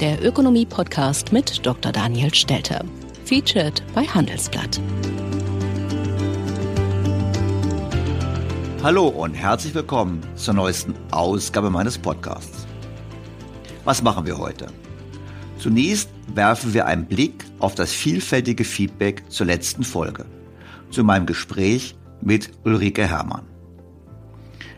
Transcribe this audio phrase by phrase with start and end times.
[0.00, 1.90] der Ökonomie-Podcast mit Dr.
[1.90, 2.84] Daniel Stelter.
[3.24, 4.78] Featured bei Handelsblatt.
[8.82, 12.66] Hallo und herzlich willkommen zur neuesten Ausgabe meines Podcasts.
[13.84, 14.66] Was machen wir heute?
[15.58, 20.26] Zunächst werfen wir einen Blick auf das vielfältige Feedback zur letzten Folge,
[20.90, 23.46] zu meinem Gespräch mit Ulrike Herrmann.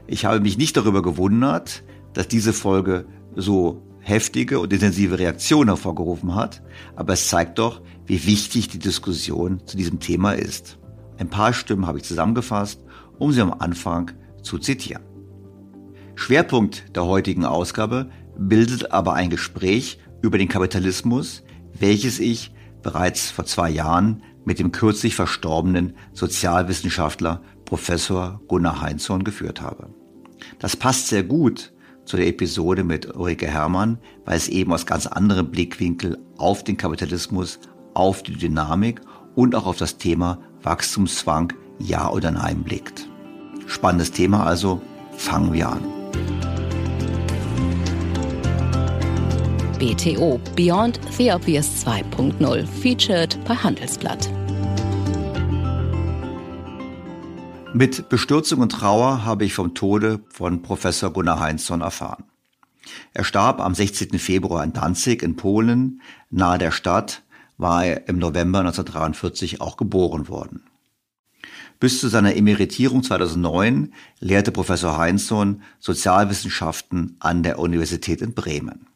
[0.07, 3.05] Ich habe mich nicht darüber gewundert, dass diese Folge
[3.35, 6.63] so heftige und intensive Reaktionen hervorgerufen hat,
[6.97, 10.79] aber es zeigt doch, wie wichtig die Diskussion zu diesem Thema ist.
[11.19, 12.83] Ein paar Stimmen habe ich zusammengefasst,
[13.19, 15.03] um sie am Anfang zu zitieren.
[16.15, 21.43] Schwerpunkt der heutigen Ausgabe bildet aber ein Gespräch über den Kapitalismus,
[21.79, 22.53] welches ich
[22.83, 29.91] bereits vor zwei Jahren mit dem kürzlich verstorbenen Sozialwissenschaftler Professor Gunnar Heinzorn geführt habe.
[30.59, 31.73] Das passt sehr gut
[32.09, 36.77] zu der Episode mit Ulrike Herrmann, weil es eben aus ganz anderem Blickwinkel auf den
[36.77, 37.61] Kapitalismus,
[37.95, 39.01] auf die Dynamik
[39.35, 43.09] und auch auf das Thema Wachstumszwang Ja oder Nein blickt.
[43.67, 44.81] Spannendes Thema also,
[45.13, 45.83] fangen wir an.
[49.79, 54.38] BTO Beyond the Obvious 2.0 featured bei Handelsblatt.
[57.75, 62.25] Mit Bestürzung und Trauer habe ich vom Tode von Professor Gunnar Heinzson erfahren.
[63.13, 64.19] Er starb am 16.
[64.19, 66.01] Februar in Danzig in Polen.
[66.31, 67.23] Nahe der Stadt
[67.59, 70.65] war er im November 1943 auch geboren worden.
[71.79, 78.87] Bis zu seiner Emeritierung 2009 lehrte Professor Heinzson Sozialwissenschaften an der Universität in Bremen.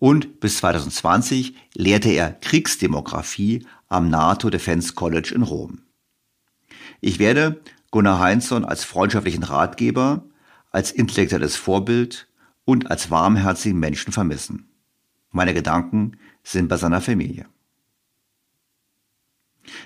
[0.00, 5.82] Und bis 2020 lehrte er Kriegsdemografie am NATO Defense College in Rom.
[7.00, 7.60] Ich werde
[7.90, 10.24] Gunnar Heinzson als freundschaftlichen Ratgeber,
[10.70, 12.28] als intellektuelles Vorbild
[12.64, 14.68] und als warmherzigen Menschen vermissen.
[15.30, 17.46] Meine Gedanken sind bei seiner Familie.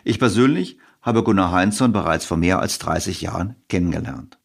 [0.03, 4.39] Ich persönlich habe Gunnar Heinzson bereits vor mehr als 30 Jahren kennengelernt.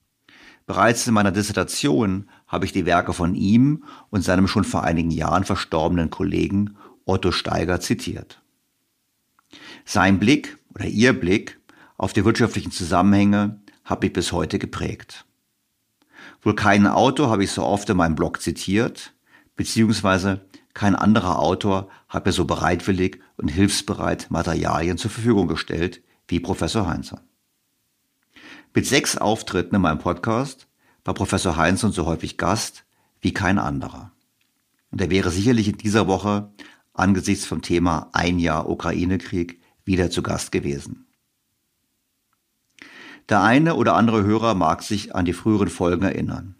[0.65, 5.09] Bereits in meiner Dissertation habe ich die Werke von ihm und seinem schon vor einigen
[5.09, 6.75] Jahren verstorbenen Kollegen
[7.05, 8.41] Otto Steiger zitiert.
[9.85, 11.58] Sein Blick oder ihr Blick
[11.99, 15.25] auf die wirtschaftlichen Zusammenhänge hat mich bis heute geprägt.
[16.41, 19.13] Wohl keinen Autor habe ich so oft in meinem Blog zitiert,
[19.57, 26.39] beziehungsweise kein anderer Autor hat mir so bereitwillig und hilfsbereit Materialien zur Verfügung gestellt wie
[26.39, 27.21] Professor Heinzer.
[28.73, 30.67] Mit sechs Auftritten in meinem Podcast
[31.03, 32.85] war Professor Heinzson so häufig Gast
[33.19, 34.13] wie kein anderer.
[34.89, 36.49] Und er wäre sicherlich in dieser Woche
[36.93, 41.08] angesichts vom Thema Ein Jahr Ukraine-Krieg wieder zu Gast gewesen.
[43.29, 46.55] Der eine oder andere Hörer mag sich an die früheren Folgen erinnern.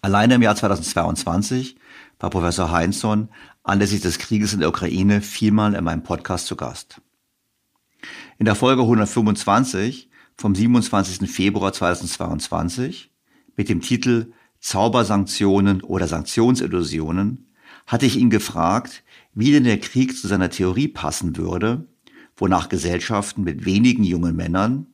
[0.00, 1.76] Alleine im Jahr 2022
[2.20, 3.28] war Professor Heinzson
[3.64, 7.00] anlässlich des Krieges in der Ukraine viermal in meinem Podcast zu Gast.
[8.38, 11.28] In der Folge 125 vom 27.
[11.28, 13.10] Februar 2022
[13.56, 17.52] mit dem Titel Zaubersanktionen oder Sanktionsillusionen
[17.88, 19.02] hatte ich ihn gefragt,
[19.34, 21.88] wie denn der Krieg zu seiner Theorie passen würde,
[22.36, 24.86] wonach Gesellschaften mit wenigen jungen Männern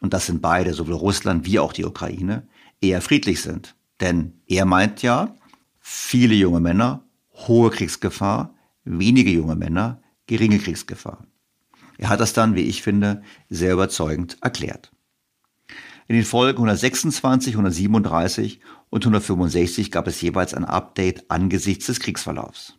[0.00, 2.48] und das sind beide, sowohl Russland wie auch die Ukraine,
[2.80, 3.76] eher friedlich sind.
[4.00, 5.36] Denn er meint ja,
[5.78, 8.54] viele junge Männer, hohe Kriegsgefahr,
[8.84, 11.26] wenige junge Männer, geringe Kriegsgefahr.
[11.98, 14.90] Er hat das dann, wie ich finde, sehr überzeugend erklärt.
[16.08, 22.74] In den Folgen 126, 137 und 165 gab es jeweils ein Update angesichts des Kriegsverlaufs.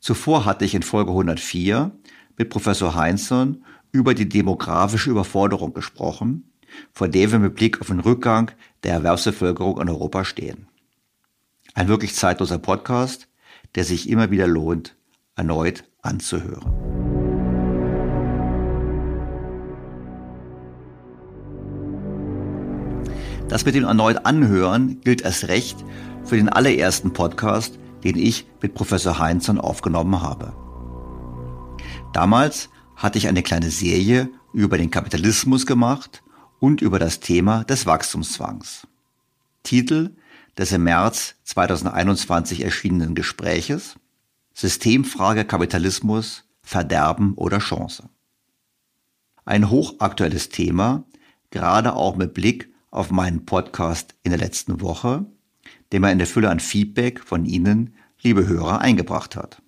[0.00, 1.92] Zuvor hatte ich in Folge 104
[2.36, 3.64] mit Professor Heinzson
[3.96, 6.52] über die demografische Überforderung gesprochen,
[6.92, 8.50] vor der wir mit Blick auf den Rückgang
[8.82, 10.68] der Erwerbsbevölkerung in Europa stehen.
[11.74, 13.28] Ein wirklich zeitloser Podcast,
[13.74, 14.96] der sich immer wieder lohnt,
[15.34, 16.72] erneut anzuhören.
[23.48, 25.84] Das mit dem erneut Anhören gilt erst recht
[26.24, 30.52] für den allerersten Podcast, den ich mit Professor Heinzson aufgenommen habe.
[32.12, 36.22] Damals hatte ich eine kleine Serie über den Kapitalismus gemacht
[36.58, 38.86] und über das Thema des Wachstumszwangs.
[39.62, 40.16] Titel
[40.56, 43.96] des im März 2021 erschienenen Gespräches
[44.54, 48.08] Systemfrage Kapitalismus, Verderben oder Chance.
[49.44, 51.04] Ein hochaktuelles Thema,
[51.50, 55.26] gerade auch mit Blick auf meinen Podcast in der letzten Woche,
[55.92, 59.60] der mir eine Fülle an Feedback von Ihnen, liebe Hörer, eingebracht hat.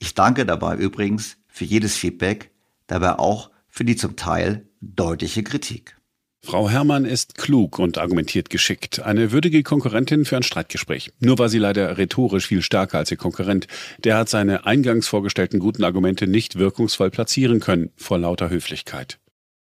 [0.00, 2.50] Ich danke dabei übrigens für jedes Feedback,
[2.86, 5.96] dabei auch für die zum Teil deutliche Kritik.
[6.40, 9.00] Frau Herrmann ist klug und argumentiert geschickt.
[9.00, 11.10] Eine würdige Konkurrentin für ein Streitgespräch.
[11.18, 13.66] Nur war sie leider rhetorisch viel stärker als ihr Konkurrent.
[14.04, 19.18] Der hat seine eingangs vorgestellten guten Argumente nicht wirkungsvoll platzieren können, vor lauter Höflichkeit.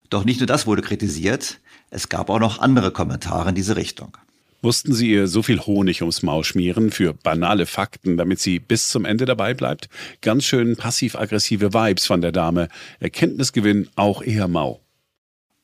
[0.09, 1.59] Doch nicht nur das wurde kritisiert,
[1.91, 4.17] es gab auch noch andere Kommentare in diese Richtung.
[4.63, 8.87] Mussten Sie ihr so viel Honig ums Maul schmieren für banale Fakten, damit sie bis
[8.87, 9.89] zum Ende dabei bleibt?
[10.21, 12.69] Ganz schön passiv-aggressive Vibes von der Dame.
[13.01, 14.79] Erkenntnisgewinn auch eher mau.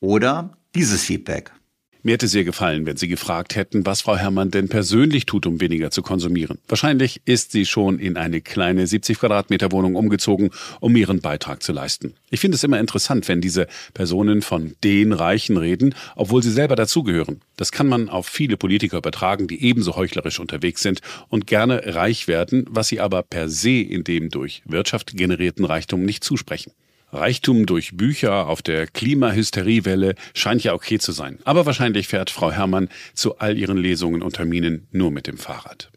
[0.02, 1.54] Oder dieses Feedback.
[2.02, 5.60] Mir hätte sehr gefallen, wenn Sie gefragt hätten, was Frau Herrmann denn persönlich tut, um
[5.60, 6.58] weniger zu konsumieren.
[6.70, 11.74] Wahrscheinlich ist sie schon in eine kleine 70 Quadratmeter Wohnung umgezogen, um ihren Beitrag zu
[11.74, 12.14] leisten.
[12.30, 16.78] Ich finde es immer interessant, wenn diese Personen von den Reichen reden, obwohl sie selber
[16.78, 17.42] dazugehören.
[17.58, 22.30] Das kann man auf viele Politiker übertragen, die ebenso heuchlerisch unterwegs sind und gerne reich
[22.30, 26.72] werden, was sie aber per se in dem durch Wirtschaft generierten Reichtum nicht zusprechen.
[27.12, 31.40] Reichtum durch Bücher auf der Klimahysteriewelle scheint ja okay zu sein.
[31.44, 35.92] Aber wahrscheinlich fährt Frau Herrmann zu all ihren Lesungen und Terminen nur mit dem Fahrrad.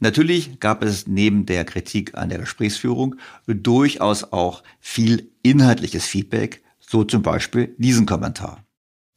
[0.00, 3.16] Natürlich gab es neben der Kritik an der Gesprächsführung
[3.46, 8.63] durchaus auch viel inhaltliches Feedback, so zum Beispiel diesen Kommentar.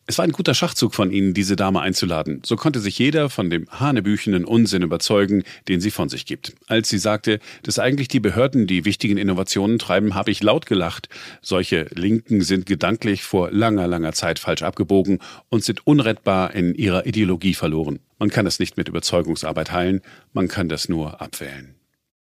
[0.09, 2.41] Es war ein guter Schachzug von Ihnen, diese Dame einzuladen.
[2.45, 6.55] So konnte sich jeder von dem hanebüchenen Unsinn überzeugen, den sie von sich gibt.
[6.67, 11.09] Als sie sagte, dass eigentlich die Behörden die wichtigen Innovationen treiben, habe ich laut gelacht.
[11.41, 17.05] Solche Linken sind gedanklich vor langer, langer Zeit falsch abgebogen und sind unrettbar in ihrer
[17.05, 17.99] Ideologie verloren.
[18.17, 19.99] Man kann es nicht mit Überzeugungsarbeit heilen,
[20.31, 21.75] man kann das nur abwählen.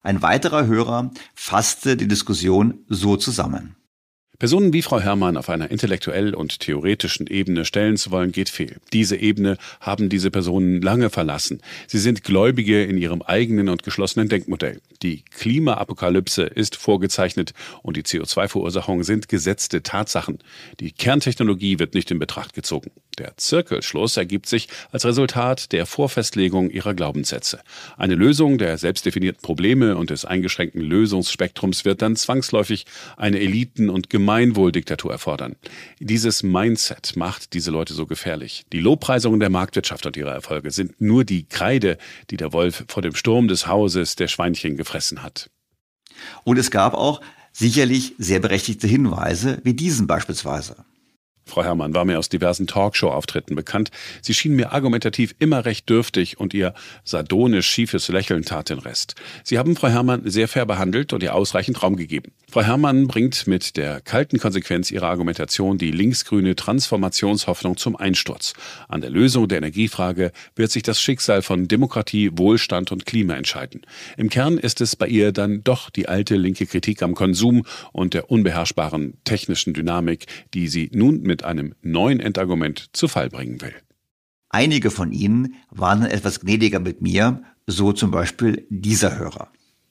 [0.00, 3.76] Ein weiterer Hörer fasste die Diskussion so zusammen.
[4.38, 8.76] Personen wie Frau Herrmann auf einer intellektuell und theoretischen Ebene stellen zu wollen, geht fehl.
[8.92, 11.60] Diese Ebene haben diese Personen lange verlassen.
[11.88, 14.80] Sie sind Gläubige in ihrem eigenen und geschlossenen Denkmodell.
[15.02, 17.52] Die Klimaapokalypse ist vorgezeichnet
[17.82, 20.38] und die CO2-Verursachungen sind gesetzte Tatsachen.
[20.78, 22.92] Die Kerntechnologie wird nicht in Betracht gezogen.
[23.18, 27.60] Der Zirkelschluss ergibt sich als Resultat der Vorfestlegung ihrer Glaubenssätze.
[27.96, 34.08] Eine Lösung der selbstdefinierten Probleme und des eingeschränkten Lösungsspektrums wird dann zwangsläufig eine Eliten- und
[34.08, 35.56] Gemeinwohldiktatur erfordern.
[35.98, 38.64] Dieses Mindset macht diese Leute so gefährlich.
[38.72, 41.98] Die Lobpreisungen der Marktwirtschaft und ihre Erfolge sind nur die Kreide,
[42.30, 45.50] die der Wolf vor dem Sturm des Hauses der Schweinchen gefressen hat.
[46.44, 47.20] Und es gab auch
[47.52, 50.76] sicherlich sehr berechtigte Hinweise, wie diesen beispielsweise.
[51.48, 53.90] Frau Herrmann war mir aus diversen Talkshow-Auftritten bekannt.
[54.22, 56.74] Sie schien mir argumentativ immer recht dürftig und ihr
[57.04, 59.14] sardonisch schiefes Lächeln tat den Rest.
[59.44, 62.32] Sie haben Frau Herrmann sehr fair behandelt und ihr ausreichend Raum gegeben.
[62.50, 68.54] Frau Herrmann bringt mit der kalten Konsequenz ihrer Argumentation die linksgrüne Transformationshoffnung zum Einsturz.
[68.88, 73.82] An der Lösung der Energiefrage wird sich das Schicksal von Demokratie, Wohlstand und Klima entscheiden.
[74.16, 78.14] Im Kern ist es bei ihr dann doch die alte linke Kritik am Konsum und
[78.14, 83.60] der unbeherrschbaren technischen Dynamik, die sie nun mit mit einem neuen Endargument zu Fall bringen
[83.60, 83.74] will.
[84.48, 89.48] Einige von Ihnen waren etwas gnädiger mit mir, so zum Beispiel dieser Hörer.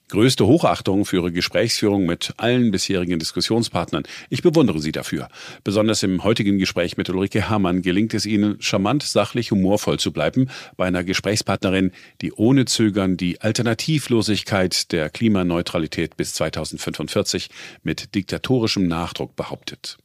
[0.09, 4.03] Größte Hochachtung für Ihre Gesprächsführung mit allen bisherigen Diskussionspartnern.
[4.29, 5.29] Ich bewundere Sie dafür.
[5.63, 10.49] Besonders im heutigen Gespräch mit Ulrike Herrmann gelingt es Ihnen, charmant, sachlich, humorvoll zu bleiben
[10.75, 17.49] bei einer Gesprächspartnerin, die ohne Zögern die Alternativlosigkeit der Klimaneutralität bis 2045
[17.83, 19.97] mit diktatorischem Nachdruck behauptet.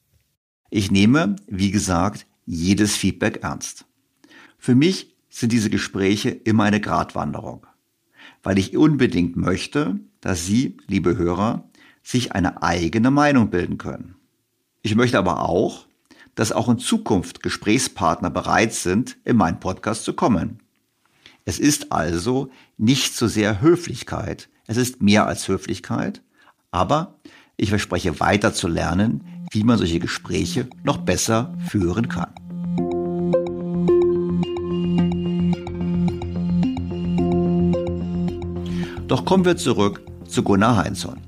[0.75, 3.85] Ich nehme, wie gesagt, jedes Feedback ernst.
[4.57, 7.67] Für mich sind diese Gespräche immer eine Gratwanderung,
[8.43, 11.69] weil ich unbedingt möchte, dass Sie, liebe Hörer,
[12.02, 14.14] sich eine eigene Meinung bilden können.
[14.81, 15.88] Ich möchte aber auch,
[16.37, 20.61] dass auch in Zukunft Gesprächspartner bereit sind, in meinen Podcast zu kommen.
[21.45, 22.49] Es ist also
[22.79, 26.23] nicht so sehr Höflichkeit, es ist mehr als Höflichkeit,
[26.71, 27.21] aber
[27.59, 32.33] ich verspreche weiter zu lernen, wie man solche Gespräche noch besser führen kann.
[39.09, 41.21] Doch kommen wir zurück zu Gunnar Heinzson.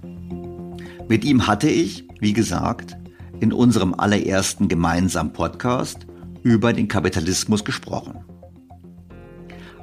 [1.07, 2.97] Mit ihm hatte ich, wie gesagt,
[3.40, 6.07] in unserem allerersten gemeinsamen Podcast
[6.43, 8.25] über den Kapitalismus gesprochen.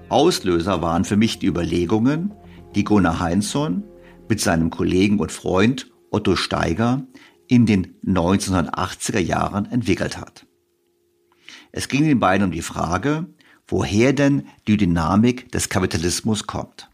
[0.09, 2.33] Auslöser waren für mich die Überlegungen,
[2.73, 3.83] die Gunnar Heinzson
[4.27, 7.05] mit seinem Kollegen und Freund Otto Steiger
[7.51, 10.45] in den 1980er Jahren entwickelt hat.
[11.73, 13.25] Es ging den beiden um die Frage,
[13.67, 16.89] woher denn die Dynamik des Kapitalismus kommt.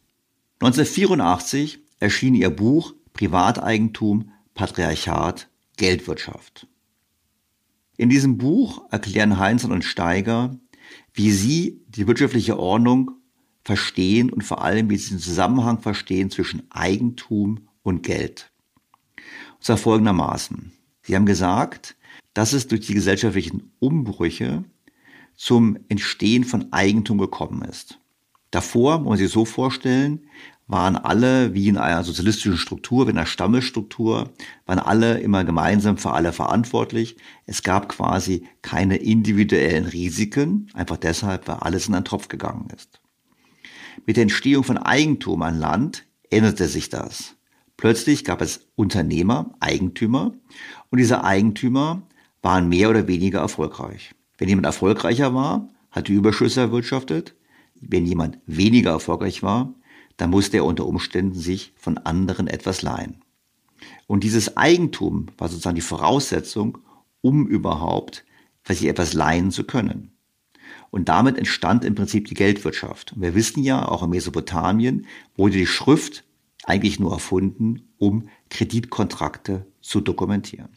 [0.60, 5.48] 1984 erschien ihr Buch Privateigentum, Patriarchat,
[5.78, 6.66] Geldwirtschaft.
[7.96, 10.58] In diesem Buch erklären Heinzmann und Steiger,
[11.14, 13.12] wie sie die wirtschaftliche Ordnung
[13.64, 18.52] verstehen und vor allem, wie sie den Zusammenhang verstehen zwischen Eigentum und Geld.
[19.68, 20.72] Zwar folgendermaßen.
[21.02, 21.98] Sie haben gesagt,
[22.34, 24.64] dass es durch die gesellschaftlichen Umbrüche
[25.36, 28.00] zum Entstehen von Eigentum gekommen ist.
[28.50, 30.22] Davor, muss man sich so vorstellen,
[30.68, 34.32] waren alle wie in einer sozialistischen Struktur, wie in einer Stammesstruktur,
[34.66, 37.18] waren alle immer gemeinsam für alle verantwortlich.
[37.46, 43.02] Es gab quasi keine individuellen Risiken, einfach deshalb, weil alles in einen Tropf gegangen ist.
[44.06, 47.37] Mit der Entstehung von Eigentum an Land änderte sich das.
[47.78, 50.34] Plötzlich gab es Unternehmer, Eigentümer
[50.90, 52.02] und diese Eigentümer
[52.42, 54.16] waren mehr oder weniger erfolgreich.
[54.38, 57.36] Wenn jemand erfolgreicher war, hat die Überschüsse erwirtschaftet.
[57.80, 59.74] Wenn jemand weniger erfolgreich war,
[60.18, 63.22] dann musste er unter Umständen sich von anderen etwas leihen.
[64.08, 66.80] Und dieses Eigentum war sozusagen die Voraussetzung,
[67.22, 68.26] um überhaupt
[68.64, 70.12] sich etwas leihen zu können.
[70.90, 73.14] Und damit entstand im Prinzip die Geldwirtschaft.
[73.14, 75.06] Und wir wissen ja, auch in Mesopotamien
[75.36, 76.24] wurde die Schrift
[76.68, 80.70] eigentlich nur erfunden, um Kreditkontrakte zu dokumentieren.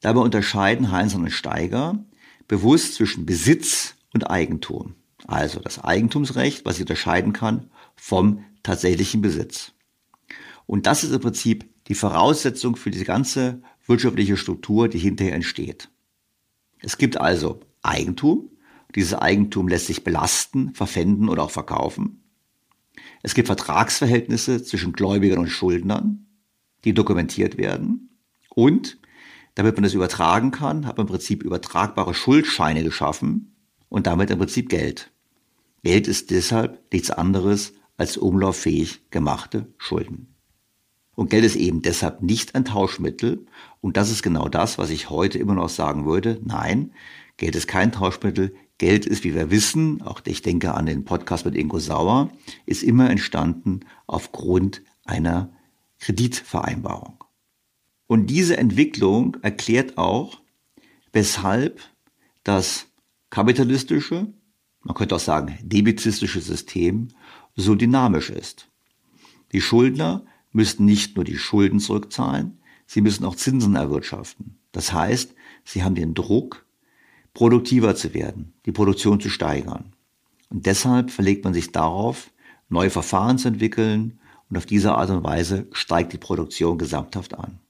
[0.00, 2.04] Dabei unterscheiden Heinz und Steiger
[2.46, 4.94] bewusst zwischen Besitz und Eigentum.
[5.26, 9.72] Also das Eigentumsrecht, was sie unterscheiden kann vom tatsächlichen Besitz.
[10.66, 15.90] Und das ist im Prinzip die Voraussetzung für diese ganze wirtschaftliche Struktur, die hinterher entsteht.
[16.80, 18.50] Es gibt also Eigentum.
[18.94, 22.19] Dieses Eigentum lässt sich belasten, verpfänden oder auch verkaufen.
[23.22, 26.26] Es gibt Vertragsverhältnisse zwischen Gläubigern und Schuldnern,
[26.84, 28.18] die dokumentiert werden.
[28.48, 28.98] Und
[29.54, 33.56] damit man das übertragen kann, hat man im Prinzip übertragbare Schuldscheine geschaffen
[33.88, 35.12] und damit im Prinzip Geld.
[35.82, 40.34] Geld ist deshalb nichts anderes als umlauffähig gemachte Schulden.
[41.14, 43.44] Und Geld ist eben deshalb nicht ein Tauschmittel.
[43.82, 46.40] Und das ist genau das, was ich heute immer noch sagen würde.
[46.42, 46.94] Nein,
[47.36, 48.54] Geld ist kein Tauschmittel.
[48.80, 52.30] Geld ist, wie wir wissen, auch ich denke an den Podcast mit Ingo Sauer,
[52.64, 55.52] ist immer entstanden aufgrund einer
[55.98, 57.22] Kreditvereinbarung.
[58.06, 60.40] Und diese Entwicklung erklärt auch,
[61.12, 61.82] weshalb
[62.42, 62.86] das
[63.28, 64.32] kapitalistische,
[64.80, 67.08] man könnte auch sagen debizistische System
[67.56, 68.70] so dynamisch ist.
[69.52, 74.58] Die Schuldner müssen nicht nur die Schulden zurückzahlen, sie müssen auch Zinsen erwirtschaften.
[74.72, 75.34] Das heißt,
[75.64, 76.64] sie haben den Druck,
[77.34, 79.92] produktiver zu werden, die Produktion zu steigern.
[80.48, 82.30] Und deshalb verlegt man sich darauf,
[82.68, 87.60] neue Verfahren zu entwickeln und auf diese Art und Weise steigt die Produktion gesamthaft an.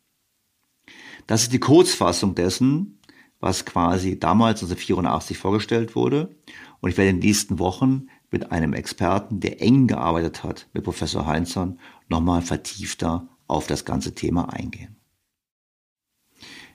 [1.27, 2.99] Das ist die Kurzfassung dessen,
[3.39, 6.35] was quasi damals 1984 vorgestellt wurde.
[6.81, 10.85] Und ich werde in den nächsten Wochen mit einem Experten, der eng gearbeitet hat, mit
[10.85, 14.97] Professor Heinzson, nochmal vertiefter auf das ganze Thema eingehen.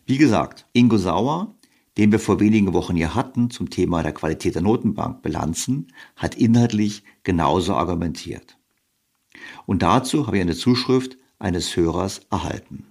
[0.06, 1.56] Wie gesagt, Ingo Sauer,
[1.98, 7.04] den wir vor wenigen Wochen hier hatten zum Thema der Qualität der Notenbankbilanzen, hat inhaltlich
[7.24, 8.58] genauso argumentiert.
[9.66, 12.86] Und dazu habe ich eine Zuschrift eines Hörers erhalten.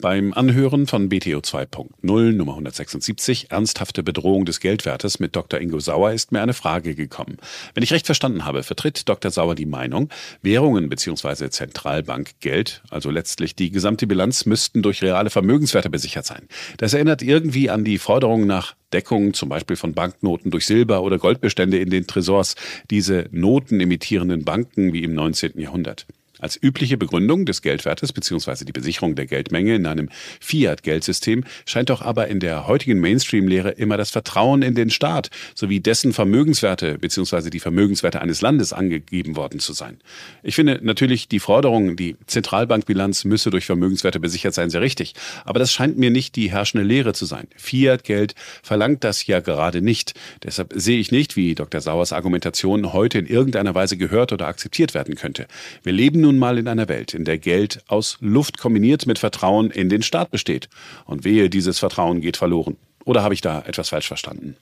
[0.00, 5.60] Beim Anhören von BTO 2.0 Nummer 176 Ernsthafte Bedrohung des Geldwertes mit Dr.
[5.60, 7.38] Ingo Sauer ist mir eine Frage gekommen.
[7.74, 9.32] Wenn ich recht verstanden habe, vertritt Dr.
[9.32, 10.08] Sauer die Meinung,
[10.40, 11.50] Währungen bzw.
[11.50, 16.46] Zentralbankgeld, also letztlich die gesamte Bilanz, müssten durch reale Vermögenswerte besichert sein.
[16.76, 21.18] Das erinnert irgendwie an die Forderung nach Deckung zum Beispiel von Banknoten durch Silber- oder
[21.18, 22.54] Goldbestände in den Tresors,
[22.88, 25.58] diese Noten emittierenden Banken wie im 19.
[25.58, 26.06] Jahrhundert.
[26.40, 28.64] Als übliche Begründung des Geldwertes bzw.
[28.64, 30.08] die Besicherung der Geldmenge in einem
[30.40, 35.80] Fiat-Geldsystem scheint doch aber in der heutigen Mainstream-Lehre immer das Vertrauen in den Staat sowie
[35.80, 37.50] dessen Vermögenswerte bzw.
[37.50, 39.98] die Vermögenswerte eines Landes angegeben worden zu sein.
[40.42, 45.14] Ich finde natürlich die Forderung, die Zentralbankbilanz müsse durch Vermögenswerte besichert sein, sehr richtig.
[45.44, 47.48] Aber das scheint mir nicht die herrschende Lehre zu sein.
[47.56, 50.14] Fiat-Geld verlangt das ja gerade nicht.
[50.42, 51.80] Deshalb sehe ich nicht, wie Dr.
[51.80, 55.46] Sauers Argumentation heute in irgendeiner Weise gehört oder akzeptiert werden könnte.
[55.82, 59.70] Wir leben nun mal in einer Welt, in der Geld aus Luft kombiniert mit Vertrauen
[59.70, 60.68] in den Staat besteht.
[61.06, 62.76] Und wehe, dieses Vertrauen geht verloren.
[63.06, 64.56] Oder habe ich da etwas falsch verstanden?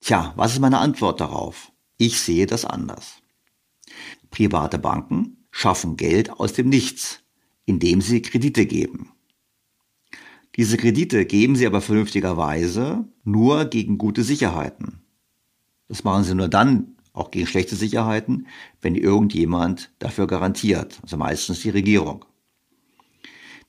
[0.00, 1.72] Tja, was ist meine Antwort darauf?
[1.98, 3.16] Ich sehe das anders.
[4.30, 7.20] Private Banken schaffen Geld aus dem Nichts,
[7.64, 9.10] indem sie Kredite geben.
[10.56, 15.02] Diese Kredite geben sie aber vernünftigerweise nur gegen gute Sicherheiten.
[15.88, 18.46] Das machen sie nur dann, auch gegen schlechte Sicherheiten,
[18.80, 22.24] wenn irgendjemand dafür garantiert, also meistens die Regierung.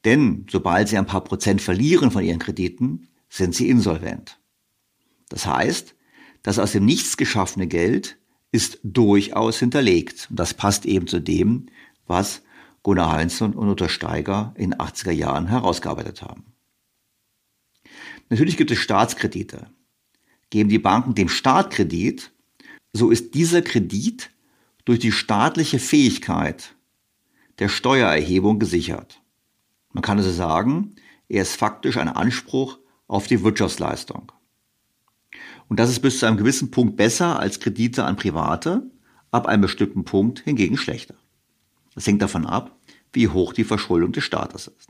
[0.05, 4.39] Denn sobald sie ein paar Prozent verlieren von ihren Krediten, sind sie insolvent.
[5.29, 5.95] Das heißt,
[6.43, 8.17] das aus dem Nichts geschaffene Geld
[8.51, 10.27] ist durchaus hinterlegt.
[10.29, 11.67] Und das passt eben zu dem,
[12.07, 12.41] was
[12.83, 16.45] Gunnar Heinzson und Utter Steiger in den 80er Jahren herausgearbeitet haben.
[18.29, 19.69] Natürlich gibt es Staatskredite.
[20.49, 22.31] Geben die Banken dem Staat Kredit,
[22.93, 24.31] so ist dieser Kredit
[24.85, 26.75] durch die staatliche Fähigkeit
[27.59, 29.21] der Steuererhebung gesichert.
[29.93, 30.95] Man kann also sagen,
[31.29, 34.31] er ist faktisch ein Anspruch auf die Wirtschaftsleistung.
[35.67, 38.89] Und das ist bis zu einem gewissen Punkt besser als Kredite an Private,
[39.31, 41.15] ab einem bestimmten Punkt hingegen schlechter.
[41.95, 42.77] Das hängt davon ab,
[43.13, 44.89] wie hoch die Verschuldung des Staates ist.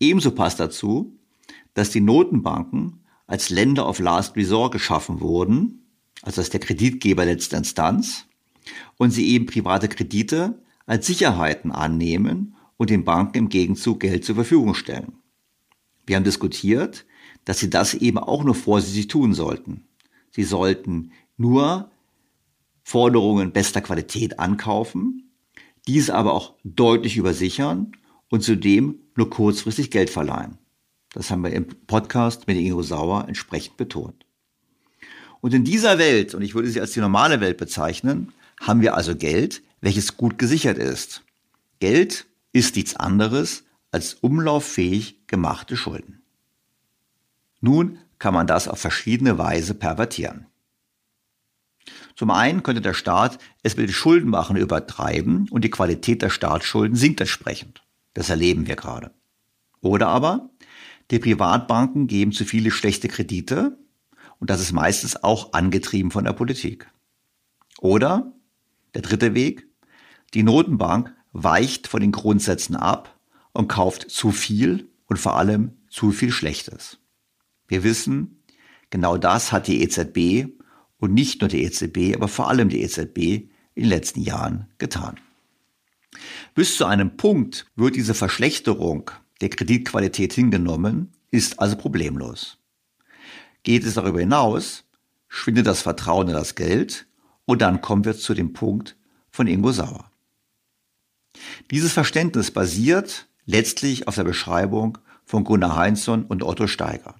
[0.00, 1.16] Ebenso passt dazu,
[1.74, 5.79] dass die Notenbanken als Länder of Last Resort geschaffen wurden,
[6.22, 8.26] also als der Kreditgeber letzter Instanz,
[8.96, 14.34] und sie eben private Kredite als Sicherheiten annehmen und den Banken im Gegenzug Geld zur
[14.34, 15.14] Verfügung stellen.
[16.06, 17.06] Wir haben diskutiert,
[17.44, 19.84] dass sie das eben auch nur vorsichtig tun sollten.
[20.30, 21.90] Sie sollten nur
[22.82, 25.30] Forderungen bester Qualität ankaufen,
[25.86, 27.92] diese aber auch deutlich übersichern
[28.28, 30.58] und zudem nur kurzfristig Geld verleihen.
[31.12, 34.26] Das haben wir im Podcast mit Ingo Sauer entsprechend betont.
[35.40, 38.94] Und in dieser Welt, und ich würde sie als die normale Welt bezeichnen, haben wir
[38.94, 41.22] also Geld, welches gut gesichert ist.
[41.78, 46.22] Geld ist nichts anderes als umlauffähig gemachte Schulden.
[47.60, 50.46] Nun kann man das auf verschiedene Weise pervertieren.
[52.14, 56.96] Zum einen könnte der Staat es mit den Schuldenmachen übertreiben und die Qualität der Staatsschulden
[56.96, 57.82] sinkt entsprechend.
[58.12, 59.12] Das erleben wir gerade.
[59.80, 60.50] Oder aber
[61.10, 63.78] die Privatbanken geben zu viele schlechte Kredite
[64.40, 66.90] und das ist meistens auch angetrieben von der Politik.
[67.78, 68.32] Oder
[68.94, 69.68] der dritte Weg,
[70.34, 73.18] die Notenbank weicht von den Grundsätzen ab
[73.52, 76.98] und kauft zu viel und vor allem zu viel Schlechtes.
[77.68, 78.42] Wir wissen,
[78.90, 80.52] genau das hat die EZB
[80.98, 83.18] und nicht nur die EZB, aber vor allem die EZB
[83.74, 85.20] in den letzten Jahren getan.
[86.54, 92.59] Bis zu einem Punkt wird diese Verschlechterung der Kreditqualität hingenommen, ist also problemlos.
[93.62, 94.84] Geht es darüber hinaus,
[95.28, 97.06] schwindet das Vertrauen in das Geld
[97.44, 98.96] und dann kommen wir zu dem Punkt
[99.30, 100.10] von Ingo Sauer.
[101.70, 107.14] Dieses Verständnis basiert letztlich auf der Beschreibung von Gunnar Heinzson und Otto Steiger.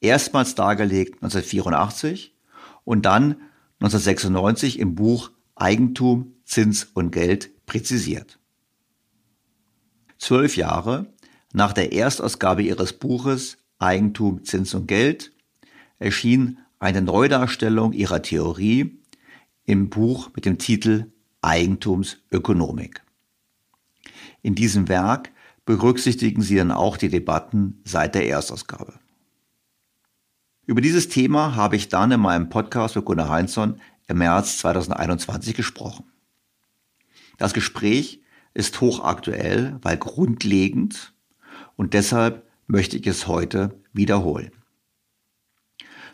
[0.00, 2.34] erstmals dargelegt 1984
[2.84, 3.36] und dann
[3.80, 8.38] 1996 im Buch Eigentum, Zins und Geld präzisiert.
[10.18, 11.06] Zwölf Jahre
[11.52, 15.32] nach der Erstausgabe ihres Buches Eigentum, Zins und Geld
[15.98, 18.98] erschien eine Neudarstellung ihrer Theorie
[19.64, 23.02] im Buch mit dem Titel Eigentumsökonomik.
[24.42, 25.30] In diesem Werk
[25.64, 28.94] berücksichtigen sie dann auch die Debatten seit der Erstausgabe.
[30.66, 35.54] Über dieses Thema habe ich dann in meinem Podcast mit Gunnar Heinzson im März 2021
[35.54, 36.04] gesprochen.
[37.38, 38.22] Das Gespräch
[38.54, 41.14] ist hochaktuell, weil grundlegend
[41.76, 44.50] und deshalb möchte ich es heute wiederholen.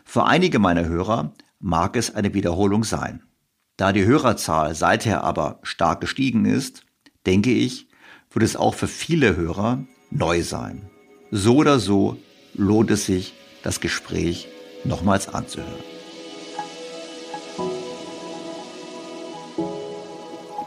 [0.03, 3.23] Für einige meiner Hörer mag es eine Wiederholung sein.
[3.77, 6.83] Da die Hörerzahl seither aber stark gestiegen ist,
[7.25, 7.87] denke ich,
[8.29, 10.89] wird es auch für viele Hörer neu sein.
[11.31, 12.17] So oder so
[12.53, 14.49] lohnt es sich, das Gespräch
[14.83, 15.83] nochmals anzuhören.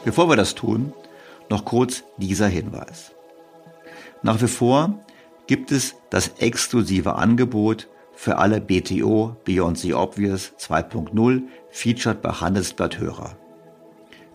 [0.06, 0.94] Bevor wir das tun,
[1.50, 3.12] noch kurz dieser Hinweis.
[4.22, 5.01] Nach wie vor
[5.46, 12.98] gibt es das exklusive Angebot für alle BTO Beyond the Obvious 2.0 featured bei Handelsblatt
[12.98, 13.36] Hörer.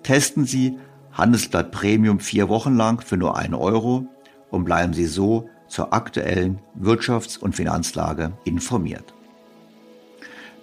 [0.04, 0.78] Testen Sie
[1.14, 4.08] Handelsblatt Premium vier Wochen lang für nur einen Euro
[4.52, 9.14] und bleiben Sie so zur aktuellen Wirtschafts- und Finanzlage informiert.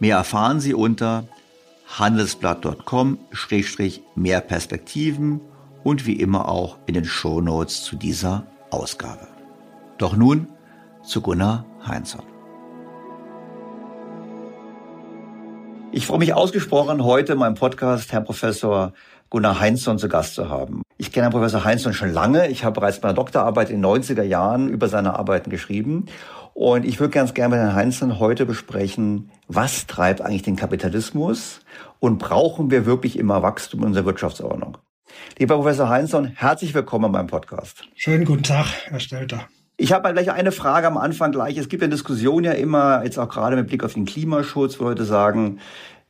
[0.00, 1.28] Mehr erfahren Sie unter
[1.98, 5.40] handelsblatt.com-mehr Perspektiven
[5.82, 9.33] und wie immer auch in den Shownotes zu dieser Ausgabe.
[9.98, 10.48] Doch nun
[11.04, 12.24] zu Gunnar Heinzson.
[15.92, 18.92] Ich freue mich ausgesprochen, heute in meinem Podcast Herrn Professor
[19.30, 20.82] Gunnar Heinzson zu Gast zu haben.
[20.96, 22.48] Ich kenne Herrn Professor Heinzson schon lange.
[22.48, 26.06] Ich habe bereits meine Doktorarbeit in den 90er Jahren über seine Arbeiten geschrieben.
[26.52, 31.60] Und ich würde ganz gerne mit Herrn Heinzson heute besprechen, was treibt eigentlich den Kapitalismus
[32.00, 34.78] und brauchen wir wirklich immer Wachstum in unserer Wirtschaftsordnung?
[35.38, 37.84] Lieber Professor Heinzson, herzlich willkommen in meinem Podcast.
[37.94, 39.46] Schönen guten Tag, Herr Stelter.
[39.76, 41.56] Ich habe gleich eine Frage am Anfang gleich.
[41.56, 44.84] Es gibt ja Diskussionen ja immer, jetzt auch gerade mit Blick auf den Klimaschutz, wo
[44.84, 45.58] Leute sagen,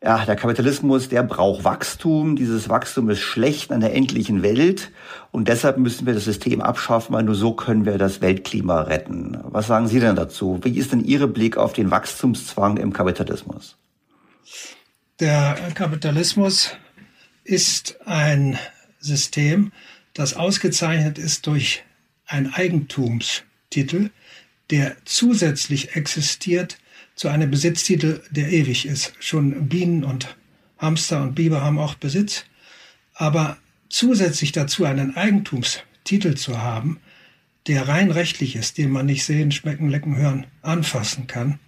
[0.02, 2.36] ja, der Kapitalismus, der braucht Wachstum.
[2.36, 4.90] Dieses Wachstum ist schlecht an der endlichen Welt.
[5.30, 9.38] Und deshalb müssen wir das System abschaffen, weil nur so können wir das Weltklima retten.
[9.44, 10.60] Was sagen Sie denn dazu?
[10.62, 13.78] Wie ist denn Ihr Blick auf den Wachstumszwang im Kapitalismus?
[15.20, 16.76] Der Kapitalismus
[17.42, 18.58] ist ein
[18.98, 19.72] System,
[20.12, 21.82] das ausgezeichnet ist durch
[22.26, 22.52] ein
[23.74, 24.10] Eigentumstitel,
[24.70, 26.78] der zusätzlich existiert
[27.14, 29.12] zu einem Besitztitel, der ewig ist.
[29.20, 30.36] Schon Bienen und
[30.78, 32.44] Hamster und Biber haben auch Besitz.
[33.14, 33.58] Aber
[33.88, 37.00] zusätzlich dazu einen Eigentumstitel zu haben,
[37.66, 41.58] der rein rechtlich ist, den man nicht sehen, schmecken, lecken, hören, anfassen kann,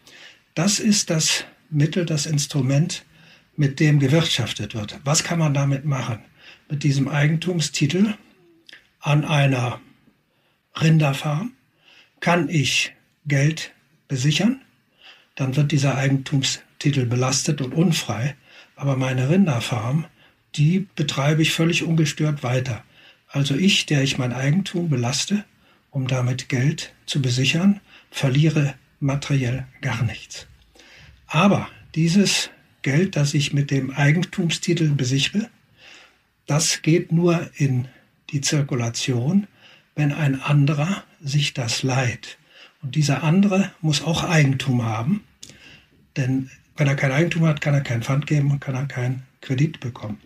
[0.55, 3.05] das ist das Mittel, das Instrument,
[3.57, 5.01] mit dem gewirtschaftet wird.
[5.05, 6.19] Was kann man damit machen?
[6.69, 8.15] Mit diesem Eigentumstitel
[9.01, 9.81] an einer
[10.79, 11.56] Rinderfarm
[12.27, 12.93] kann ich
[13.27, 13.73] Geld
[14.09, 14.61] besichern
[15.37, 18.35] dann wird dieser Eigentumstitel belastet und unfrei.
[18.75, 20.07] Aber meine Rinderfarm,
[20.57, 22.83] die betreibe ich völlig ungestört weiter.
[23.29, 25.45] Also ich, der ich mein Eigentum belaste,
[25.91, 30.47] um damit Geld zu besichern, verliere materiell gar nichts.
[31.27, 32.51] Aber dieses
[32.83, 35.51] Geld, das ich mit dem Eigentumstitel besichere,
[36.47, 37.89] das geht nur in
[38.31, 39.47] die Zirkulation,
[39.95, 42.39] wenn ein anderer sich das leiht.
[42.83, 45.25] Und dieser andere muss auch Eigentum haben,
[46.17, 49.23] denn wenn er kein Eigentum hat, kann er kein Pfand geben und kann er keinen
[49.41, 50.21] Kredit bekommen.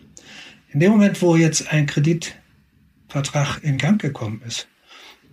[0.69, 4.67] In dem Moment, wo jetzt ein Kreditvertrag in Gang gekommen ist,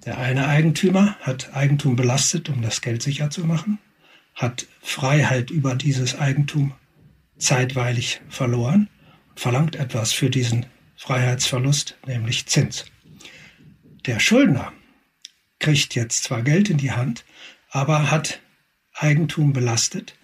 [0.05, 3.79] der eine Eigentümer hat Eigentum belastet, um das Geld sicher zu machen,
[4.35, 6.73] hat Freiheit über dieses Eigentum
[7.39, 8.89] zeitweilig verloren
[9.31, 10.67] und verlangt etwas für diesen
[10.97, 12.87] Freiheitsverlust, nämlich Zins.
[14.07, 14.73] Der Schuldner
[15.59, 17.25] kriegt jetzt zwar Geld in die Hand,
[17.71, 18.41] aber hat
[18.95, 20.15] Eigentum belastet.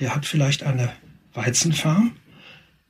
[0.00, 0.92] Der hat vielleicht eine
[1.32, 2.16] Weizenfarm,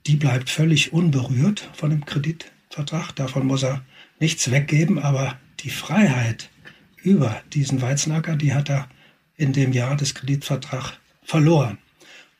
[0.06, 3.14] die bleibt völlig unberührt von dem Kreditvertrag.
[3.16, 3.84] Davon muss er
[4.18, 6.50] nichts weggeben, aber die Freiheit
[6.96, 8.88] über diesen Weizenacker, die hat er
[9.36, 11.78] in dem Jahr des Kreditvertrags verloren.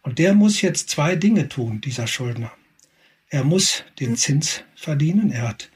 [0.03, 2.53] Und der muss jetzt zwei Dinge tun, dieser Schuldner.
[3.29, 5.33] Er muss den Zins verdienen.
[5.33, 5.71] Er hat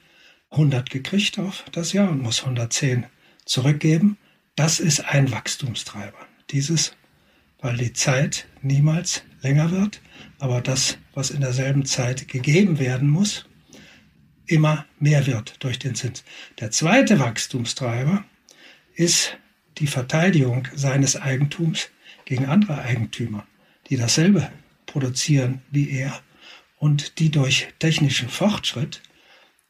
[0.51, 3.07] 100 gekriegt auf das Jahr und muss 110
[3.51, 4.17] zurückgeben,
[4.55, 6.19] das ist ein Wachstumstreiber.
[6.51, 6.97] Dieses,
[7.61, 10.01] weil die Zeit niemals länger wird,
[10.39, 13.47] aber das, was in derselben Zeit gegeben werden muss,
[14.47, 16.25] immer mehr wird durch den Zins.
[16.61, 18.25] Der zweite Wachstumstreiber
[18.95, 19.37] ist
[19.79, 21.89] die Verteidigung seines Eigentums
[22.25, 23.47] gegen andere Eigentümer,
[23.89, 24.51] die dasselbe
[24.87, 26.21] produzieren wie er
[26.79, 29.03] und die durch technischen Fortschritt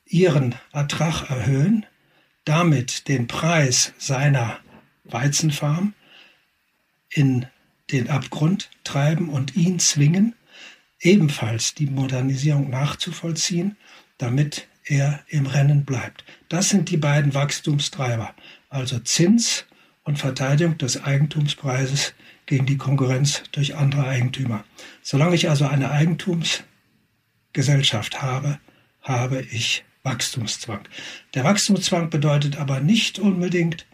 [0.04, 1.86] ihren Ertrag erhöhen,
[2.44, 4.60] damit den Preis seiner
[5.04, 5.94] Weizenfarm
[7.10, 7.46] in
[7.90, 10.34] den Abgrund treiben und ihn zwingen,
[11.00, 13.76] ebenfalls die Modernisierung nachzuvollziehen,
[14.18, 16.24] damit er im Rennen bleibt.
[16.48, 18.34] Das sind die beiden Wachstumstreiber,
[18.68, 19.64] also Zins
[20.04, 22.14] und Verteidigung des Eigentumspreises
[22.46, 24.64] gegen die Konkurrenz durch andere Eigentümer.
[25.02, 28.60] Solange ich also eine Eigentumsgesellschaft habe,
[29.02, 30.88] habe ich Wachstumszwang.
[31.34, 33.86] Der Wachstumszwang bedeutet aber nicht unbedingt,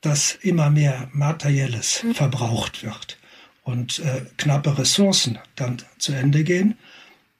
[0.00, 3.18] dass immer mehr Materielles verbraucht wird
[3.64, 6.76] und äh, knappe Ressourcen dann zu Ende gehen.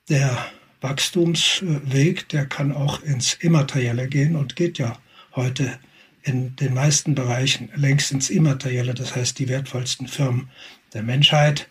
[0.08, 0.46] Der
[0.80, 4.98] Wachstumsweg, der kann auch ins Immaterielle gehen und geht ja
[5.34, 5.78] heute
[6.22, 10.48] in den meisten Bereichen längst ins Immaterielle, das heißt die wertvollsten Firmen
[10.92, 11.68] der Menschheit,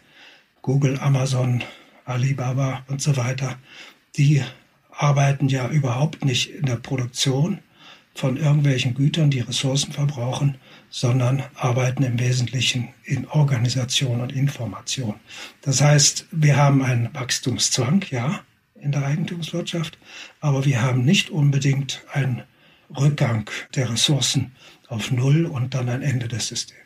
[0.62, 1.64] Google, Amazon,
[2.06, 3.58] Alibaba und so weiter,
[4.16, 4.44] die
[4.98, 7.60] arbeiten ja überhaupt nicht in der Produktion
[8.14, 10.58] von irgendwelchen Gütern, die Ressourcen verbrauchen,
[10.90, 15.16] sondern arbeiten im Wesentlichen in Organisation und Information.
[15.62, 18.42] Das heißt, wir haben einen Wachstumszwang, ja,
[18.80, 19.98] in der Eigentumswirtschaft,
[20.40, 22.44] aber wir haben nicht unbedingt einen
[22.96, 24.52] Rückgang der Ressourcen
[24.88, 26.85] auf Null und dann ein Ende des Systems.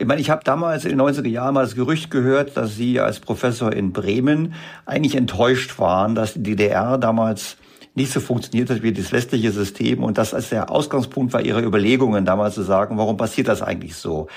[0.00, 3.00] Ich meine, ich habe damals in den 90er Jahren mal das Gerücht gehört, dass Sie
[3.00, 4.54] als Professor in Bremen
[4.86, 7.58] eigentlich enttäuscht waren, dass die DDR damals
[7.94, 11.62] nicht so funktioniert hat wie das westliche System und das als der Ausgangspunkt war ihrer
[11.62, 14.28] Überlegungen damals zu sagen, warum passiert das eigentlich so?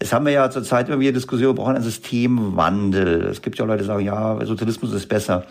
[0.00, 3.22] Jetzt haben wir ja zurzeit immer wieder Diskussionen, wir brauchen einen Systemwandel.
[3.26, 5.44] Es gibt ja Leute, die sagen, ja, Sozialismus ist besser.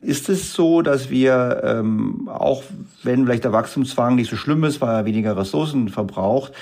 [0.00, 2.62] Ist es so, dass wir, ähm, auch
[3.02, 6.52] wenn vielleicht der Wachstumszwang nicht so schlimm ist, weil er weniger Ressourcen verbraucht,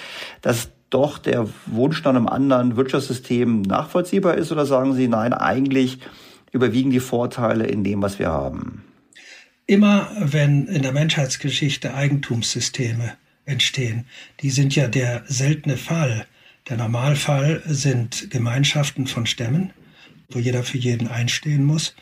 [0.42, 4.53] dass doch der Wunsch nach einem anderen Wirtschaftssystem nachvollziehbar ist?
[4.53, 5.98] Oder sagen Sie, nein, eigentlich
[6.53, 8.85] überwiegen die Vorteile in dem, was wir haben?
[9.66, 13.12] Immer wenn in der Menschheitsgeschichte Eigentumssysteme
[13.44, 14.07] entstehen,
[14.40, 16.27] die sind ja der seltene Fall.
[16.68, 19.72] Der Normalfall sind Gemeinschaften von Stämmen,
[20.31, 21.94] wo jeder für jeden einstehen muss.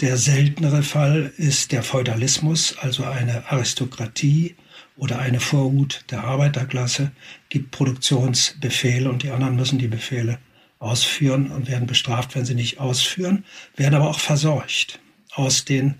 [0.00, 4.54] Der seltenere Fall ist der Feudalismus, also eine Aristokratie
[4.96, 7.10] oder eine Vorhut der Arbeiterklasse,
[7.48, 10.38] gibt Produktionsbefehle und die anderen müssen die Befehle
[10.78, 13.44] ausführen und werden bestraft, wenn sie nicht ausführen,
[13.76, 15.00] werden aber auch versorgt
[15.32, 15.96] aus den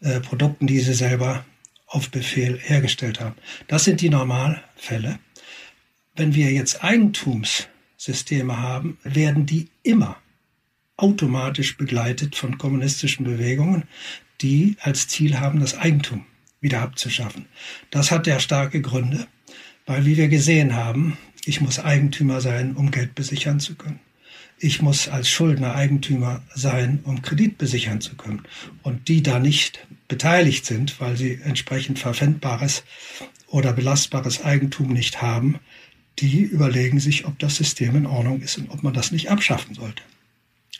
[0.00, 1.44] äh, Produkten, die sie selber
[1.86, 3.36] auf Befehl hergestellt haben.
[3.66, 5.18] Das sind die Normalfälle.
[6.14, 10.16] Wenn wir jetzt Eigentumssysteme haben, werden die immer
[10.96, 13.84] automatisch begleitet von kommunistischen Bewegungen,
[14.40, 16.26] die als Ziel haben, das Eigentum
[16.60, 17.46] wieder abzuschaffen.
[17.90, 19.26] Das hat ja starke Gründe,
[19.88, 23.98] weil, wie wir gesehen haben, ich muss Eigentümer sein, um Geld besichern zu können
[24.60, 28.42] ich muss als Schuldner Eigentümer sein, um Kredit besichern zu können.
[28.82, 32.82] Und die da nicht beteiligt sind, weil sie entsprechend verpfändbares
[33.46, 35.58] oder belastbares Eigentum nicht haben,
[36.18, 39.74] die überlegen sich, ob das System in Ordnung ist und ob man das nicht abschaffen
[39.74, 40.02] sollte.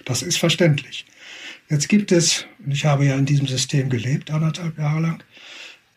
[0.04, 1.06] Das ist verständlich.
[1.70, 5.22] Jetzt gibt es, und ich habe ja in diesem System gelebt, anderthalb Jahre lang,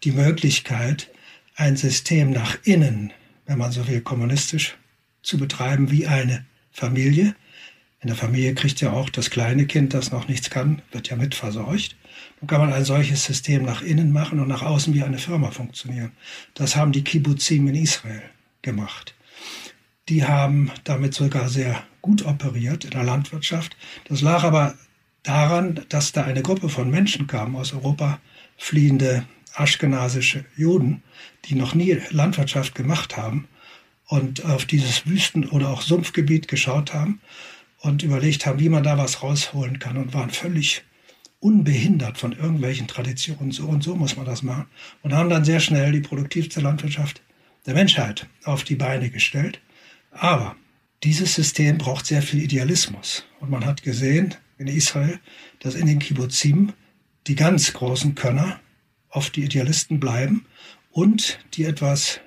[0.04, 1.10] die Möglichkeit,
[1.55, 3.13] ein System nach innen,
[3.45, 4.77] wenn man so will, kommunistisch
[5.21, 7.35] zu betreiben, wie eine Familie,
[8.01, 11.15] in der Familie kriegt ja auch das kleine Kind, das noch nichts kann, wird ja
[11.15, 11.95] mitversorgt.
[12.39, 15.51] Nun kann man ein solches System nach innen machen und nach außen wie eine Firma
[15.51, 16.11] funktionieren.
[16.55, 18.23] Das haben die Kibbutzim in Israel
[18.63, 19.13] gemacht.
[20.09, 23.77] Die haben damit sogar sehr gut operiert in der Landwirtschaft.
[24.05, 24.73] Das lag aber
[25.21, 28.19] daran, dass da eine Gruppe von Menschen kam aus Europa,
[28.57, 31.03] fliehende aschkenasische Juden,
[31.45, 33.47] die noch nie Landwirtschaft gemacht haben
[34.07, 37.21] und auf dieses Wüsten- oder auch Sumpfgebiet geschaut haben
[37.79, 40.83] und überlegt haben, wie man da was rausholen kann und waren völlig
[41.39, 43.51] unbehindert von irgendwelchen Traditionen.
[43.51, 44.67] So und so muss man das machen.
[45.01, 47.21] Und haben dann sehr schnell die produktivste Landwirtschaft
[47.65, 49.59] der Menschheit auf die Beine gestellt.
[50.11, 50.55] Aber
[51.03, 53.25] dieses System braucht sehr viel Idealismus.
[53.39, 55.19] Und man hat gesehen in Israel,
[55.59, 56.73] dass in den Kibbutzim
[57.27, 58.59] die ganz großen Könner
[59.12, 60.45] oft die Idealisten bleiben
[60.91, 62.19] und die etwas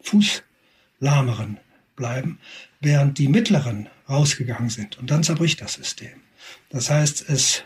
[0.00, 1.58] fußlahmeren
[1.96, 2.38] bleiben,
[2.80, 4.98] während die mittleren rausgegangen sind.
[4.98, 6.20] Und dann zerbricht das System.
[6.70, 7.64] Das heißt, es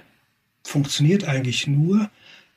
[0.62, 2.10] funktioniert eigentlich nur,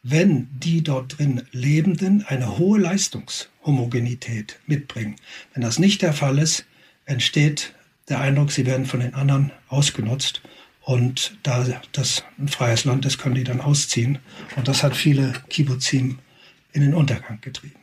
[0.04, 5.16] wenn die dort drin Lebenden eine hohe Leistungshomogenität mitbringen.
[5.54, 6.66] Wenn das nicht der Fall ist,
[7.06, 7.74] entsteht
[8.10, 10.42] der Eindruck, sie werden von den anderen ausgenutzt.
[10.86, 14.20] Und da das ein freies Land ist, können die dann ausziehen.
[14.56, 16.20] Und das hat viele Kibbutzim
[16.74, 17.80] in den Untergang getrieben.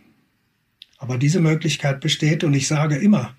[0.98, 3.34] Aber diese Möglichkeit besteht und ich sage immer,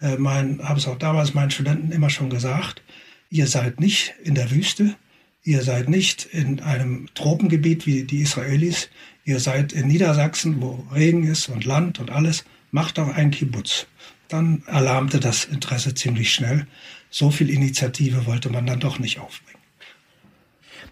[0.00, 2.82] äh, habe es auch damals meinen Studenten immer schon gesagt,
[3.28, 4.94] ihr seid nicht in der Wüste,
[5.42, 8.88] ihr seid nicht in einem Tropengebiet wie die Israelis,
[9.24, 13.86] ihr seid in Niedersachsen, wo Regen ist und Land und alles, macht doch ein Kibbutz.
[14.28, 16.66] Dann erlahmte das Interesse ziemlich schnell.
[17.12, 19.60] So viel Initiative wollte man dann doch nicht aufbringen.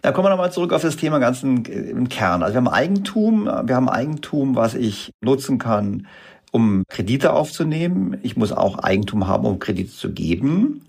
[0.02, 2.42] Da kommen wir nochmal zurück auf das Thema ganzen im Kern.
[2.42, 6.06] Also wir haben Eigentum, wir haben Eigentum, was ich nutzen kann,
[6.52, 8.18] um Kredite aufzunehmen.
[8.22, 10.82] Ich muss auch Eigentum haben, um Kredite zu geben.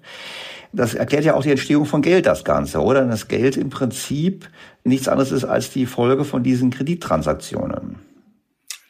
[0.74, 3.06] Das erklärt ja auch die Entstehung von Geld, das Ganze, oder?
[3.06, 4.50] Das Geld im Prinzip
[4.84, 7.96] nichts anderes ist als die Folge von diesen Kredittransaktionen.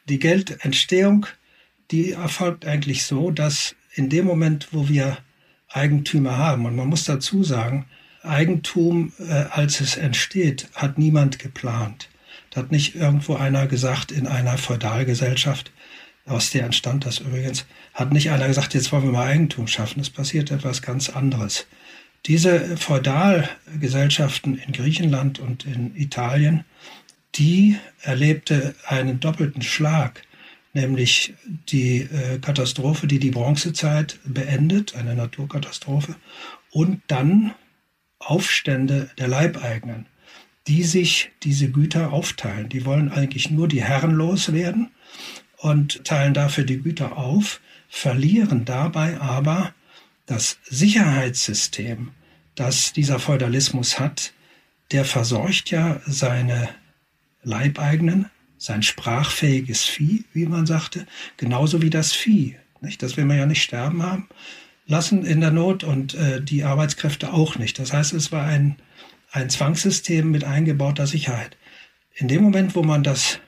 [0.08, 1.26] Die Geldentstehung,
[1.92, 5.18] die erfolgt eigentlich so, dass in dem Moment, wo wir
[5.72, 7.86] Eigentümer haben, und man muss dazu sagen,
[8.22, 12.08] Eigentum, äh, als es entsteht, hat niemand geplant.
[12.50, 15.72] Da hat nicht irgendwo einer gesagt in einer Feudalgesellschaft,
[16.26, 20.00] aus der entstand das übrigens, hat nicht einer gesagt, jetzt wollen wir mal Eigentum schaffen.
[20.00, 21.66] Es passiert etwas ganz anderes.
[22.26, 26.64] Diese Feudalgesellschaften in Griechenland und in Italien,
[27.34, 30.22] die erlebte einen doppelten Schlag,
[30.72, 31.34] nämlich
[31.68, 36.16] die äh, Katastrophe, die die Bronzezeit beendet, eine Naturkatastrophe,
[36.70, 37.54] und dann
[38.18, 40.06] Aufstände der Leibeigenen,
[40.66, 42.68] die sich diese Güter aufteilen.
[42.68, 44.90] Die wollen eigentlich nur die Herren loswerden
[45.58, 49.74] und teilen dafür die Güter auf, verlieren dabei aber
[50.26, 52.12] das Sicherheitssystem,
[52.54, 54.32] das dieser Feudalismus hat,
[54.92, 56.68] der versorgt ja seine
[57.42, 58.30] Leibeigenen,
[58.62, 62.56] sein sprachfähiges Vieh, wie man sagte, genauso wie das Vieh.
[62.80, 63.02] Nicht?
[63.02, 64.28] Das will man ja nicht sterben haben
[64.86, 67.78] lassen in der Not und äh, die Arbeitskräfte auch nicht.
[67.78, 68.76] Das heißt, es war ein,
[69.30, 71.56] ein Zwangssystem mit eingebauter Sicherheit.
[72.14, 73.40] In dem Moment, wo man das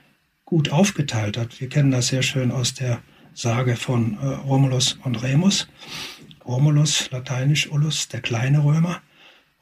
[0.45, 1.59] gut aufgeteilt hat.
[1.59, 3.01] Wir kennen das sehr schön aus der
[3.33, 5.67] Sage von äh, Romulus und Remus.
[6.45, 9.01] Romulus, lateinisch Ullus, der kleine Römer.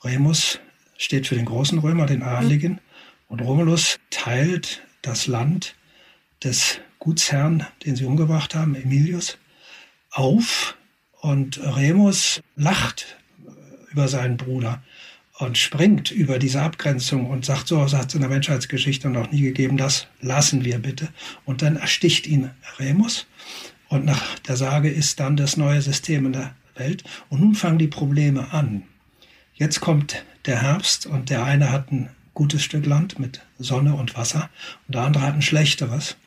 [0.04, 0.60] Remus
[0.98, 2.82] steht für den großen Römer, den Adligen.
[3.30, 5.76] Und Romulus teilt das Land
[6.44, 9.38] des Gutsherrn, den sie umgebracht haben, Emilius,
[10.10, 10.76] auf.
[11.22, 13.18] Und Remus lacht
[13.92, 14.82] über seinen Bruder
[15.39, 19.42] und springt über diese Abgrenzung und sagt, so hat es in der Menschheitsgeschichte noch nie
[19.42, 21.10] gegeben, das lassen wir bitte.
[21.46, 23.26] Und dann ersticht ihn Remus.
[23.89, 27.04] Und nach der Sage ist dann das neue System in der Welt.
[27.30, 28.84] Und nun fangen die Probleme an.
[29.54, 34.15] Jetzt kommt der Herbst und der eine hat ein gutes Stück Land mit Sonne und
[34.15, 34.50] Wasser
[34.88, 36.17] und der andere hat ein schlechteres.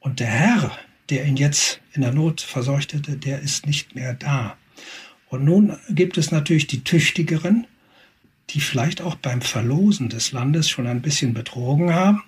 [0.00, 0.78] Und der Herr,
[1.10, 4.56] der ihn jetzt in der Not verseuchtete, der ist nicht mehr da.
[5.28, 7.66] Und nun gibt es natürlich die Tüchtigeren,
[8.50, 12.22] die vielleicht auch beim Verlosen des Landes schon ein bisschen betrogen haben.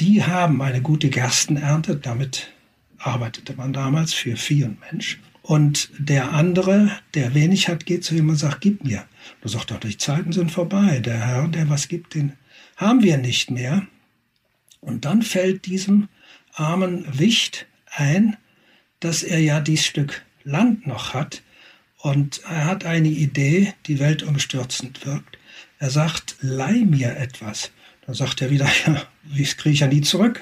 [0.00, 2.48] Die haben eine gute Gerstenernte, damit
[2.98, 5.20] arbeitete man damals für Vieh und Mensch.
[5.42, 9.04] Und der andere, der wenig hat, geht zu ihm und sagt, gib mir.
[9.42, 11.00] Du sagst doch, die Zeiten sind vorbei.
[11.00, 12.32] Der Herr, der was gibt, den
[12.76, 13.86] haben wir nicht mehr.
[14.80, 16.08] Und dann fällt diesem
[16.52, 18.36] armen Wicht ein,
[19.00, 21.42] dass er ja dieses Stück Land noch hat.
[21.98, 25.38] Und er hat eine Idee, die weltumstürzend wirkt.
[25.78, 27.70] Er sagt, leih mir etwas.
[28.06, 29.02] Dann sagt er wieder, ja,
[29.36, 30.40] das kriege ich ja nie zurück.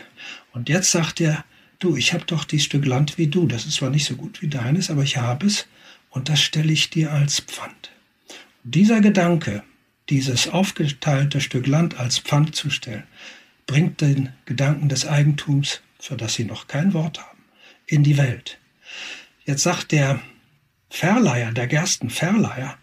[0.53, 1.45] Und jetzt sagt er,
[1.79, 3.47] du, ich habe doch dieses Stück Land wie du.
[3.47, 5.67] Das ist zwar nicht so gut wie deines, aber ich habe es
[6.11, 7.91] und das stelle ich dir als Pfand.
[8.65, 9.63] Und dieser Gedanke,
[10.13, 13.05] dieses aufgeteilte Stück Land als Pfand zu stellen,
[13.67, 17.45] bringt den Gedanken des Eigentums, für das sie noch kein Wort haben,
[17.87, 18.59] in die Welt.
[19.47, 20.21] Jetzt sagt der
[20.91, 22.77] Verleiher, der Gerstenverleiher,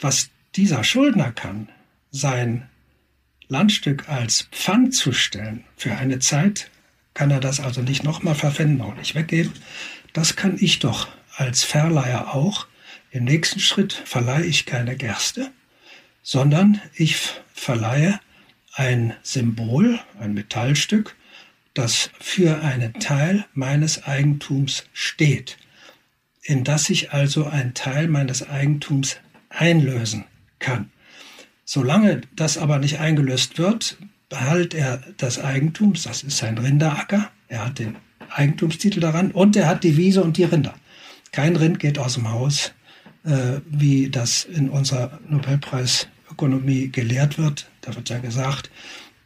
[0.00, 1.68] was dieser Schuldner kann,
[2.10, 2.68] sein
[3.46, 6.72] Landstück als Pfand zu stellen, für eine Zeit
[7.14, 9.52] kann er das also nicht nochmal verpfänden, auch nicht weggeben.
[10.12, 11.06] Das kann ich doch
[11.36, 12.66] als Verleiher auch.
[13.12, 15.52] Im nächsten Schritt verleihe ich keine Gerste,
[16.24, 17.16] sondern ich
[17.52, 18.18] verleihe
[18.72, 21.14] ein Symbol, ein Metallstück,
[21.74, 25.58] das für einen Teil meines Eigentums steht,
[26.42, 29.18] in das ich also einen Teil meines Eigentums
[29.50, 30.24] einlösen
[30.58, 30.90] kann.
[31.64, 37.66] Solange das aber nicht eingelöst wird, behält er das Eigentum, das ist sein Rinderacker, er
[37.66, 37.96] hat den
[38.30, 40.74] Eigentumstitel daran und er hat die Wiese und die Rinder.
[41.32, 42.72] Kein Rind geht aus dem Haus,
[43.24, 45.20] äh, wie das in unserer
[46.34, 47.66] Nobelpreisökonomie gelehrt wird.
[47.80, 48.70] Da wird ja gesagt,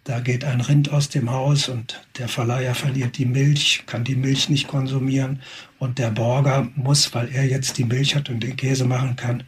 [0.04, 4.16] da geht ein Rind aus dem Haus und der Verleiher verliert die Milch, kann die
[4.16, 5.42] Milch nicht konsumieren
[5.78, 9.42] und der Borger muss, weil er jetzt die Milch hat und den Käse machen kann,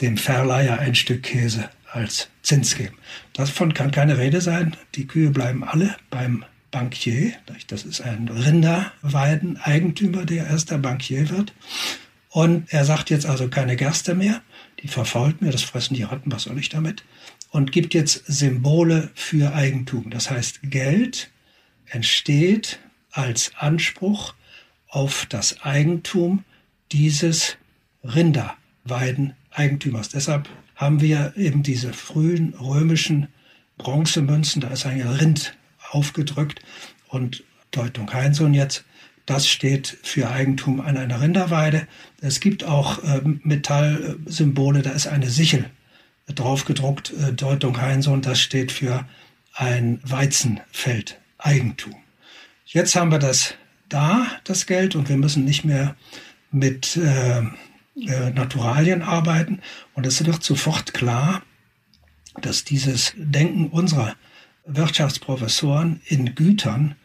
[0.00, 2.96] dem Verleiher ein Stück Käse als Zins geben.
[3.34, 4.76] Davon kann keine Rede sein.
[4.94, 7.32] Die Kühe bleiben alle beim Bankier.
[7.68, 11.52] Das ist ein Rinderweiden-Eigentümer, der erster Bankier wird.
[12.30, 14.42] Und er sagt jetzt also keine Gerste mehr,
[14.80, 17.04] die verfault mir, das fressen die Ratten, was soll ich damit?
[17.50, 20.10] Und gibt jetzt Symbole für Eigentum.
[20.10, 21.30] Das heißt, Geld
[21.86, 22.78] entsteht
[23.10, 24.34] als Anspruch
[24.88, 26.44] auf das Eigentum
[26.92, 27.56] dieses
[28.04, 30.10] Rinderweideneigentümers.
[30.10, 33.28] Deshalb haben wir eben diese frühen römischen
[33.78, 35.56] Bronzemünzen, da ist ein Rind
[35.90, 36.60] aufgedrückt
[37.08, 38.84] und Deutung Heinsohn jetzt,
[39.26, 41.86] das steht für Eigentum an einer Rinderweide.
[42.20, 45.70] Es gibt auch äh, Metallsymbole, da ist eine Sichel
[46.34, 49.06] draufgedruckt, äh, Deutung Heinsohn, das steht für
[49.54, 51.94] ein Weizenfeld, Eigentum.
[52.66, 53.54] Jetzt haben wir das
[53.88, 55.96] da, das Geld, und wir müssen nicht mehr
[56.50, 59.60] mit äh, äh, Naturalien arbeiten.
[59.94, 61.42] Und es wird sofort klar,
[62.40, 64.14] dass dieses Denken unserer
[64.66, 66.96] Wirtschaftsprofessoren in Gütern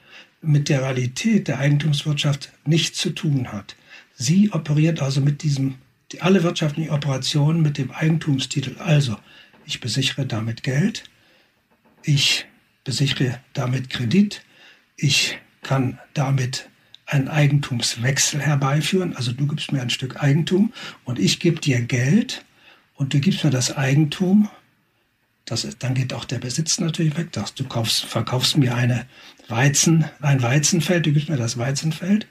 [0.42, 3.76] mit der Realität der Eigentumswirtschaft nichts zu tun hat.
[4.16, 5.76] Sie operiert also mit diesem,
[6.20, 8.78] alle wirtschaftlichen Operationen mit dem Eigentumstitel.
[8.80, 9.18] Also,
[9.66, 11.04] ich besichere damit Geld,
[12.04, 12.46] ich
[12.84, 14.42] besichere damit Kredit,
[14.98, 16.70] ich kann damit
[17.06, 19.16] einen Eigentumswechsel herbeiführen.
[19.16, 20.74] Also du gibst mir ein Stück Eigentum
[21.04, 22.46] und ich gebe dir Geld
[22.96, 24.50] und du gibst mir das Eigentum.
[25.52, 27.34] Das dann geht auch der Besitz natürlich weg.
[27.34, 29.06] Du kaufst, verkaufst mir eine
[29.50, 32.26] Weizen, ein Weizenfeld, du gibst mir das Weizenfeld,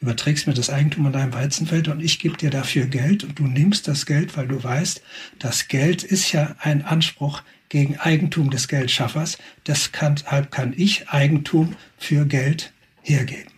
[0.00, 3.46] überträgst mir das Eigentum an deinem Weizenfeld und ich gebe dir dafür Geld und du
[3.46, 5.02] nimmst das Geld, weil du weißt,
[5.38, 9.36] das Geld ist ja ein Anspruch gegen Eigentum des Geldschaffers.
[9.66, 13.52] Deshalb kann ich Eigentum für Geld hergeben.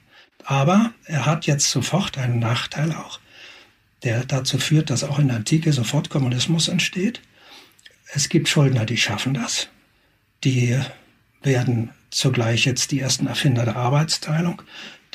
[0.44, 3.20] Aber er hat jetzt sofort einen Nachteil auch,
[4.02, 7.20] der dazu führt, dass auch in der Antike sofort Kommunismus entsteht.
[8.14, 9.68] Es gibt Schuldner, die schaffen das.
[10.44, 10.78] Die
[11.42, 14.62] werden zugleich jetzt die ersten Erfinder der Arbeitsteilung.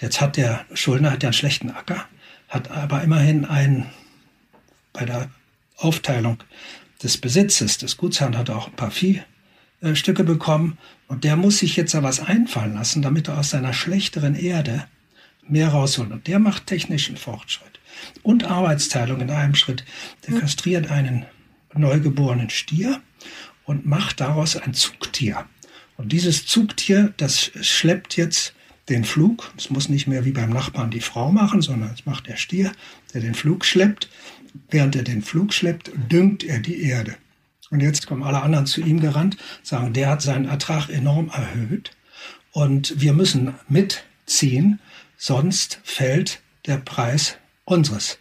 [0.02, 2.06] Jetzt hat der Schuldner hat ja einen schlechten Acker,
[2.50, 3.90] hat aber immerhin einen
[4.92, 5.30] bei der
[5.78, 6.44] Aufteilung
[7.02, 10.78] des Besitzes des Gutsherrn hat er auch ein paar Viehstücke bekommen
[11.08, 14.86] und der muss sich jetzt da was einfallen lassen, damit er aus seiner schlechteren Erde
[15.48, 16.12] mehr rausholen.
[16.12, 17.80] Und der macht technischen Fortschritt.
[18.24, 19.86] Und Arbeitsteilung in einem Schritt.
[20.28, 21.26] Der kastriert einen
[21.74, 23.02] neugeborenen Stier
[23.66, 25.46] und macht daraus ein Zugtier.
[25.98, 28.54] Und dieses Zugtier, das schleppt jetzt
[28.88, 29.52] den Flug.
[29.58, 32.72] Es muss nicht mehr wie beim Nachbarn die Frau machen, sondern es macht der Stier,
[33.14, 34.10] der den Flug schleppt.
[34.72, 37.16] Während er den Flug schleppt, düngt er die Erde.
[37.70, 41.92] Und jetzt kommen alle anderen zu ihm gerannt, sagen, der hat seinen Ertrag enorm erhöht
[42.52, 44.80] und wir müssen mitziehen
[45.18, 48.18] sonst fällt der Preis unseres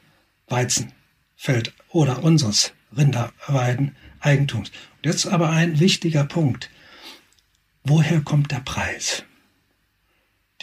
[0.49, 4.71] Weizenfeld oder unseres Rinderweideneigentums.
[4.97, 6.71] Und jetzt aber ein wichtiger Punkt.
[7.85, 9.25] Woher kommt der Preis?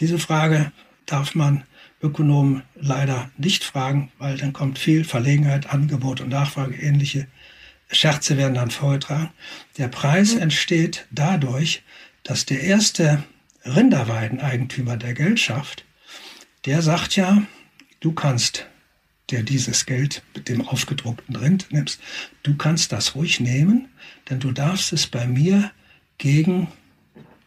[0.00, 0.72] Diese Frage
[1.06, 1.64] darf man
[2.02, 7.26] Ökonomen leider nicht fragen, weil dann kommt viel Verlegenheit, Angebot und Nachfrage, ähnliche
[7.90, 9.30] Scherze werden dann vorgetragen.
[9.78, 11.82] Der Preis entsteht dadurch,
[12.22, 13.22] dass der erste
[13.64, 15.86] Rinderweideneigentümer der Geldschaft
[16.66, 17.42] der sagt ja,
[18.00, 18.66] du kannst,
[19.30, 22.00] der dieses Geld mit dem aufgedruckten Rind nimmst,
[22.42, 23.88] du kannst das ruhig nehmen,
[24.30, 25.70] denn du darfst es bei mir
[26.18, 26.68] gegen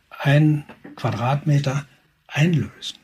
[0.09, 0.65] einen
[0.95, 1.87] Quadratmeter
[2.27, 2.97] einlösen.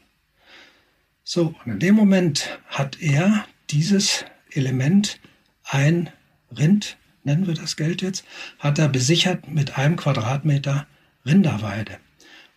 [1.24, 5.20] So, und in dem Moment hat er dieses Element,
[5.64, 6.10] ein
[6.56, 8.26] Rind, nennen wir das Geld jetzt,
[8.60, 10.86] hat er besichert mit einem Quadratmeter
[11.26, 11.98] Rinderweide.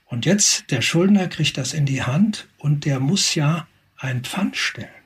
[0.04, 3.66] Und jetzt, der Schuldner kriegt das in die Hand und der muss ja
[3.96, 4.97] ein Pfand stellen.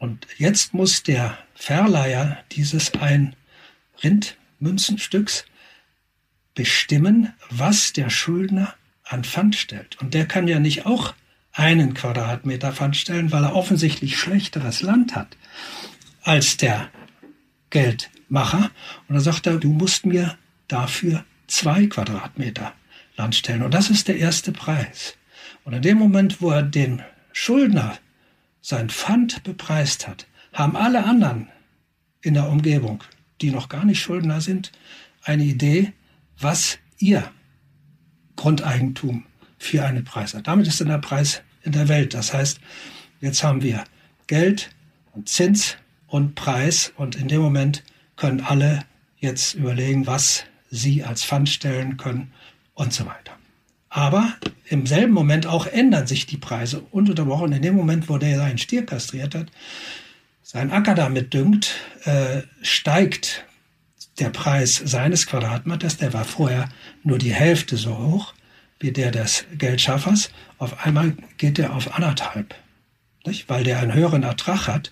[0.00, 3.36] Und jetzt muss der Verleiher dieses ein
[4.02, 5.44] Rindmünzenstücks
[6.54, 8.74] bestimmen, was der Schuldner
[9.04, 10.00] an Pfand stellt.
[10.00, 11.12] Und der kann ja nicht auch
[11.52, 15.36] einen Quadratmeter Pfand stellen, weil er offensichtlich schlechteres Land hat
[16.22, 16.88] als der
[17.68, 18.70] Geldmacher.
[19.06, 22.72] Und dann sagt er, du musst mir dafür zwei Quadratmeter
[23.18, 23.62] Land stellen.
[23.62, 25.18] Und das ist der erste Preis.
[25.64, 27.98] Und in dem Moment, wo er den Schuldner
[28.60, 31.48] sein Pfand bepreist hat, haben alle anderen
[32.22, 33.02] in der Umgebung,
[33.40, 34.72] die noch gar nicht Schuldner sind,
[35.22, 35.92] eine Idee,
[36.38, 37.30] was ihr
[38.36, 39.26] Grundeigentum
[39.58, 40.46] für einen Preis hat.
[40.46, 42.14] Damit ist dann der Preis in der Welt.
[42.14, 42.60] Das heißt,
[43.20, 43.84] jetzt haben wir
[44.26, 44.70] Geld
[45.12, 47.84] und Zins und Preis und in dem Moment
[48.16, 48.84] können alle
[49.18, 52.32] jetzt überlegen, was sie als Pfand stellen können
[52.74, 53.39] und so weiter.
[53.90, 54.32] Aber
[54.68, 57.52] im selben Moment auch ändern sich die Preise ununterbrochen.
[57.52, 59.48] In dem Moment, wo der seinen Stier kastriert hat,
[60.42, 61.74] seinen Acker damit düngt,
[62.04, 63.44] äh, steigt
[64.20, 66.68] der Preis seines Quadratmeters, der war vorher
[67.02, 68.34] nur die Hälfte so hoch
[68.78, 70.30] wie der des Geldschaffers.
[70.58, 72.54] Auf einmal geht er auf anderthalb,
[73.26, 73.48] nicht?
[73.48, 74.90] weil der einen höheren Ertrag hat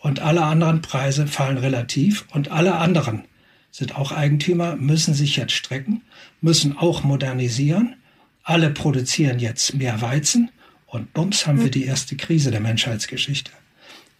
[0.00, 3.24] und alle anderen Preise fallen relativ und alle anderen
[3.70, 6.02] sind auch Eigentümer, müssen sich jetzt strecken,
[6.40, 7.96] müssen auch modernisieren.
[8.44, 10.50] Alle produzieren jetzt mehr Weizen
[10.86, 13.50] und bums haben wir die erste Krise der Menschheitsgeschichte.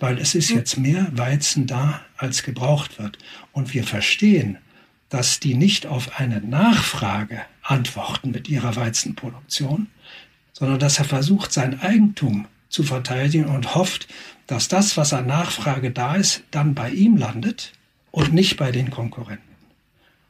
[0.00, 3.18] Weil es ist jetzt mehr Weizen da, als gebraucht wird.
[3.52, 4.58] Und wir verstehen,
[5.10, 9.88] dass die nicht auf eine Nachfrage antworten mit ihrer Weizenproduktion,
[10.52, 14.08] sondern dass er versucht, sein Eigentum zu verteidigen und hofft,
[14.46, 17.72] dass das, was an Nachfrage da ist, dann bei ihm landet
[18.10, 19.54] und nicht bei den Konkurrenten.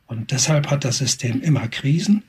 [0.06, 2.24] Und deshalb hat das System immer Krisen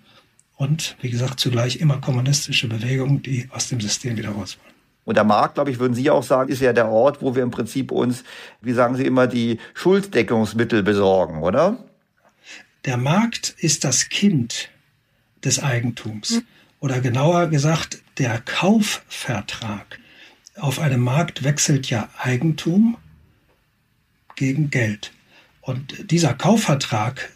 [0.56, 4.76] und, wie gesagt, zugleich immer kommunistische Bewegungen, die aus dem System wieder raus wollen.
[5.06, 7.44] Und der Markt, glaube ich, würden Sie auch sagen, ist ja der Ort, wo wir
[7.44, 8.24] im Prinzip uns,
[8.62, 11.78] wie sagen Sie immer, die Schulddeckungsmittel besorgen, oder?
[12.86, 14.70] Der Markt ist das Kind
[15.44, 16.42] des Eigentums.
[16.80, 20.00] Oder genauer gesagt, der Kaufvertrag.
[20.56, 22.98] Auf einem Markt wechselt ja Eigentum
[24.36, 25.12] gegen Geld.
[25.62, 27.32] Und dieser Kaufvertrag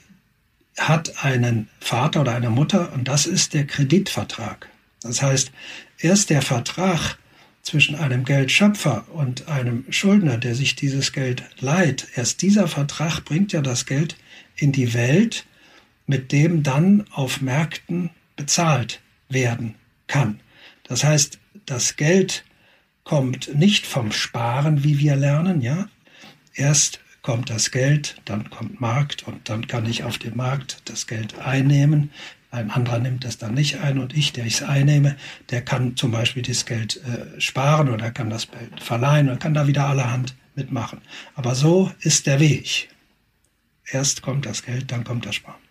[0.79, 4.69] hat einen Vater oder eine Mutter und das ist der Kreditvertrag.
[5.01, 5.51] Das heißt,
[5.99, 7.17] erst der Vertrag
[7.61, 13.51] zwischen einem Geldschöpfer und einem Schuldner, der sich dieses Geld leiht, erst dieser Vertrag bringt
[13.51, 14.15] ja das Geld
[14.55, 15.45] in die Welt,
[16.07, 19.75] mit dem dann auf Märkten bezahlt werden
[20.07, 20.39] kann.
[20.83, 22.43] Das heißt, das Geld
[23.03, 25.87] kommt nicht vom Sparen, wie wir lernen, ja.
[26.53, 31.07] Erst kommt das Geld, dann kommt Markt und dann kann ich auf dem Markt das
[31.07, 32.11] Geld einnehmen.
[32.51, 35.15] Ein anderer nimmt es dann nicht ein und ich, der ich es einnehme,
[35.51, 38.47] der kann zum Beispiel das Geld äh, sparen oder kann das
[38.79, 41.01] verleihen und kann da wieder allerhand mitmachen.
[41.35, 42.89] Aber so ist der Weg.
[43.85, 45.68] Erst kommt das Geld, dann kommt das Sparen.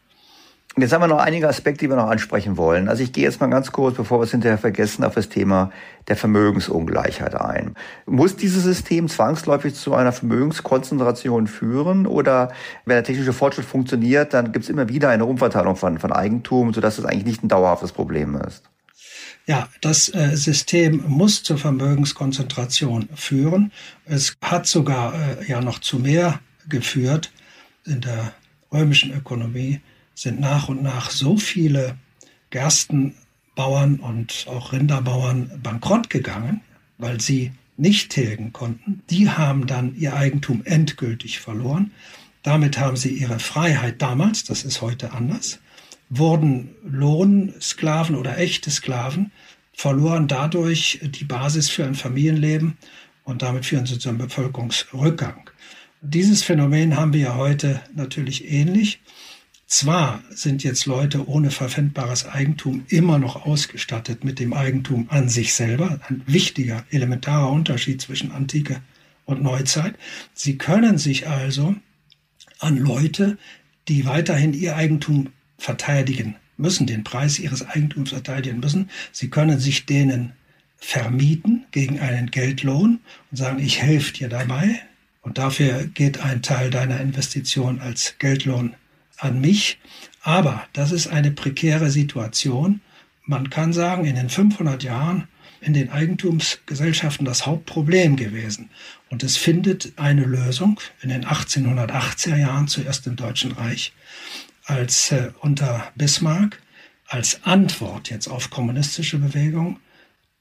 [0.77, 2.89] Jetzt haben wir noch einige Aspekte, die wir noch ansprechen wollen.
[2.89, 5.73] Also ich gehe jetzt mal ganz kurz, bevor wir es hinterher vergessen, auf das Thema
[6.07, 7.75] der Vermögensungleichheit ein.
[8.07, 12.53] Muss dieses System zwangsläufig zu einer Vermögenskonzentration führen oder
[12.85, 16.73] wenn der technische Fortschritt funktioniert, dann gibt es immer wieder eine Umverteilung von, von Eigentum,
[16.73, 18.63] sodass das eigentlich nicht ein dauerhaftes Problem ist?
[19.47, 23.73] Ja, das äh, System muss zur Vermögenskonzentration führen.
[24.05, 26.39] Es hat sogar äh, ja noch zu mehr
[26.69, 27.33] geführt
[27.87, 28.33] in der
[28.71, 29.81] römischen Ökonomie
[30.19, 31.97] sind nach und nach so viele
[32.51, 36.61] Gerstenbauern und auch Rinderbauern bankrott gegangen,
[36.99, 39.03] weil sie nicht tilgen konnten.
[39.11, 41.93] Die haben dann ihr Eigentum endgültig verloren.
[42.43, 45.61] Damit haben sie ihre Freiheit damals, das ist heute anders,
[46.11, 49.31] wurden Lohnsklaven oder echte Sklaven,
[49.73, 52.77] verloren dadurch die Basis für ein Familienleben
[53.23, 55.49] und damit führen sie zu einem Bevölkerungsrückgang.
[56.01, 59.01] Dieses Phänomen haben wir ja heute natürlich ähnlich.
[59.71, 65.53] Zwar sind jetzt Leute ohne verpfändbares Eigentum immer noch ausgestattet mit dem Eigentum an sich
[65.53, 68.81] selber, ein wichtiger, elementarer Unterschied zwischen Antike
[69.27, 69.95] und Neuzeit.
[70.33, 71.77] Sie können sich also
[72.61, 73.37] an Leute,
[73.89, 79.85] die weiterhin ihr Eigentum verteidigen müssen, den Preis ihres Eigentums verteidigen müssen, sie können sich
[79.85, 80.33] denen
[80.79, 83.01] vermieten gegen einen Geldlohn
[83.31, 84.81] und sagen, ich helfe dir dabei
[85.21, 88.75] und dafür geht ein Teil deiner Investition als Geldlohn
[89.19, 89.79] an mich.
[90.23, 92.81] Aber das ist eine prekäre Situation.
[93.25, 95.29] Man kann sagen, in den 500 Jahren
[95.61, 98.71] in den Eigentumsgesellschaften das Hauptproblem gewesen.
[99.11, 103.93] Und es findet eine Lösung in den 1880er Jahren, zuerst im Deutschen Reich,
[104.65, 106.63] als äh, unter Bismarck,
[107.07, 109.81] als Antwort jetzt auf kommunistische Bewegung,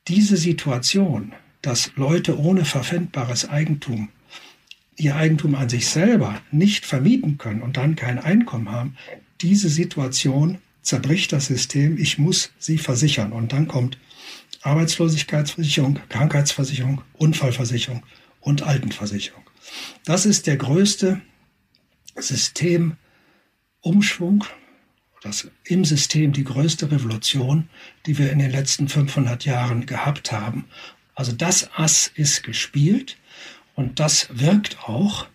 [0.08, 4.10] diese Situation, dass Leute ohne verpfändbares Eigentum
[4.98, 8.98] ihr Eigentum an sich selber nicht vermieten können und dann kein Einkommen haben,
[9.42, 13.32] diese Situation zerbricht das System, ich muss sie versichern.
[13.32, 13.98] Und dann kommt
[14.62, 18.04] Arbeitslosigkeitsversicherung, Krankheitsversicherung, Unfallversicherung
[18.42, 19.44] und Altenversicherung.
[20.06, 21.22] Das ist der größte
[22.16, 24.46] Systemumschwung,
[25.22, 27.70] das im System die größte Revolution,
[28.06, 30.66] die wir in den letzten 500 Jahren gehabt haben.
[31.16, 33.18] Also das Ass ist gespielt.
[33.78, 35.28] Und das wirkt auch.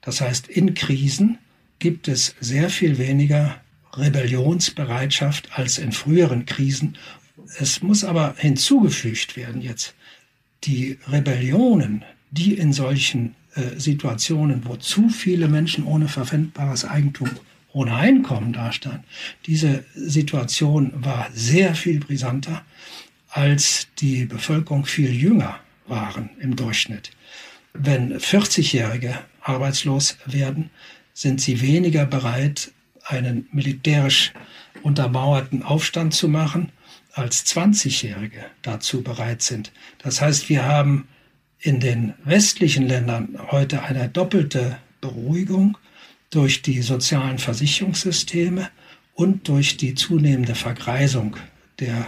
[0.00, 1.38] Das heißt, in Krisen
[1.78, 3.60] gibt es sehr viel weniger
[3.92, 6.98] Rebellionsbereitschaft als in früheren Krisen.
[7.56, 9.94] Es muss aber hinzugefügt werden jetzt,
[10.64, 17.30] die Rebellionen, die in solchen äh, Situationen, wo zu viele Menschen ohne verpfändbares Eigentum,
[17.72, 19.04] ohne Einkommen dastanden,
[19.46, 22.64] diese Situation war sehr viel brisanter,
[23.28, 27.12] als die Bevölkerung viel jünger waren im Durchschnitt.
[27.76, 30.70] Wenn 40-Jährige arbeitslos werden,
[31.12, 32.70] sind sie weniger bereit,
[33.04, 34.32] einen militärisch
[34.82, 36.70] untermauerten Aufstand zu machen,
[37.12, 39.72] als 20-Jährige dazu bereit sind.
[39.98, 41.08] Das heißt, wir haben
[41.58, 45.76] in den westlichen Ländern heute eine doppelte Beruhigung
[46.30, 48.70] durch die sozialen Versicherungssysteme
[49.14, 51.36] und durch die zunehmende Vergreisung
[51.80, 52.06] der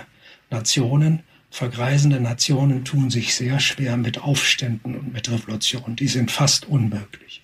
[0.50, 1.22] Nationen.
[1.50, 5.96] Vergreisende Nationen tun sich sehr schwer mit Aufständen und mit Revolutionen.
[5.96, 7.42] Die sind fast unmöglich.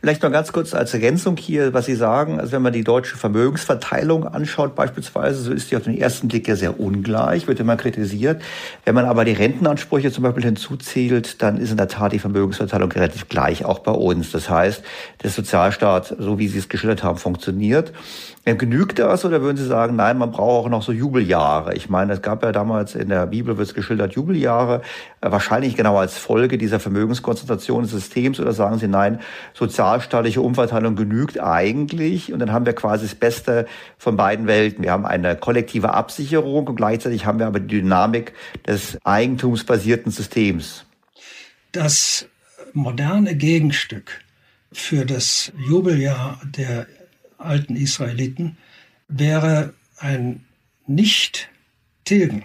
[0.00, 2.38] Vielleicht noch ganz kurz als Ergänzung hier, was Sie sagen.
[2.38, 6.46] Also wenn man die deutsche Vermögensverteilung anschaut beispielsweise, so ist die auf den ersten Blick
[6.46, 8.40] ja sehr ungleich, wird immer kritisiert.
[8.84, 12.92] Wenn man aber die Rentenansprüche zum Beispiel hinzuzählt, dann ist in der Tat die Vermögensverteilung
[12.92, 14.30] relativ gleich, auch bei uns.
[14.30, 14.84] Das heißt,
[15.24, 17.92] der Sozialstaat, so wie Sie es geschildert haben, funktioniert.
[18.56, 21.74] Genügt das oder würden Sie sagen, nein, man braucht auch noch so Jubeljahre?
[21.74, 24.82] Ich meine, es gab ja damals in der Bibel, wird es geschildert, Jubeljahre,
[25.20, 29.20] äh, wahrscheinlich genau als Folge dieser Vermögenskonzentration des Systems oder sagen Sie, nein,
[29.54, 33.66] sozialstaatliche Umverteilung genügt eigentlich und dann haben wir quasi das Beste
[33.98, 34.84] von beiden Welten.
[34.84, 38.32] Wir haben eine kollektive Absicherung und gleichzeitig haben wir aber die Dynamik
[38.66, 40.84] des eigentumsbasierten Systems.
[41.72, 42.26] Das
[42.72, 44.20] moderne Gegenstück
[44.72, 46.86] für das Jubeljahr der
[47.38, 48.56] alten Israeliten
[49.08, 50.44] wäre ein
[50.86, 52.44] Nicht-Tilgen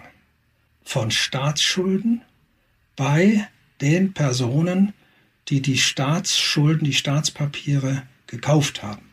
[0.82, 2.22] von Staatsschulden
[2.96, 3.46] bei
[3.80, 4.92] den Personen,
[5.48, 9.10] die die Staatsschulden, die Staatspapiere gekauft haben.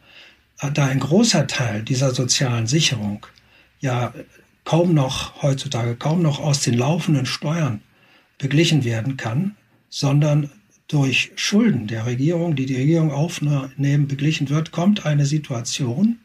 [0.74, 3.26] Da ein großer Teil dieser sozialen Sicherung
[3.80, 4.14] ja
[4.64, 7.82] kaum noch heutzutage kaum noch aus den laufenden Steuern
[8.38, 9.56] beglichen werden kann,
[9.90, 10.50] sondern
[10.92, 16.20] durch Schulden der Regierung, die die Regierung aufnehmen, beglichen wird, kommt eine Situation,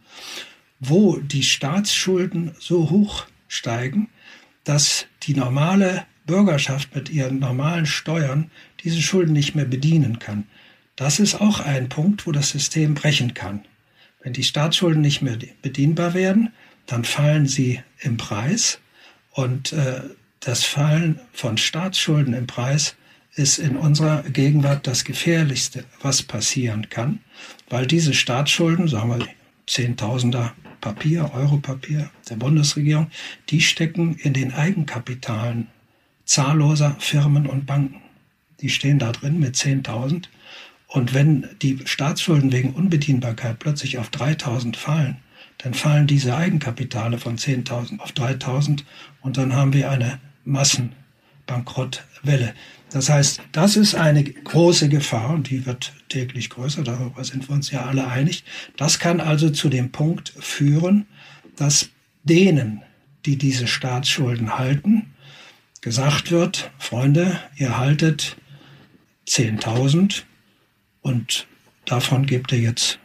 [0.81, 4.09] wo die Staatsschulden so hoch steigen,
[4.65, 8.51] dass die normale Bürgerschaft mit ihren normalen Steuern
[8.83, 10.49] diese Schulden nicht mehr bedienen kann.
[10.97, 13.65] Das ist auch ein Punkt, wo das System brechen kann.
[14.23, 16.53] Wenn die Staatsschulden nicht mehr bedienbar werden,
[16.87, 18.81] dann fallen sie im Preis
[19.31, 20.01] und äh,
[20.41, 22.97] das Fallen von Staatsschulden im Preis
[23.37, 27.21] ist in unserer Gegenwart das Gefährlichste, was passieren kann,
[27.69, 29.29] weil diese Staatsschulden, sagen wir
[29.67, 33.11] Zehntausender Papier, Europapier der Bundesregierung,
[33.49, 35.67] die stecken in den Eigenkapitalen
[36.25, 38.01] zahlloser Firmen und Banken.
[38.61, 40.29] Die stehen da drin mit 10.000.
[40.89, 45.17] Und wenn die Staatsschulden wegen Unbedienbarkeit plötzlich auf 3.000 fallen,
[45.59, 48.85] dann fallen diese Eigenkapitale von 10.000 auf 3.000
[49.23, 52.55] und dann haben wir eine Massenbankrottwelle.
[52.97, 57.55] Das heißt, das ist eine große Gefahr und die wird täglich größer, darüber sind wir
[57.55, 58.43] uns ja alle einig.
[58.79, 61.05] Das kann also zu dem Punkt führen,
[61.57, 61.91] dass
[62.23, 62.81] denen,
[63.27, 65.15] die diese Staatsschulden halten,
[65.83, 68.39] gesagt wird, Freunde, ihr haltet
[69.29, 70.23] 10.000
[71.03, 71.47] und
[71.85, 72.99] davon gebt ihr jetzt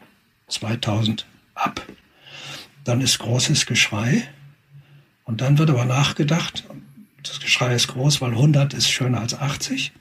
[0.49, 1.85] 2.000 ab.
[2.85, 4.25] Dann ist großes Geschrei
[5.25, 6.63] und dann wird aber nachgedacht,
[7.23, 9.91] das Geschrei ist groß, weil 100 ist schöner als 80.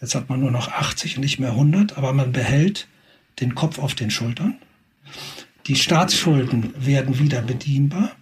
[0.00, 2.88] Jetzt hat man nur noch 80 und nicht mehr 100, aber man behält
[3.40, 4.56] den Kopf auf den Schultern.
[5.66, 8.12] Die Staatsschulden werden wieder bedienbar.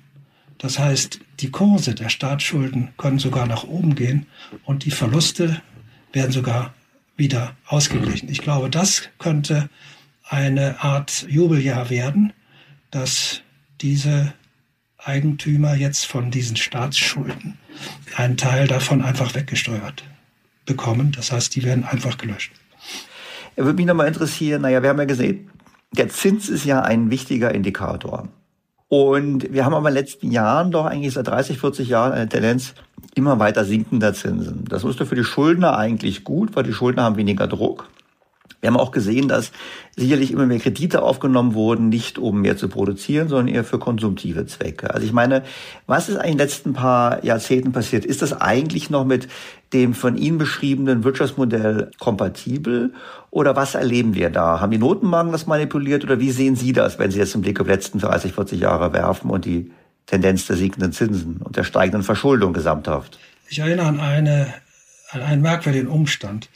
[0.58, 4.26] Das heißt, die Kurse der Staatsschulden können sogar nach oben gehen
[4.64, 5.62] und die Verluste
[6.12, 6.74] werden sogar
[7.16, 8.28] wieder ausgeglichen.
[8.28, 9.70] Ich glaube, das könnte
[10.28, 12.32] eine Art Jubeljahr werden,
[12.90, 13.42] dass
[13.80, 14.34] diese
[15.04, 17.58] Eigentümer jetzt von diesen Staatsschulden
[18.16, 20.04] einen Teil davon einfach weggesteuert
[20.66, 21.12] bekommen.
[21.12, 22.52] Das heißt, die werden einfach gelöscht.
[23.56, 25.50] Er würde mich nochmal interessieren, naja, wir haben ja gesehen,
[25.92, 28.28] der Zins ist ja ein wichtiger Indikator.
[28.88, 32.28] Und wir haben aber in den letzten Jahren doch eigentlich seit 30, 40 Jahren eine
[32.28, 32.74] Tendenz
[33.14, 34.64] immer weiter sinkender Zinsen.
[34.68, 37.88] Das ist doch für die Schuldner eigentlich gut, weil die Schuldner haben weniger Druck.
[38.60, 39.52] Wir haben auch gesehen, dass
[39.96, 44.44] sicherlich immer mehr Kredite aufgenommen wurden, nicht um mehr zu produzieren, sondern eher für konsumtive
[44.46, 44.92] Zwecke.
[44.92, 45.44] Also ich meine,
[45.86, 48.04] was ist eigentlich in den letzten paar Jahrzehnten passiert?
[48.04, 49.28] Ist das eigentlich noch mit
[49.72, 52.92] dem von Ihnen beschriebenen Wirtschaftsmodell kompatibel?
[53.30, 54.60] Oder was erleben wir da?
[54.60, 57.60] Haben die Notenbanken das manipuliert oder wie sehen Sie das, wenn Sie jetzt einen Blick
[57.60, 59.70] auf die letzten 30, 40 Jahre werfen und die
[60.06, 63.18] Tendenz der sinkenden Zinsen und der steigenden Verschuldung gesamthaft?
[63.48, 64.52] Ich erinnere an, eine,
[65.12, 66.48] an einen merkwürdigen Umstand.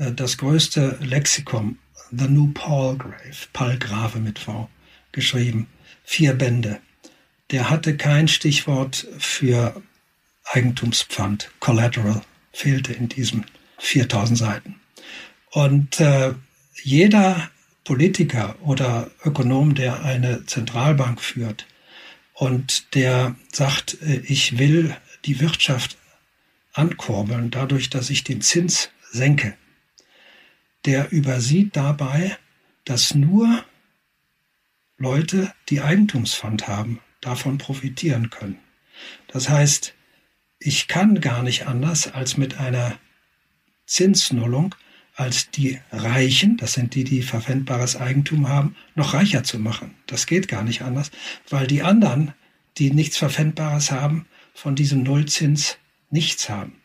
[0.00, 1.78] Äh, das größte Lexikon,
[2.10, 4.68] The New Palgrave, Palgrave mit V,
[5.12, 5.68] geschrieben,
[6.02, 6.80] vier Bände.
[7.52, 9.80] Der hatte kein Stichwort für
[10.44, 12.22] Eigentumspfand, Collateral,
[12.52, 13.46] fehlte in diesen
[13.78, 14.80] 4000 Seiten.
[15.52, 16.34] Und äh,
[16.82, 17.50] jeder
[17.84, 21.66] Politiker oder Ökonom, der eine Zentralbank führt
[22.34, 25.96] und der sagt, äh, ich will die Wirtschaft
[26.72, 29.56] ankurbeln, dadurch, dass ich den Zins senke,
[30.84, 32.36] der übersieht dabei,
[32.84, 33.64] dass nur
[34.96, 38.58] Leute, die Eigentumsfond haben, davon profitieren können.
[39.28, 39.94] Das heißt,
[40.58, 42.98] ich kann gar nicht anders, als mit einer
[43.86, 44.74] Zinsnullung
[45.20, 49.94] als die Reichen, das sind die, die verpfändbares Eigentum haben, noch reicher zu machen.
[50.06, 51.10] Das geht gar nicht anders,
[51.50, 52.32] weil die anderen,
[52.78, 55.76] die nichts Verpfändbares haben, von diesem Nullzins
[56.08, 56.79] nichts haben.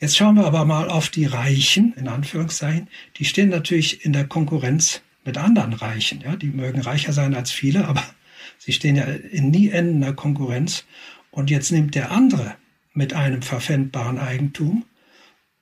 [0.00, 2.88] Jetzt schauen wir aber mal auf die Reichen, in Anführungszeichen.
[3.16, 6.20] Die stehen natürlich in der Konkurrenz mit anderen Reichen.
[6.20, 8.04] Ja, die mögen reicher sein als viele, aber
[8.58, 10.84] sie stehen ja in nie endender Konkurrenz.
[11.32, 12.54] Und jetzt nimmt der andere
[12.92, 14.84] mit einem verpfändbaren Eigentum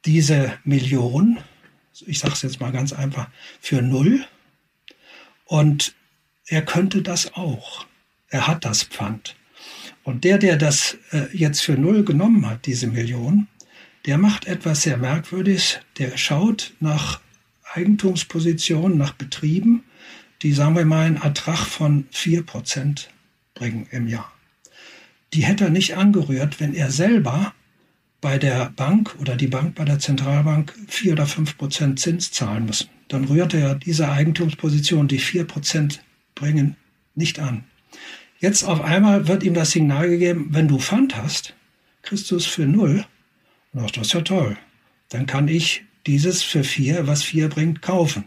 [0.05, 1.39] diese Million,
[2.07, 3.29] ich sage es jetzt mal ganz einfach,
[3.61, 4.25] für null.
[5.47, 5.95] Und
[6.47, 7.87] er könnte das auch.
[8.29, 9.35] Er hat das Pfand.
[10.05, 13.49] Und der, der das äh, jetzt für null genommen hat, diese Million,
[14.07, 15.81] der macht etwas sehr Merkwürdiges.
[15.99, 17.21] Der schaut nach
[17.75, 19.83] Eigentumspositionen, nach Betrieben,
[20.43, 23.11] die, sagen wir mal, einen Ertrag von vier Prozent
[23.55, 24.33] bringen im Jahr.
[25.35, 27.53] Die hätte er nicht angerührt, wenn er selber
[28.21, 32.67] bei der Bank oder die Bank bei der Zentralbank vier oder fünf Prozent Zins zahlen
[32.67, 32.89] müssen.
[33.09, 36.03] Dann rührt er diese Eigentumsposition, die vier Prozent
[36.35, 36.77] bringen,
[37.15, 37.65] nicht an.
[38.39, 41.55] Jetzt auf einmal wird ihm das Signal gegeben, wenn du Pfand hast,
[42.03, 43.05] kriegst du es für null.
[43.77, 44.57] Und das ist ja toll.
[45.11, 48.25] Dann kann ich dieses für vier, was vier bringt, kaufen.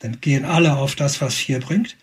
[0.00, 1.96] Dann gehen alle auf das, was vier bringt.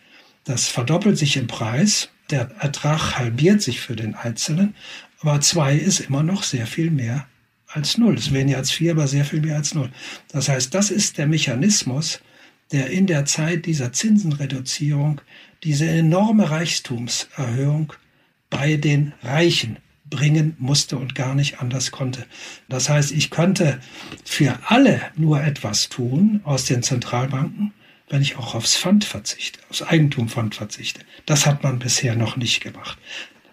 [0.45, 2.09] Das verdoppelt sich im Preis.
[2.31, 4.73] Der Ertrag halbiert sich für den Einzelnen.
[5.19, 7.27] Aber zwei ist immer noch sehr viel mehr
[7.67, 8.15] als null.
[8.15, 9.91] Es ist weniger als vier, aber sehr viel mehr als null.
[10.29, 12.21] Das heißt, das ist der Mechanismus,
[12.71, 15.19] der in der Zeit dieser Zinsenreduzierung
[15.63, 17.91] diese enorme Reichtumserhöhung
[18.49, 19.77] bei den Reichen
[20.09, 22.25] bringen musste und gar nicht anders konnte.
[22.69, 23.79] Das heißt, ich könnte
[24.23, 27.73] für alle nur etwas tun aus den Zentralbanken,
[28.09, 31.01] wenn ich auch aufs Pfand verzichte, aufs Eigentumpfand verzichte.
[31.25, 32.97] Das hat man bisher noch nicht gemacht.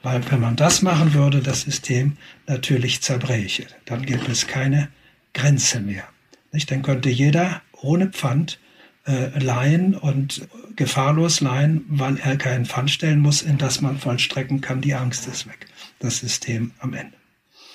[0.02, 3.66] Weil wenn man das machen würde, das System natürlich zerbräche.
[3.86, 4.88] Dann gibt es keine
[5.32, 6.05] Grenze mehr.
[6.52, 6.70] Nicht?
[6.70, 8.59] Dann könnte jeder ohne Pfand
[9.07, 10.46] äh, leihen und
[10.76, 14.80] gefahrlos leihen, weil er keinen Pfand stellen muss, in das man vollstrecken kann.
[14.80, 15.66] Die Angst ist weg.
[16.05, 17.16] Das System am Ende.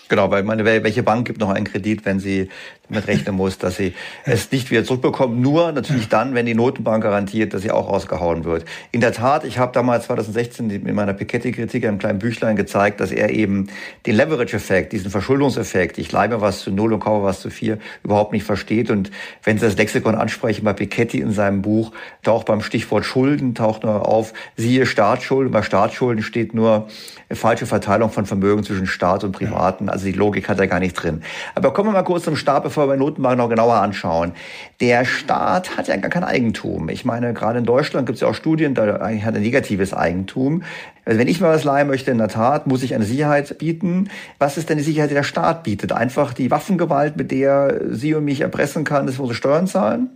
[0.07, 2.49] Genau, weil meine, welche Bank gibt noch einen Kredit, wenn sie
[2.90, 3.94] damit rechnen muss, dass sie
[4.26, 5.40] es nicht wieder zurückbekommt?
[5.40, 8.66] Nur natürlich dann, wenn die Notenbank garantiert, dass sie auch ausgehauen wird.
[8.92, 13.12] In der Tat, ich habe damals 2016 in meiner Piketty-Kritik einem kleinen Büchlein gezeigt, dass
[13.12, 13.68] er eben
[14.06, 18.34] den Leverage-Effekt, diesen Verschuldungseffekt, ich leibe was zu null und kaufe was zu vier, überhaupt
[18.34, 18.90] nicht versteht.
[18.90, 19.12] Und
[19.44, 21.92] wenn Sie das Lexikon ansprechen, bei Piketty in seinem Buch
[22.24, 25.52] taucht beim Stichwort Schulden taucht nur auf, siehe Staatsschulden.
[25.52, 26.88] Bei Staatsschulden steht nur
[27.32, 29.90] falsche Verteilung von Vermögen zwischen Staat und Privaten.
[29.90, 31.22] Also die Logik hat er gar nicht drin.
[31.56, 34.32] Aber kommen wir mal kurz zum Staat, bevor wir Notenbank noch genauer anschauen.
[34.80, 36.88] Der Staat hat ja gar kein Eigentum.
[36.88, 40.63] Ich meine, gerade in Deutschland gibt es ja auch Studien, da hat er negatives Eigentum.
[41.03, 44.09] Also wenn ich mal was leihen möchte, in der Tat, muss ich eine Sicherheit bieten.
[44.38, 45.91] Was ist denn die Sicherheit, die der Staat bietet?
[45.91, 50.09] Einfach die Waffengewalt, mit der Sie und mich erpressen kann, dass wir unsere Steuern zahlen?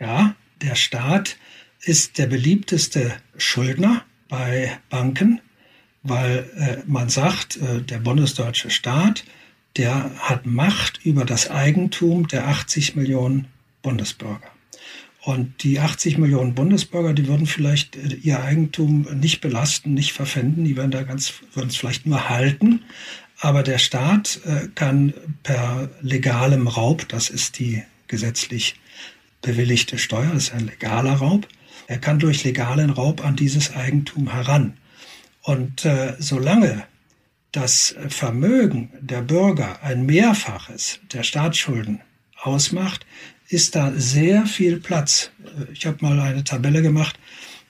[0.00, 1.36] Ja, der Staat
[1.82, 5.40] ist der beliebteste Schuldner bei Banken,
[6.02, 9.22] weil äh, man sagt, äh, der bundesdeutsche Staat
[9.78, 13.46] der hat Macht über das Eigentum der 80 Millionen
[13.82, 14.50] Bundesbürger.
[15.22, 20.64] Und die 80 Millionen Bundesbürger, die würden vielleicht äh, ihr Eigentum nicht belasten, nicht verpfänden,
[20.64, 22.82] die würden da ganz, würden es vielleicht nur halten.
[23.40, 28.76] Aber der Staat äh, kann per legalem Raub, das ist die gesetzlich
[29.42, 31.46] bewilligte Steuer, das ist ein legaler Raub,
[31.86, 34.76] er kann durch legalen Raub an dieses Eigentum heran.
[35.42, 36.84] Und äh, solange
[37.52, 42.00] das Vermögen der Bürger ein Mehrfaches der Staatsschulden
[42.36, 43.06] ausmacht,
[43.48, 45.30] ist da sehr viel Platz.
[45.72, 47.18] Ich habe mal eine Tabelle gemacht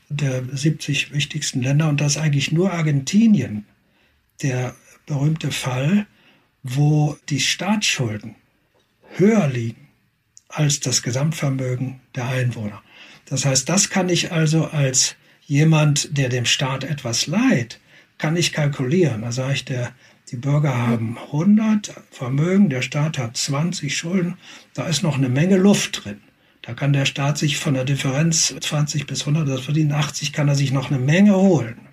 [0.08, 3.66] der 70 wichtigsten Länder und da ist eigentlich nur Argentinien
[4.42, 4.74] der
[5.06, 6.06] berühmte Fall,
[6.62, 8.34] wo die Staatsschulden
[9.16, 9.88] höher liegen
[10.48, 12.82] als das Gesamtvermögen der Einwohner.
[13.26, 17.80] Das heißt, das kann ich also als jemand, der dem Staat etwas leiht,
[18.18, 19.22] kann ich kalkulieren.
[19.22, 19.92] Da sage ich, der,
[20.30, 24.36] die Bürger haben 100 Vermögen, der Staat hat 20 Schulden,
[24.74, 26.20] da ist noch eine Menge Luft drin.
[26.62, 30.48] Da kann der Staat sich von der Differenz 20 bis 100, das verdienen 80, kann
[30.48, 31.87] er sich noch eine Menge holen.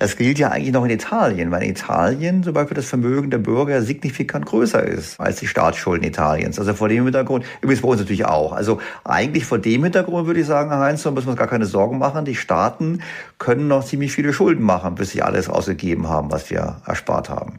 [0.00, 3.36] Das gilt ja eigentlich noch in Italien, weil in Italien zum Beispiel das Vermögen der
[3.36, 6.58] Bürger signifikant größer ist als die Staatsschulden Italiens.
[6.58, 8.54] Also vor dem Hintergrund, übrigens bei uns natürlich auch.
[8.54, 11.48] Also eigentlich vor dem Hintergrund würde ich sagen, Herr Heinz, da müssen wir uns gar
[11.48, 12.24] keine Sorgen machen.
[12.24, 13.02] Die Staaten
[13.36, 17.58] können noch ziemlich viele Schulden machen, bis sie alles ausgegeben haben, was wir erspart haben.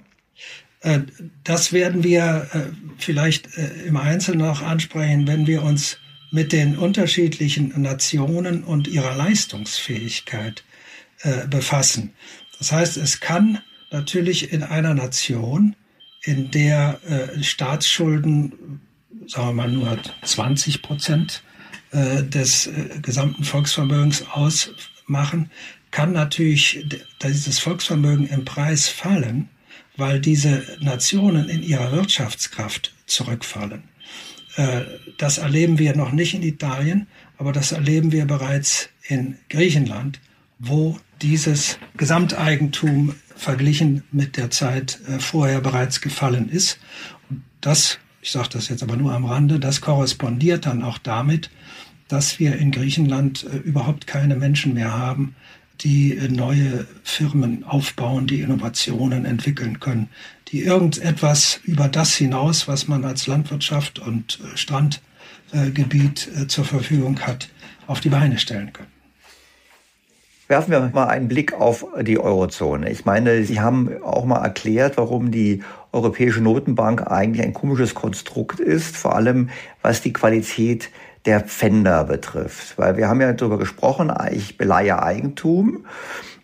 [0.80, 1.02] Äh,
[1.44, 2.60] das werden wir äh,
[2.98, 5.98] vielleicht äh, im Einzelnen noch ansprechen, wenn wir uns
[6.32, 10.64] mit den unterschiedlichen Nationen und ihrer Leistungsfähigkeit
[11.24, 12.14] äh, befassen.
[12.60, 13.60] Das heißt, es kann
[13.92, 15.76] natürlich in einer Nation,
[16.24, 18.82] in der äh, Staatsschulden
[19.28, 21.44] sagen wir mal, nur 20 Prozent
[21.92, 25.50] äh, des äh, gesamten Volksvermögens ausmachen,
[25.92, 26.86] kann natürlich
[27.22, 29.50] dieses Volksvermögen im Preis fallen,
[29.98, 33.84] weil diese Nationen in ihrer Wirtschaftskraft zurückfallen.
[34.56, 34.82] Äh,
[35.18, 37.08] das erleben wir noch nicht in Italien,
[37.38, 40.20] aber das erleben wir bereits in Griechenland,
[40.60, 46.80] wo dieses Gesamteigentum verglichen mit der Zeit äh, vorher bereits gefallen ist.
[47.30, 51.50] Und das, ich sage das jetzt aber nur am Rande, das korrespondiert dann auch damit,
[52.08, 55.36] dass wir in Griechenland äh, überhaupt keine Menschen mehr haben,
[55.82, 60.10] die neue Firmen aufbauen, die Innovationen entwickeln können,
[60.50, 67.20] die irgendetwas über das hinaus, was man als Landwirtschaft und äh, Strandgebiet äh, zur Verfügung
[67.22, 67.50] hat,
[67.88, 69.01] auf die Beine stellen können.
[70.52, 72.92] Werfen wir mal einen Blick auf die Eurozone.
[72.92, 78.60] Ich meine, Sie haben auch mal erklärt, warum die Europäische Notenbank eigentlich ein komisches Konstrukt
[78.60, 79.50] ist, vor allem
[79.82, 80.90] was die Qualität
[81.24, 82.78] der Pfänder betrifft.
[82.78, 85.86] Weil wir haben ja darüber gesprochen, ich beleihe Eigentum.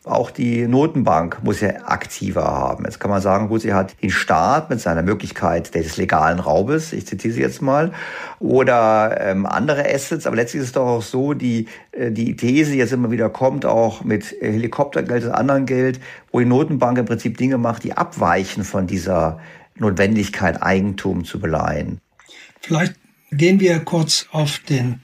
[0.10, 2.86] Auch die Notenbank muss ja aktiver haben.
[2.86, 6.93] Jetzt kann man sagen, gut, sie hat den Staat mit seiner Möglichkeit des legalen Raubes,
[6.93, 7.91] ich zitiere sie jetzt mal,
[8.39, 10.28] oder ähm, andere Assets.
[10.28, 13.66] Aber letztlich ist es doch auch so, die, äh, die These jetzt immer wieder kommt,
[13.66, 15.99] auch mit Helikoptergeld und anderem Geld,
[16.32, 19.39] wo die Notenbank im Prinzip Dinge macht, die abweichen von dieser
[19.76, 21.99] Notwendigkeit, Eigentum zu beleihen.
[22.62, 22.95] Vielleicht
[23.32, 25.01] Gehen wir kurz auf den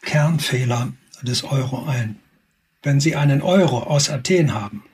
[0.00, 2.18] Kernfehler des Euro ein.
[2.86, 4.84] Wenn Sie einen Euro aus Athen haben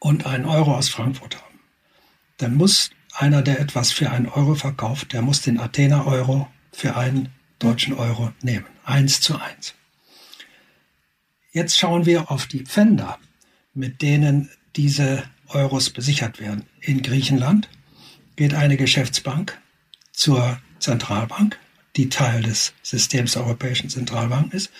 [0.00, 1.60] und einen Euro aus Frankfurt haben,
[2.38, 6.96] dann muss einer, der etwas für einen Euro verkauft, der muss den Athener Euro für
[6.96, 7.28] einen
[7.60, 8.66] deutschen Euro nehmen.
[8.84, 9.74] Eins zu eins.
[11.52, 13.20] Jetzt schauen wir auf die Pfänder,
[13.72, 16.66] mit denen diese Euros besichert werden.
[16.80, 17.68] In Griechenland
[18.34, 19.56] geht eine Geschäftsbank
[20.10, 21.60] zur Zentralbank,
[21.94, 24.72] die Teil des Systems der Europäischen Zentralbank ist,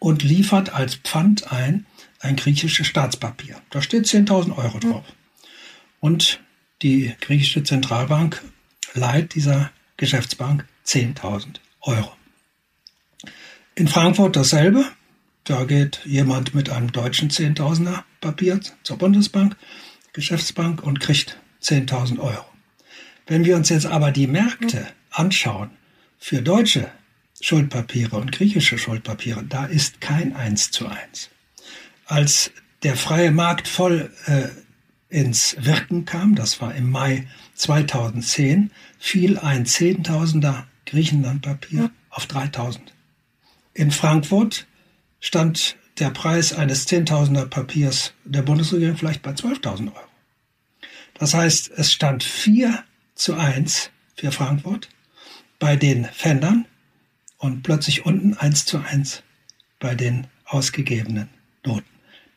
[0.00, 1.86] und liefert als Pfand ein
[2.20, 3.60] ein griechisches Staatspapier.
[3.70, 5.04] Da steht 10.000 Euro drauf.
[6.00, 6.40] Und
[6.82, 8.42] die griechische Zentralbank
[8.94, 12.12] leiht dieser Geschäftsbank 10.000 Euro.
[13.74, 14.84] In Frankfurt dasselbe.
[15.44, 19.56] Da geht jemand mit einem deutschen 10.000er Papier zur Bundesbank,
[20.12, 22.44] Geschäftsbank und kriegt 10.000 Euro.
[23.26, 25.70] Wenn wir uns jetzt aber die Märkte anschauen,
[26.18, 26.90] für deutsche
[27.40, 31.30] Schuldpapiere und griechische Schuldpapiere, da ist kein Eins zu eins.
[32.06, 34.48] Als der freie Markt voll äh,
[35.08, 42.92] ins Wirken kam, das war im Mai 2010, fiel ein Zehntausender Griechenlandpapier auf 3000.
[43.74, 44.66] In Frankfurt
[45.20, 50.08] stand der Preis eines Zehntausender Papiers der Bundesregierung vielleicht bei 12.000 Euro.
[51.14, 52.82] Das heißt, es stand 4
[53.14, 54.88] zu 1 für Frankfurt
[55.58, 56.66] bei den Fendern
[57.40, 59.22] und plötzlich unten eins zu eins
[59.80, 61.28] bei den ausgegebenen
[61.64, 61.86] Noten.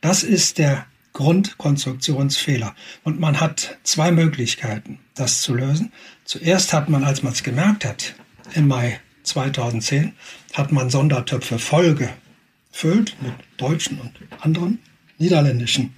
[0.00, 2.74] Das ist der Grundkonstruktionsfehler.
[3.04, 5.92] Und man hat zwei Möglichkeiten, das zu lösen.
[6.24, 8.14] Zuerst hat man, als man es gemerkt hat,
[8.54, 10.12] im Mai 2010,
[10.54, 14.80] hat man Sondertöpfe voll gefüllt mit deutschen und anderen
[15.18, 15.94] niederländischen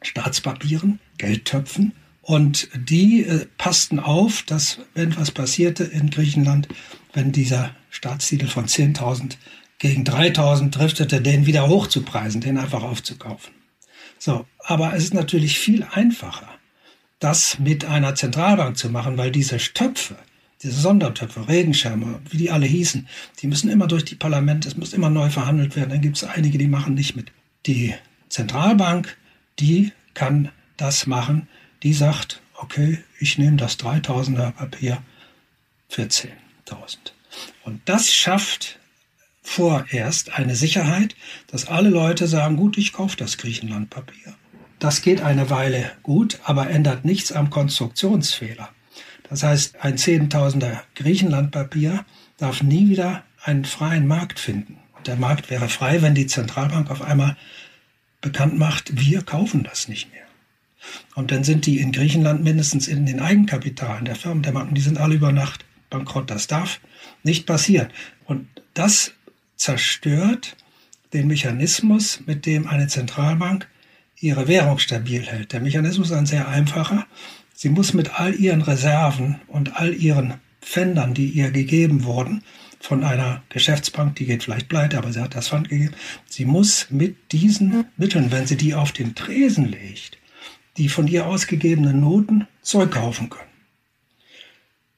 [0.00, 1.92] Staatspapieren, Geldtöpfen
[2.22, 6.68] und die äh, passten auf, dass, wenn was passierte in Griechenland,
[7.14, 9.36] wenn dieser Staatstitel von 10.000
[9.78, 13.54] gegen 3.000 driftete, den wieder hochzupreisen, den einfach aufzukaufen.
[14.18, 16.48] So, aber es ist natürlich viel einfacher,
[17.18, 20.16] das mit einer Zentralbank zu machen, weil diese Töpfe,
[20.62, 23.08] diese Sondertöpfe, Regenschirme, wie die alle hießen,
[23.40, 25.90] die müssen immer durch die Parlamente, es muss immer neu verhandelt werden.
[25.90, 27.32] Dann gibt es einige, die machen nicht mit.
[27.66, 27.94] Die
[28.28, 29.16] Zentralbank,
[29.58, 31.48] die kann das machen,
[31.82, 35.02] die sagt, okay, ich nehme das 3000er Papier
[35.88, 36.43] für 10.000.
[37.64, 38.78] Und das schafft
[39.42, 41.14] vorerst eine Sicherheit,
[41.48, 44.34] dass alle Leute sagen, gut, ich kaufe das Griechenlandpapier.
[44.78, 48.70] Das geht eine Weile gut, aber ändert nichts am Konstruktionsfehler.
[49.28, 52.04] Das heißt, ein 10.000er Griechenlandpapier
[52.38, 54.78] darf nie wieder einen freien Markt finden.
[55.06, 57.36] Der Markt wäre frei, wenn die Zentralbank auf einmal
[58.20, 60.22] bekannt macht, wir kaufen das nicht mehr.
[61.14, 64.80] Und dann sind die in Griechenland mindestens in den Eigenkapitalen der Firmen der Banken, die
[64.80, 65.64] sind alle über Nacht
[65.94, 66.30] bankrott.
[66.30, 66.80] Das darf
[67.22, 67.88] nicht passieren.
[68.24, 69.12] Und das
[69.56, 70.56] zerstört
[71.12, 73.68] den Mechanismus, mit dem eine Zentralbank
[74.20, 75.52] ihre Währung stabil hält.
[75.52, 77.06] Der Mechanismus ist ein sehr einfacher.
[77.54, 82.42] Sie muss mit all ihren Reserven und all ihren Pfändern, die ihr gegeben wurden,
[82.80, 85.94] von einer Geschäftsbank, die geht vielleicht pleite, aber sie hat das Pfand gegeben.
[86.26, 90.18] Sie muss mit diesen Mitteln, wenn sie die auf den Tresen legt,
[90.76, 93.48] die von ihr ausgegebenen Noten zurückkaufen können.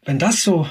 [0.05, 0.69] Wenn das so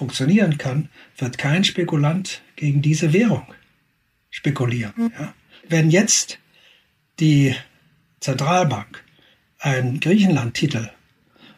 [0.00, 0.88] funktionieren kann,
[1.18, 3.44] wird kein Spekulant gegen diese Währung
[4.30, 5.12] spekulieren.
[5.18, 5.34] Ja.
[5.68, 6.38] Wenn jetzt
[7.18, 7.54] die
[8.20, 9.04] Zentralbank
[9.58, 10.88] einen Griechenland-Titel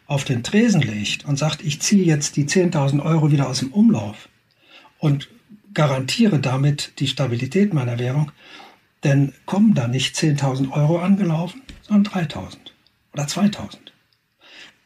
[0.07, 3.71] auf den Tresen legt und sagt, ich ziehe jetzt die 10.000 Euro wieder aus dem
[3.71, 4.27] Umlauf
[4.97, 5.29] und
[5.73, 8.33] garantiere damit die Stabilität meiner Währung,
[8.99, 12.57] dann kommen da nicht 10.000 Euro angelaufen, sondern 3.000
[13.13, 13.77] oder 2.000.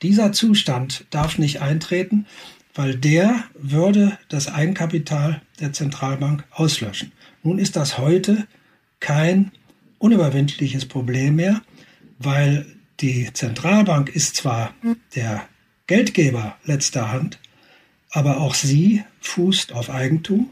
[0.03, 2.27] Dieser Zustand darf nicht eintreten,
[2.77, 7.11] weil der würde das Eigenkapital der Zentralbank auslöschen.
[7.41, 8.47] Nun ist das heute
[8.99, 9.51] kein
[9.97, 11.61] unüberwindliches Problem mehr,
[12.19, 12.67] weil
[12.99, 14.73] die Zentralbank ist zwar
[15.15, 15.47] der
[15.87, 17.39] Geldgeber letzter Hand,
[18.11, 20.49] aber auch sie fußt auf Eigentum,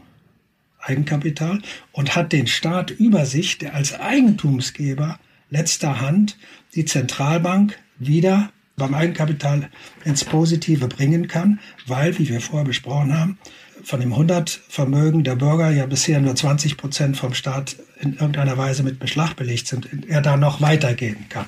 [0.80, 1.62] Eigenkapital
[1.92, 6.38] und hat den Staat über sich, der als Eigentumsgeber letzter Hand
[6.74, 9.70] die Zentralbank wieder beim Eigenkapital
[10.04, 13.38] ins Positive bringen kann, weil, wie wir vorher besprochen haben,
[13.82, 18.56] von dem 100 Vermögen der Bürger ja bisher nur 20 Prozent vom Staat in irgendeiner
[18.56, 21.46] Weise mit Beschlag belegt sind, er da noch weitergehen kann.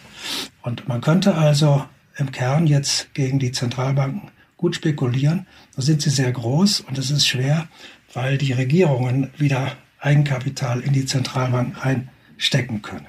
[0.62, 1.84] Und man könnte also
[2.16, 5.46] im Kern jetzt gegen die Zentralbanken gut spekulieren.
[5.76, 7.68] Da sind sie sehr groß und es ist schwer,
[8.12, 13.06] weil die Regierungen wieder Eigenkapital in die Zentralbanken reinstecken können.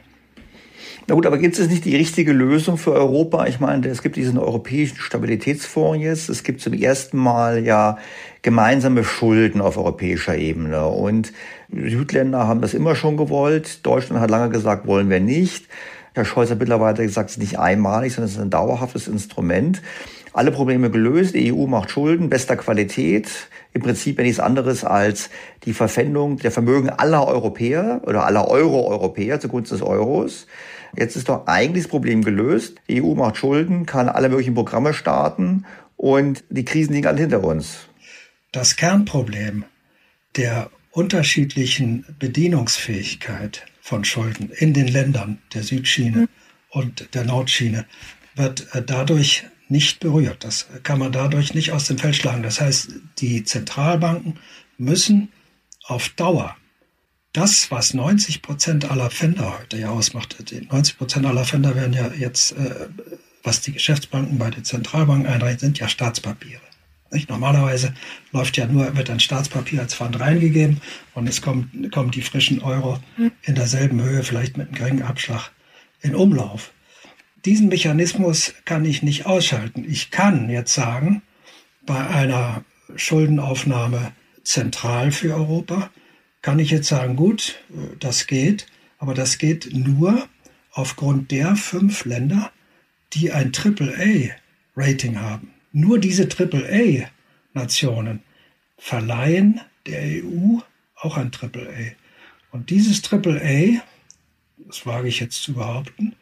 [1.10, 3.47] Na gut, aber gibt es nicht die richtige Lösung für Europa?
[3.47, 6.30] Ich meine, es gibt diesen europäischen Stabilitätsfonds jetzt.
[6.30, 7.97] Es gibt zum ersten Mal ja
[8.43, 10.86] gemeinsame Schulden auf europäischer Ebene.
[10.86, 11.34] Und
[11.72, 13.84] Südländer haben das immer schon gewollt.
[13.88, 15.66] Deutschland hat lange gesagt, wollen wir nicht.
[16.14, 19.82] Herr Scholz hat mittlerweile gesagt, es ist nicht einmalig, sondern es ist ein dauerhaftes Instrument.
[20.34, 21.34] Alle Probleme gelöst.
[21.34, 23.32] Die EU macht Schulden bester Qualität.
[23.74, 25.32] Im Prinzip ja nichts anderes als
[25.66, 30.45] die Verpfändung der Vermögen aller Europäer oder aller Euro-Europäer zugunsten des Euros.
[30.95, 32.77] Jetzt ist doch eigentlich das Problem gelöst.
[32.87, 35.65] Die EU macht Schulden, kann alle möglichen Programme starten
[35.97, 37.87] und die Krisen liegen alle hinter uns.
[38.51, 39.65] Das Kernproblem
[40.35, 46.27] der unterschiedlichen Bedienungsfähigkeit von Schulden in den Ländern der Südschiene
[46.69, 47.85] und der Nordschiene
[48.35, 50.43] wird äh, dadurch nicht berührt.
[50.43, 52.43] Das kann man dadurch nicht aus dem Feld schlagen.
[52.43, 54.39] Das heißt, die Zentralbanken
[54.77, 55.29] müssen
[55.83, 56.55] auf Dauer
[57.39, 62.11] das, was 90 Prozent aller Fender heute ja ausmacht, 90 Prozent aller Fender werden ja
[62.11, 62.87] jetzt, äh,
[63.43, 66.59] was die Geschäftsbanken bei den Zentralbanken einreichen, sind ja Staatspapiere.
[67.11, 67.29] Nicht?
[67.29, 67.93] Normalerweise
[68.33, 70.81] läuft ja nur, wird ein Staatspapier als Pfand reingegeben
[71.13, 72.99] und es kommt, kommen die frischen Euro
[73.43, 75.51] in derselben Höhe, vielleicht mit einem geringen Abschlag,
[76.01, 76.73] in Umlauf.
[77.45, 79.85] Diesen Mechanismus kann ich nicht ausschalten.
[79.87, 81.21] Ich kann jetzt sagen,
[81.85, 82.65] bei einer
[82.97, 84.11] Schuldenaufnahme
[84.43, 85.89] zentral für Europa,
[86.41, 87.59] kann ich jetzt sagen, gut,
[87.99, 88.67] das geht,
[88.97, 90.27] aber das geht nur
[90.71, 92.51] aufgrund der fünf Länder,
[93.13, 95.51] die ein AAA-Rating haben.
[95.71, 98.21] Nur diese AAA-Nationen
[98.77, 100.59] verleihen der EU
[100.95, 101.93] auch ein AAA.
[102.51, 103.81] Und dieses AAA,
[104.57, 106.15] das wage ich jetzt zu behaupten,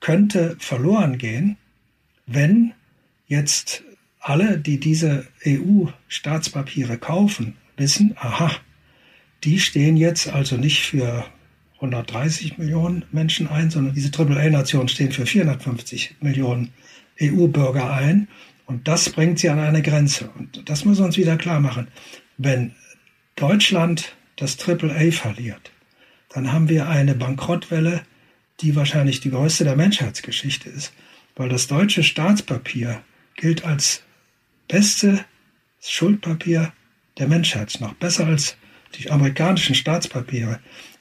[0.00, 1.56] könnte verloren gehen,
[2.26, 2.72] wenn
[3.26, 3.82] jetzt
[4.20, 8.50] alle, die diese EU-Staatspapiere kaufen, wissen, aha,
[9.46, 11.24] die stehen jetzt also nicht für
[11.76, 16.72] 130 Millionen Menschen ein, sondern diese AAA-Nationen stehen für 450 Millionen
[17.20, 18.28] EU-Bürger ein.
[18.66, 20.30] Und das bringt sie an eine Grenze.
[20.36, 21.86] Und das muss uns wieder klar machen.
[22.38, 22.74] Wenn
[23.36, 25.70] Deutschland das AAA verliert,
[26.30, 28.02] dann haben wir eine Bankrottwelle,
[28.60, 30.92] die wahrscheinlich die größte der Menschheitsgeschichte ist.
[31.36, 33.00] Weil das deutsche Staatspapier
[33.36, 34.02] gilt als
[34.66, 35.24] beste
[35.80, 36.72] Schuldpapier
[37.18, 37.78] der Menschheit.
[37.80, 38.56] Noch besser als
[38.98, 40.60] die amerikanischen Staatspapiere.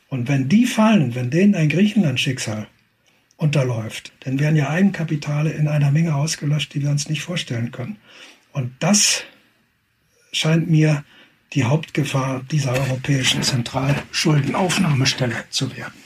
[0.10, 2.68] Und wenn die fallen, wenn denen ein Griechenland-Schicksal
[3.38, 7.98] unterläuft, dann werden ja Eigenkapitale in einer Menge ausgelöscht, die wir uns nicht vorstellen können.
[8.54, 9.24] Und das
[10.32, 11.04] scheint mir
[11.54, 16.05] die Hauptgefahr dieser europäischen Zentralschuldenaufnahmestelle zu werden.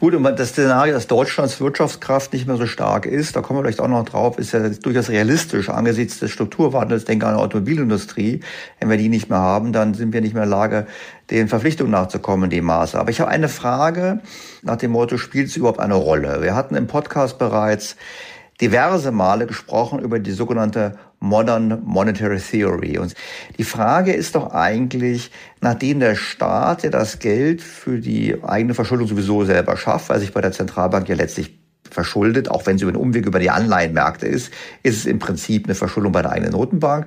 [0.00, 3.64] Gut, und das Szenario, dass Deutschlands Wirtschaftskraft nicht mehr so stark ist, da kommen wir
[3.64, 7.04] vielleicht auch noch drauf, ist ja durchaus realistisch angesichts des Strukturwandels.
[7.04, 8.40] Denke an die Automobilindustrie.
[8.80, 10.86] Wenn wir die nicht mehr haben, dann sind wir nicht mehr in der Lage,
[11.30, 12.98] den Verpflichtungen nachzukommen in dem Maße.
[12.98, 14.20] Aber ich habe eine Frage
[14.62, 16.42] nach dem Motto, spielt es überhaupt eine Rolle?
[16.42, 17.96] Wir hatten im Podcast bereits
[18.60, 22.98] diverse Male gesprochen über die sogenannte Modern Monetary Theory.
[22.98, 23.14] Und
[23.56, 29.08] die Frage ist doch eigentlich, nachdem der Staat ja das Geld für die eigene Verschuldung
[29.08, 31.58] sowieso selber schafft, weil sich bei der Zentralbank ja letztlich
[31.90, 34.52] verschuldet, auch wenn es über einen Umweg über die Anleihenmärkte ist,
[34.82, 37.06] ist es im Prinzip eine Verschuldung bei der eigenen Notenbank.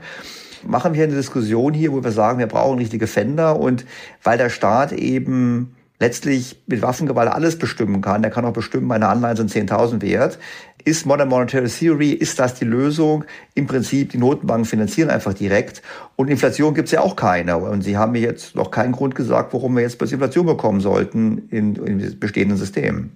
[0.65, 3.85] Machen wir eine Diskussion hier, wo wir sagen, wir brauchen richtige Fender und
[4.23, 8.23] weil der Staat eben letztlich mit Waffengewalt alles bestimmen kann.
[8.23, 10.39] Der kann auch bestimmen, meine Anleihen sind 10.000 wert.
[10.83, 13.23] Ist Modern Monetary Theory, ist das die Lösung?
[13.53, 15.83] Im Prinzip, die Notenbanken finanzieren einfach direkt.
[16.15, 17.57] Und Inflation gibt es ja auch keine.
[17.57, 20.81] Und Sie haben mir jetzt noch keinen Grund gesagt, warum wir jetzt plötzlich Inflation bekommen
[20.81, 23.11] sollten in, in bestehenden Systemen.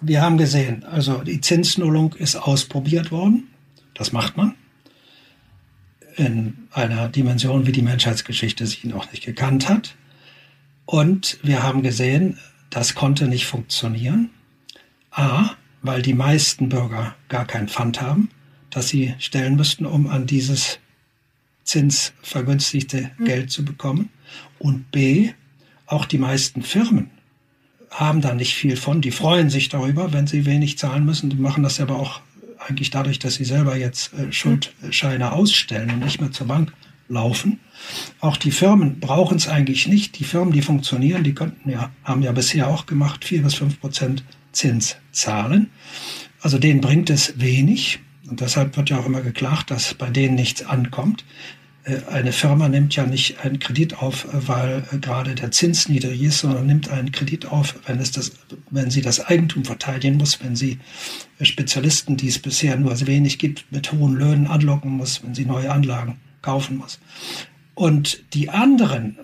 [0.00, 3.48] Wir haben gesehen, also die Zinsnullung ist ausprobiert worden.
[3.94, 4.54] Das macht man
[6.16, 9.96] in einer Dimension, wie die Menschheitsgeschichte sie noch nicht gekannt hat.
[10.86, 12.38] Und wir haben gesehen,
[12.70, 14.30] das konnte nicht funktionieren.
[15.10, 15.50] A,
[15.82, 18.30] weil die meisten Bürger gar kein Pfand haben,
[18.70, 20.78] das sie stellen müssten, um an dieses
[21.62, 23.24] zinsvergünstigte mhm.
[23.24, 24.10] Geld zu bekommen.
[24.58, 25.30] Und B,
[25.86, 27.10] auch die meisten Firmen
[27.90, 29.00] haben da nicht viel von.
[29.00, 31.30] Die freuen sich darüber, wenn sie wenig zahlen müssen.
[31.30, 32.20] Die machen das aber auch
[32.58, 36.72] eigentlich dadurch, dass sie selber jetzt äh, Schuldscheine ausstellen und nicht mehr zur Bank
[37.08, 37.60] laufen.
[38.20, 40.18] Auch die Firmen brauchen es eigentlich nicht.
[40.18, 43.80] Die Firmen, die funktionieren, die könnten ja, haben ja bisher auch gemacht, vier bis fünf
[43.80, 45.70] Prozent Zins zahlen.
[46.40, 48.00] Also denen bringt es wenig.
[48.28, 51.24] Und deshalb wird ja auch immer geklagt, dass bei denen nichts ankommt.
[51.84, 55.88] Äh, eine Firma nimmt ja nicht einen Kredit auf, äh, weil äh, gerade der Zins
[55.88, 58.32] niedrig ist, sondern nimmt einen Kredit auf, wenn, es das,
[58.70, 60.78] wenn sie das Eigentum verteidigen muss, wenn sie
[61.42, 65.70] Spezialisten, die es bisher nur wenig gibt, mit hohen Löhnen anlocken muss, wenn sie neue
[65.70, 67.00] Anlagen kaufen muss.
[67.74, 69.18] Und die anderen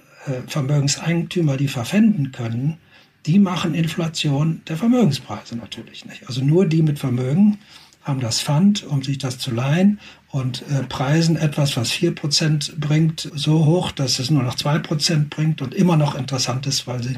[0.47, 2.79] Vermögenseigentümer, die verpfänden können,
[3.27, 6.27] die machen Inflation der Vermögenspreise natürlich nicht.
[6.27, 7.59] Also nur die mit Vermögen
[8.03, 10.01] haben das Pfand, um sich das zu leihen
[10.31, 14.79] und äh, preisen etwas, was vier Prozent bringt, so hoch, dass es nur noch zwei
[14.79, 17.17] Prozent bringt und immer noch interessant ist, weil sie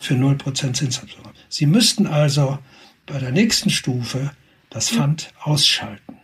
[0.00, 1.30] für null Prozent Zinssatz haben.
[1.48, 2.58] Sie müssten also
[3.06, 4.32] bei der nächsten Stufe
[4.70, 6.16] das Pfand ausschalten.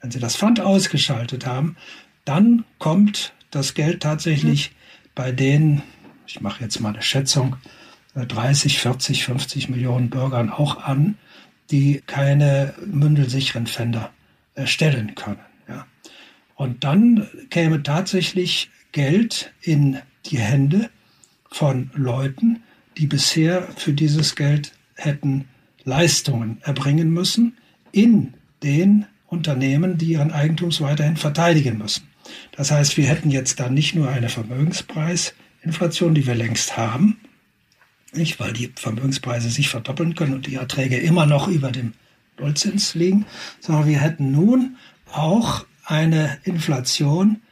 [0.00, 1.76] Wenn Sie das Pfand ausgeschaltet haben,
[2.26, 4.72] dann kommt das Geld tatsächlich
[5.14, 5.82] bei den,
[6.26, 7.56] ich mache jetzt mal eine Schätzung,
[8.14, 11.16] 30, 40, 50 Millionen Bürgern auch an,
[11.70, 14.10] die keine mündelsicheren Pfänder
[14.54, 15.40] erstellen können.
[15.68, 15.86] Ja.
[16.54, 20.90] Und dann käme tatsächlich Geld in die Hände
[21.50, 22.62] von Leuten,
[22.96, 25.48] die bisher für dieses Geld hätten
[25.84, 27.56] Leistungen erbringen müssen
[27.92, 32.08] in den Unternehmen, die ihren Eigentums weiterhin verteidigen müssen.
[32.52, 37.18] Das heißt, wir hätten jetzt dann nicht nur eine Vermögenspreisinflation, die wir längst haben,
[38.12, 41.92] nicht, weil die Vermögenspreise sich verdoppeln können und die Erträge immer noch über dem
[42.38, 43.26] Nullzins liegen,
[43.60, 44.76] sondern wir hätten nun
[45.12, 47.42] auch eine Inflation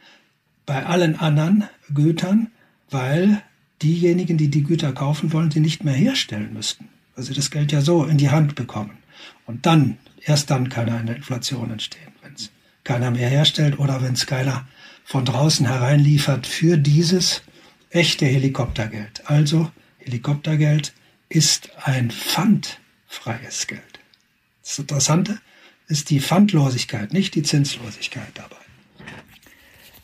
[0.67, 2.51] bei allen anderen Gütern,
[2.91, 3.43] weil
[3.83, 7.73] diejenigen, die die Güter kaufen wollen, sie nicht mehr herstellen müssten, weil sie das Geld
[7.73, 8.99] ja so in die Hand bekommen.
[9.47, 12.13] Und dann, erst dann kann eine Inflation entstehen,
[12.85, 14.67] keiner mehr herstellt oder wenn es keiner
[15.05, 17.43] von draußen hereinliefert für dieses
[17.91, 19.23] echte Helikoptergeld.
[19.27, 20.93] Also Helikoptergeld
[21.29, 23.83] ist ein pfandfreies Geld.
[24.63, 25.39] Das Interessante
[25.89, 28.57] ist die Pfandlosigkeit, nicht die Zinslosigkeit dabei.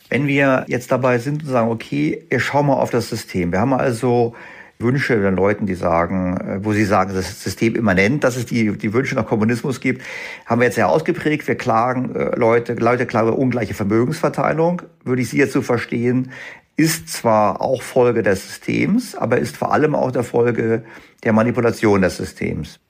[0.08, 3.52] Wenn wir jetzt dabei sind und sagen, okay, wir schauen mal auf das System.
[3.52, 4.34] Wir haben also
[4.80, 8.76] Wünsche den Leuten, die sagen, äh, wo sie sagen, das ist systemimmanent, dass es die,
[8.76, 10.02] die Wünsche nach Kommunismus gibt,
[10.46, 11.46] haben wir jetzt sehr ausgeprägt.
[11.48, 14.82] Wir klagen, äh, Leute, Leute klagen ungleiche Vermögensverteilung.
[15.04, 16.32] Würde ich Sie jetzt so verstehen,
[16.76, 20.84] ist zwar auch Folge des Systems, aber ist vor allem auch der Folge
[21.24, 22.80] der Manipulation des Systems.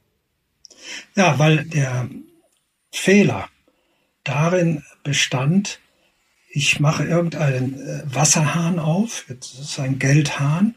[1.17, 2.09] Ja, weil der
[2.93, 3.49] Fehler
[4.25, 5.81] darin bestand,
[6.53, 10.75] ich mache irgendeinen äh, Wasserhahn auf, jetzt ist ein Geldhahn,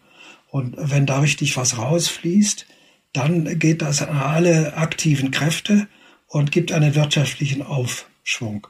[0.53, 2.67] und wenn da richtig was rausfließt,
[3.11, 5.87] dann geht das an alle aktiven Kräfte
[6.27, 8.67] und gibt einen wirtschaftlichen Aufschwung.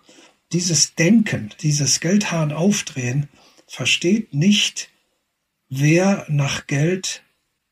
[0.53, 3.27] Dieses Denken, dieses Geldhahn aufdrehen,
[3.67, 4.91] versteht nicht,
[5.67, 7.21] wer nach Geld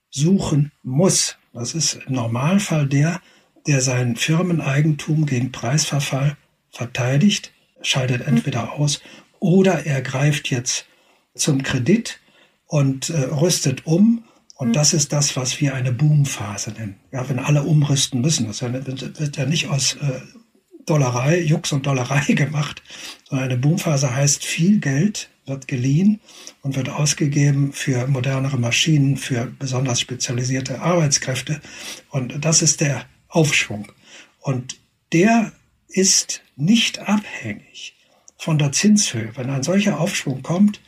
[0.10, 1.38] suchen muss.
[1.54, 3.22] Das ist im Normalfall der,
[3.66, 6.36] der sein Firmeneigentum gegen Preisverfall
[6.70, 9.02] verteidigt, scheidet entweder aus
[9.40, 10.86] oder er greift jetzt
[11.34, 12.20] zum Kredit
[12.72, 14.24] und äh, rüstet um.
[14.56, 14.74] Und mhm.
[14.74, 16.96] das ist das, was wir eine Boomphase nennen.
[17.12, 20.22] Ja, wenn alle umrüsten müssen, das wird ja nicht aus äh,
[20.86, 22.82] Dollerei, Jux und Dollerei gemacht,
[23.30, 26.22] sondern eine Boomphase heißt, viel Geld wird geliehen
[26.62, 31.60] und wird ausgegeben für modernere Maschinen, für besonders spezialisierte Arbeitskräfte.
[32.10, 33.92] Und das ist der Aufschwung.
[34.40, 34.78] Und
[35.12, 35.52] der
[35.90, 37.96] ist nicht abhängig
[38.38, 39.32] von der Zinshöhe.
[39.36, 40.80] Wenn ein solcher Aufschwung kommt,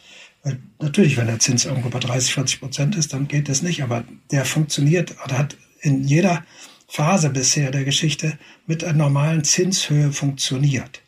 [0.80, 4.04] natürlich, wenn der Zins irgendwo bei 30, 40 Prozent ist, dann geht das nicht, aber
[4.32, 6.44] der funktioniert oder hat in jeder
[6.88, 8.38] Phase bisher der Geschichte
[8.68, 11.02] mit einer normalen Zinshöhe funktioniert.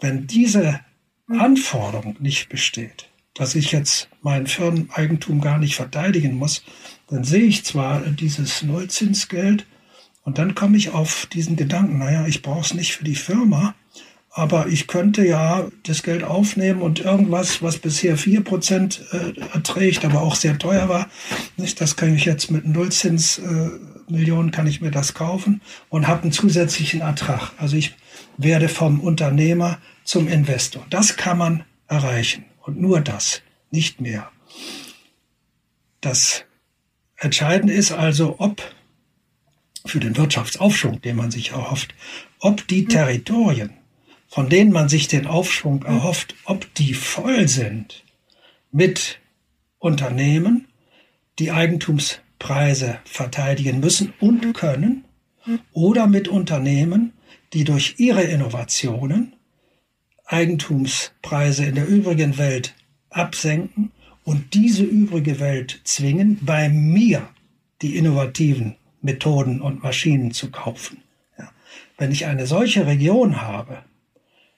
[0.00, 0.80] Wenn diese
[1.28, 6.62] Anforderung nicht besteht, dass ich jetzt mein Firmeneigentum gar nicht verteidigen muss,
[7.08, 9.66] dann sehe ich zwar dieses Nullzinsgeld
[10.22, 13.74] und dann komme ich auf diesen Gedanken, naja, ich brauche es nicht für die Firma,
[14.38, 20.22] aber ich könnte ja das Geld aufnehmen und irgendwas, was bisher 4% äh, erträgt, aber
[20.22, 21.08] auch sehr teuer war,
[21.56, 23.70] nicht, das kann ich jetzt mit Nullzins äh,
[24.10, 27.52] Millionen kann ich mir das kaufen und habe einen zusätzlichen Ertrag.
[27.58, 27.94] Also ich
[28.36, 30.86] werde vom Unternehmer zum Investor.
[30.88, 34.30] Das kann man erreichen und nur das, nicht mehr.
[36.00, 36.44] Das
[37.16, 38.62] Entscheidende ist also, ob
[39.84, 41.94] für den Wirtschaftsaufschwung, den man sich erhofft,
[42.40, 43.72] ob die Territorien,
[44.28, 48.04] von denen man sich den Aufschwung erhofft, ob die voll sind
[48.70, 49.18] mit
[49.78, 50.68] Unternehmen,
[51.38, 55.04] die Eigentumspreise verteidigen müssen und können,
[55.72, 57.14] oder mit Unternehmen,
[57.54, 59.34] die durch ihre Innovationen
[60.26, 62.74] Eigentumspreise in der übrigen Welt
[63.08, 63.92] absenken
[64.24, 67.26] und diese übrige Welt zwingen, bei mir
[67.80, 71.02] die innovativen Methoden und Maschinen zu kaufen.
[71.38, 71.50] Ja.
[71.96, 73.84] Wenn ich eine solche Region habe,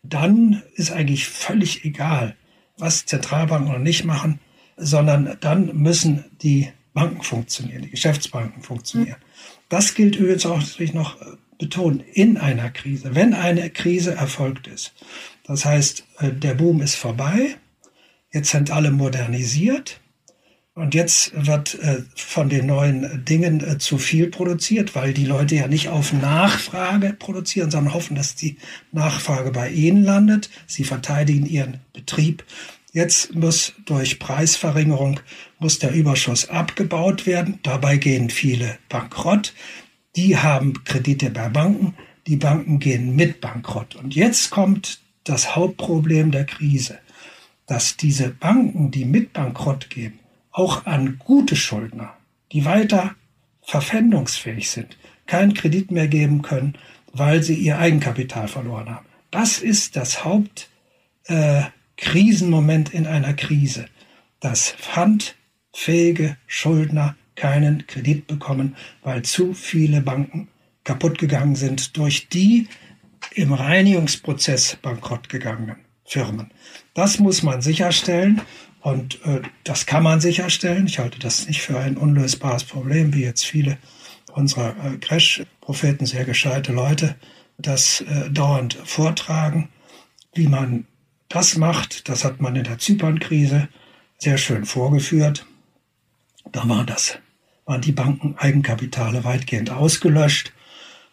[0.02, 2.36] dann ist eigentlich völlig egal,
[2.78, 4.40] was Zentralbanken noch nicht machen,
[4.76, 9.18] sondern dann müssen die Banken funktionieren, die Geschäftsbanken funktionieren.
[9.68, 11.16] Das gilt übrigens auch natürlich noch
[11.58, 14.94] betonen, in einer Krise, wenn eine Krise erfolgt ist.
[15.44, 17.56] Das heißt, äh, der Boom ist vorbei,
[18.32, 19.99] jetzt sind alle modernisiert
[20.74, 25.56] und jetzt wird äh, von den neuen Dingen äh, zu viel produziert, weil die Leute
[25.56, 28.56] ja nicht auf Nachfrage produzieren, sondern hoffen, dass die
[28.92, 30.48] Nachfrage bei ihnen landet.
[30.66, 32.44] Sie verteidigen ihren Betrieb.
[32.92, 35.20] Jetzt muss durch Preisverringerung
[35.58, 37.58] muss der Überschuss abgebaut werden.
[37.64, 39.54] Dabei gehen viele bankrott.
[40.14, 41.94] Die haben Kredite bei Banken.
[42.28, 43.96] Die Banken gehen mit bankrott.
[43.96, 46.98] Und jetzt kommt das Hauptproblem der Krise,
[47.66, 50.19] dass diese Banken, die mit bankrott gehen,
[50.52, 52.16] auch an gute Schuldner,
[52.52, 53.16] die weiter
[53.62, 54.96] verpfändungsfähig sind,
[55.26, 56.76] keinen Kredit mehr geben können,
[57.12, 59.06] weil sie ihr Eigenkapital verloren haben.
[59.30, 63.86] Das ist das Hauptkrisenmoment äh, in einer Krise,
[64.40, 70.48] dass pfandfähige Schuldner keinen Kredit bekommen, weil zu viele Banken
[70.84, 72.66] kaputt gegangen sind durch die
[73.34, 76.50] im Reinigungsprozess bankrott gegangenen Firmen.
[76.94, 78.40] Das muss man sicherstellen
[78.80, 80.86] und äh, das kann man sicherstellen.
[80.86, 83.78] Ich halte das nicht für ein unlösbares Problem, wie jetzt viele
[84.32, 87.16] unserer äh, Crash-Propheten, sehr gescheite Leute,
[87.58, 89.68] das äh, dauernd vortragen.
[90.34, 90.86] Wie man
[91.28, 93.68] das macht, das hat man in der Zypern-Krise
[94.18, 95.46] sehr schön vorgeführt.
[96.50, 97.18] Da war das,
[97.66, 100.52] waren die Banken Eigenkapitale weitgehend ausgelöscht.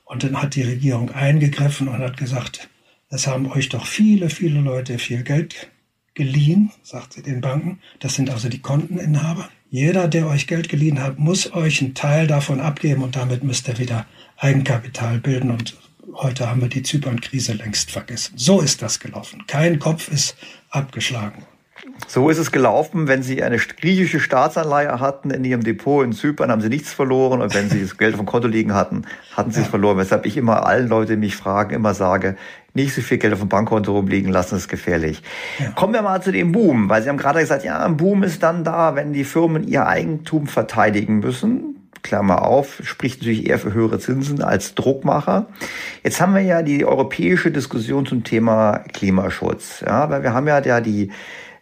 [0.05, 2.69] Und dann hat die Regierung eingegriffen und hat gesagt,
[3.09, 5.69] es haben euch doch viele, viele Leute viel Geld
[6.17, 7.79] geliehen, sagt sie den Banken.
[7.99, 9.47] Das sind also die Konteninhaber.
[9.69, 13.67] Jeder, der euch Geld geliehen hat, muss euch einen Teil davon abgeben und damit müsst
[13.67, 14.05] ihr wieder
[14.37, 15.51] Eigenkapital bilden.
[15.51, 15.77] Und
[16.13, 18.33] heute haben wir die Zypern-Krise längst vergessen.
[18.35, 19.43] So ist das gelaufen.
[19.47, 20.35] Kein Kopf ist
[20.71, 21.45] abgeschlagen.
[22.07, 23.07] So ist es gelaufen.
[23.07, 27.41] Wenn Sie eine griechische Staatsanleihe hatten in Ihrem Depot in Zypern, haben Sie nichts verloren.
[27.41, 29.97] Und wenn Sie das Geld dem Konto liegen hatten, hatten Sie es verloren.
[29.97, 32.37] Weshalb ich immer allen Leuten, die mich fragen, immer sage,
[32.77, 35.21] nicht so viel Geld auf dem Bankkonto rumliegen lassen, ist gefährlich.
[35.59, 35.71] Ja.
[35.71, 38.41] Kommen wir mal zu dem Boom, weil Sie haben gerade gesagt, ja, ein Boom ist
[38.43, 41.73] dann da, wenn die Firmen ihr Eigentum verteidigen müssen.
[42.03, 45.47] Klammer auf, spricht natürlich eher für höhere Zinsen als Druckmacher.
[46.03, 49.83] Jetzt haben wir ja die europäische Diskussion zum Thema Klimaschutz.
[49.85, 51.11] Ja, weil wir haben ja, ja die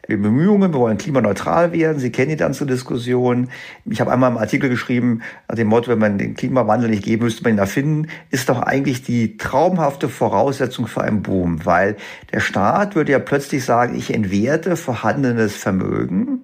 [0.07, 1.99] Bemühungen, wir wollen klimaneutral werden.
[1.99, 3.49] Sie kennen die zur Diskussion.
[3.85, 7.23] Ich habe einmal im Artikel geschrieben, nach dem Motto, wenn man den Klimawandel nicht geben,
[7.23, 11.95] müsste man ihn erfinden, ist doch eigentlich die traumhafte Voraussetzung für einen Boom, weil
[12.31, 16.41] der Staat würde ja plötzlich sagen, ich entwerte vorhandenes Vermögen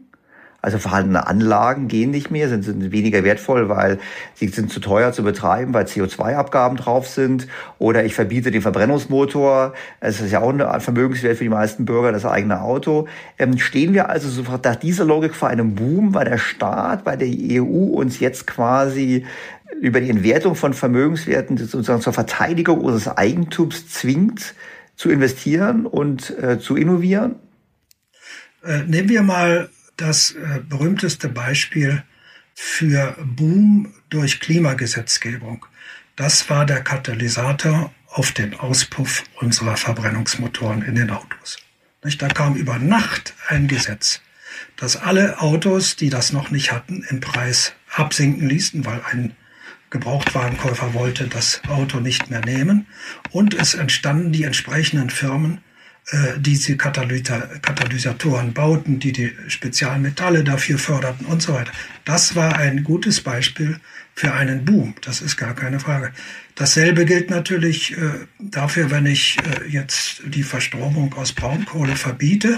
[0.62, 3.98] also vorhandene Anlagen gehen nicht mehr, sind, sind weniger wertvoll, weil
[4.36, 7.48] sie sind zu teuer zu betreiben, weil CO2-Abgaben drauf sind.
[7.80, 9.74] Oder ich verbiete den Verbrennungsmotor.
[10.00, 13.08] Es ist ja auch eine Vermögenswert für die meisten Bürger, das eigene Auto.
[13.40, 17.18] Ähm, stehen wir also sofort nach dieser Logik vor einem Boom, weil der Staat, weil
[17.18, 19.26] der EU uns jetzt quasi
[19.80, 24.54] über die Entwertung von Vermögenswerten sozusagen zur Verteidigung unseres Eigentums zwingt,
[24.96, 27.36] zu investieren und äh, zu innovieren?
[28.64, 32.04] Äh, nehmen wir mal das äh, berühmteste Beispiel
[32.54, 35.66] für Boom durch Klimagesetzgebung.
[36.16, 41.58] Das war der Katalysator auf den Auspuff unserer Verbrennungsmotoren in den Autos.
[42.02, 44.22] Da kam über Nacht ein Gesetz,
[44.76, 49.36] das alle Autos, die das noch nicht hatten, im Preis absinken ließen, weil ein
[49.92, 52.88] Gebrauchtwagenkäufer wollte das Auto nicht mehr nehmen.
[53.32, 55.62] Und es entstanden die entsprechenden Firmen,
[56.38, 61.72] diese Katalysatoren bauten, die die Spezialmetalle dafür förderten und so weiter.
[62.04, 63.80] Das war ein gutes Beispiel
[64.14, 64.96] für einen Boom.
[65.02, 66.12] Das ist gar keine Frage.
[66.56, 72.56] Dasselbe gilt natürlich äh, dafür, wenn ich äh, jetzt die Verstromung aus Braunkohle verbiete.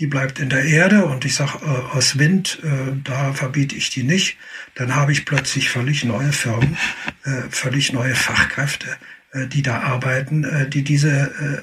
[0.00, 3.90] Die bleibt in der Erde und ich sage äh, aus Wind, äh, da verbiete ich
[3.90, 4.36] die nicht.
[4.74, 6.76] Dann habe ich plötzlich völlig neue Firmen,
[7.24, 9.13] äh, völlig neue Fachkräfte, äh,
[9.48, 11.62] die da arbeiten, äh, die diese äh,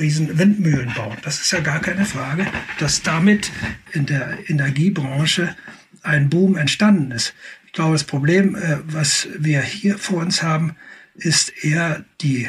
[0.00, 1.16] riesen Windmühlen bauen.
[1.22, 2.46] Das ist ja gar keine Frage,
[2.78, 3.52] dass damit
[3.92, 5.54] in der Energiebranche
[6.02, 7.34] ein Boom entstanden ist.
[7.66, 10.76] Ich glaube, das Problem, was wir hier vor uns haben,
[11.14, 12.48] ist eher die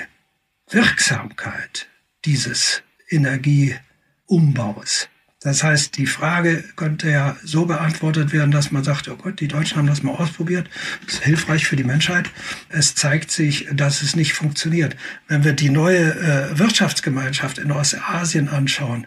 [0.69, 1.87] Wirksamkeit
[2.25, 5.07] dieses Energieumbaus.
[5.43, 9.49] Das heißt, die Frage könnte ja so beantwortet werden, dass man sagt, oh Gott, die
[9.49, 10.69] Deutschen haben das mal ausprobiert,
[11.05, 12.29] das ist hilfreich für die Menschheit.
[12.69, 14.95] Es zeigt sich, dass es nicht funktioniert.
[15.27, 19.05] Wenn wir die neue äh, Wirtschaftsgemeinschaft in Ostasien anschauen,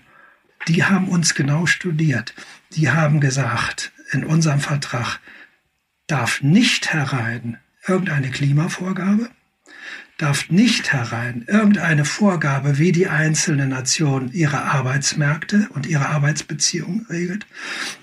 [0.68, 2.34] die haben uns genau studiert.
[2.72, 5.20] Die haben gesagt, in unserem Vertrag
[6.06, 9.30] darf nicht herein irgendeine Klimavorgabe,
[10.18, 17.46] darf nicht herein irgendeine Vorgabe, wie die einzelne Nation ihre Arbeitsmärkte und ihre Arbeitsbeziehungen regelt,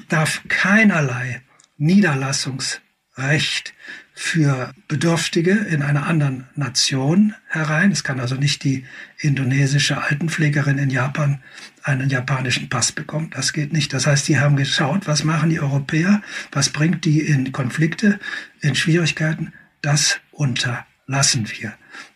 [0.09, 1.41] darf keinerlei
[1.77, 3.73] Niederlassungsrecht
[4.15, 7.91] für Bedürftige in einer anderen Nation herein.
[7.91, 8.85] Es kann also nicht die
[9.17, 11.41] indonesische Altenpflegerin in Japan
[11.81, 13.31] einen japanischen Pass bekommen.
[13.31, 13.91] Das geht nicht.
[13.91, 16.21] Das heißt, die haben geschaut, was machen die Europäer,
[16.51, 18.19] was bringt die in Konflikte,
[18.61, 19.51] in Schwierigkeiten.
[19.81, 21.73] Das unterlassen wir.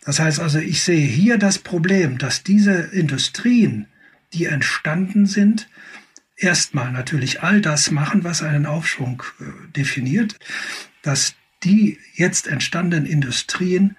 [0.08, 3.88] Das heißt also, ich sehe hier das Problem, dass diese Industrien,
[4.32, 5.68] die entstanden sind,
[6.34, 9.44] erstmal natürlich all das machen, was einen Aufschwung äh,
[9.76, 10.34] definiert,
[11.02, 13.98] dass die jetzt entstandenen Industrien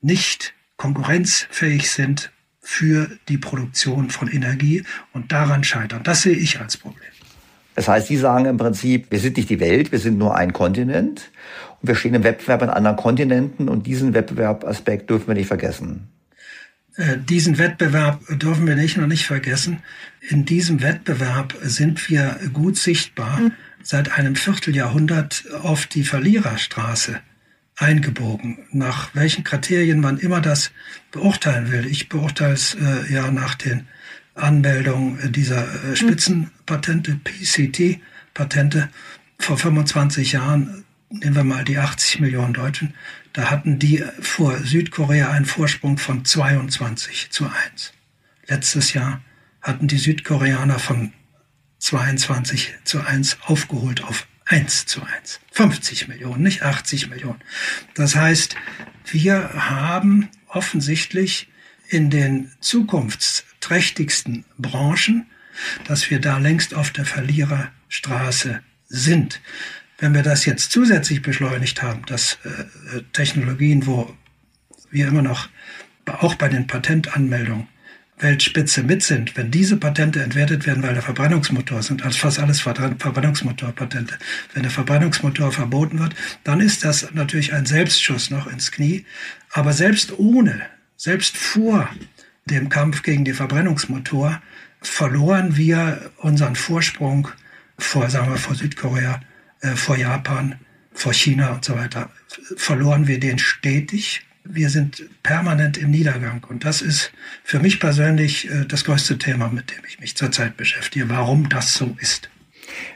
[0.00, 2.30] nicht konkurrenzfähig sind
[2.60, 6.04] für die Produktion von Energie und daran scheitern.
[6.04, 7.10] Das sehe ich als Problem.
[7.74, 10.52] Das heißt, Sie sagen im Prinzip, wir sind nicht die Welt, wir sind nur ein
[10.52, 11.32] Kontinent
[11.80, 16.08] und wir stehen im Wettbewerb an anderen Kontinenten und diesen Wettbewerbaspekt dürfen wir nicht vergessen.
[16.96, 19.82] Äh, diesen Wettbewerb dürfen wir nicht noch nicht vergessen.
[20.20, 23.52] In diesem Wettbewerb sind wir gut sichtbar mhm.
[23.82, 27.20] seit einem Vierteljahrhundert auf die Verliererstraße
[27.76, 28.58] eingebogen.
[28.72, 30.72] Nach welchen Kriterien man immer das
[31.12, 31.86] beurteilen will.
[31.86, 33.86] Ich beurteile es äh, ja nach den
[34.34, 38.88] Anmeldungen dieser äh, Spitzenpatente, PCT-Patente.
[39.38, 42.94] Vor 25 Jahren nehmen wir mal die 80 Millionen Deutschen,
[43.32, 47.92] da hatten die vor Südkorea einen Vorsprung von 22 zu 1.
[48.46, 49.20] Letztes Jahr
[49.62, 51.12] hatten die Südkoreaner von
[51.78, 55.40] 22 zu 1 aufgeholt auf 1 zu 1.
[55.52, 57.40] 50 Millionen, nicht 80 Millionen.
[57.94, 58.56] Das heißt,
[59.06, 61.48] wir haben offensichtlich
[61.88, 65.26] in den zukunftsträchtigsten Branchen,
[65.86, 69.40] dass wir da längst auf der Verliererstraße sind.
[69.98, 74.14] Wenn wir das jetzt zusätzlich beschleunigt haben, dass äh, Technologien, wo
[74.90, 75.48] wir immer noch
[76.06, 77.68] auch bei den Patentanmeldungen
[78.20, 82.60] Weltspitze mit sind, wenn diese Patente entwertet werden, weil der Verbrennungsmotor sind, als fast alles
[82.60, 84.18] Verbrennungsmotorpatente,
[84.54, 86.14] wenn der Verbrennungsmotor verboten wird,
[86.44, 89.04] dann ist das natürlich ein Selbstschuss noch ins Knie.
[89.52, 90.62] Aber selbst ohne,
[90.96, 91.88] selbst vor
[92.46, 94.42] dem Kampf gegen die Verbrennungsmotor
[94.80, 97.28] verloren wir unseren Vorsprung
[97.78, 99.20] vor, sagen wir, vor Südkorea
[99.60, 100.56] äh, vor Japan,
[100.92, 102.10] vor China und so weiter,
[102.56, 104.22] verloren wir den stetig.
[104.44, 106.44] Wir sind permanent im Niedergang.
[106.48, 107.12] Und das ist
[107.44, 111.74] für mich persönlich äh, das größte Thema, mit dem ich mich zurzeit beschäftige, warum das
[111.74, 112.30] so ist.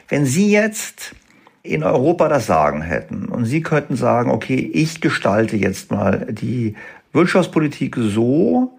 [0.09, 1.15] Wenn Sie jetzt
[1.63, 6.75] in Europa das Sagen hätten und Sie könnten sagen, okay, ich gestalte jetzt mal die
[7.13, 8.77] Wirtschaftspolitik so,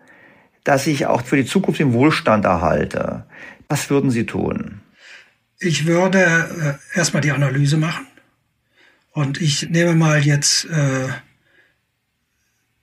[0.65, 3.25] dass ich auch für die Zukunft den Wohlstand erhalte,
[3.69, 4.81] was würden Sie tun?
[5.65, 8.07] Ich würde äh, erstmal die Analyse machen.
[9.13, 11.09] Und ich nehme mal jetzt äh,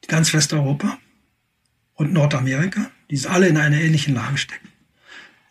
[0.08, 0.98] ganz Westeuropa
[1.94, 4.70] und Nordamerika, die alle in einer ähnlichen Lage stecken.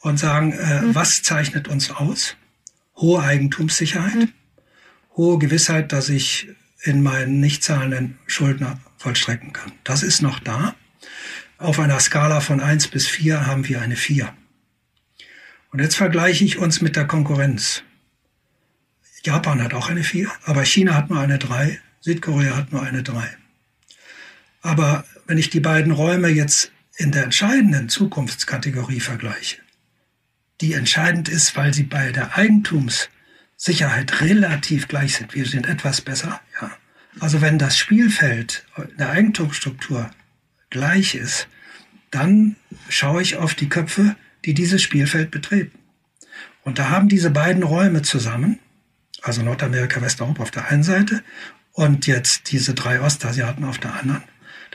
[0.00, 0.94] Und sagen, äh, mhm.
[0.94, 2.36] was zeichnet uns aus?
[2.96, 4.32] Hohe Eigentumssicherheit, mhm.
[5.16, 6.48] hohe Gewissheit, dass ich
[6.82, 9.72] in meinen nicht zahlenden Schuldner vollstrecken kann.
[9.84, 10.74] Das ist noch da.
[11.58, 14.32] Auf einer Skala von eins bis vier haben wir eine vier.
[15.70, 17.82] Und jetzt vergleiche ich uns mit der Konkurrenz.
[19.22, 23.02] Japan hat auch eine 4, aber China hat nur eine 3, Südkorea hat nur eine
[23.02, 23.36] 3.
[24.62, 29.58] Aber wenn ich die beiden Räume jetzt in der entscheidenden Zukunftskategorie vergleiche,
[30.60, 35.34] die entscheidend ist, weil sie bei der Eigentumssicherheit relativ gleich sind.
[35.34, 36.70] Wir sind etwas besser, ja.
[37.18, 38.64] Also wenn das Spielfeld
[38.98, 40.10] der Eigentumsstruktur
[40.70, 41.48] gleich ist,
[42.10, 42.56] dann
[42.88, 45.78] schaue ich auf die Köpfe, die dieses Spielfeld betreten.
[46.62, 48.58] Und da haben diese beiden Räume zusammen,
[49.22, 51.22] also Nordamerika, Westeuropa auf der einen Seite
[51.72, 54.22] und jetzt diese drei Ostasiaten auf der anderen,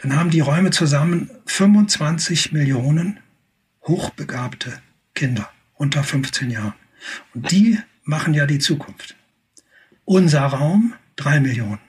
[0.01, 3.19] dann haben die Räume zusammen 25 Millionen
[3.83, 4.81] hochbegabte
[5.13, 6.73] Kinder unter 15 Jahren.
[7.33, 9.15] Und die machen ja die Zukunft.
[10.05, 11.79] Unser Raum drei Millionen,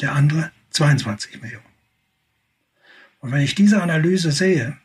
[0.00, 1.64] der andere 22 Millionen.
[3.20, 4.76] Und wenn ich diese Analyse sehe,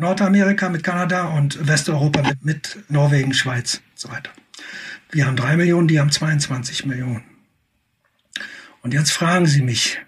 [0.00, 4.30] Nordamerika mit Kanada und Westeuropa mit, mit Norwegen, Schweiz und so weiter.
[5.10, 7.22] Wir haben drei Millionen, die haben 22 Millionen.
[8.82, 9.98] Und jetzt fragen Sie mich,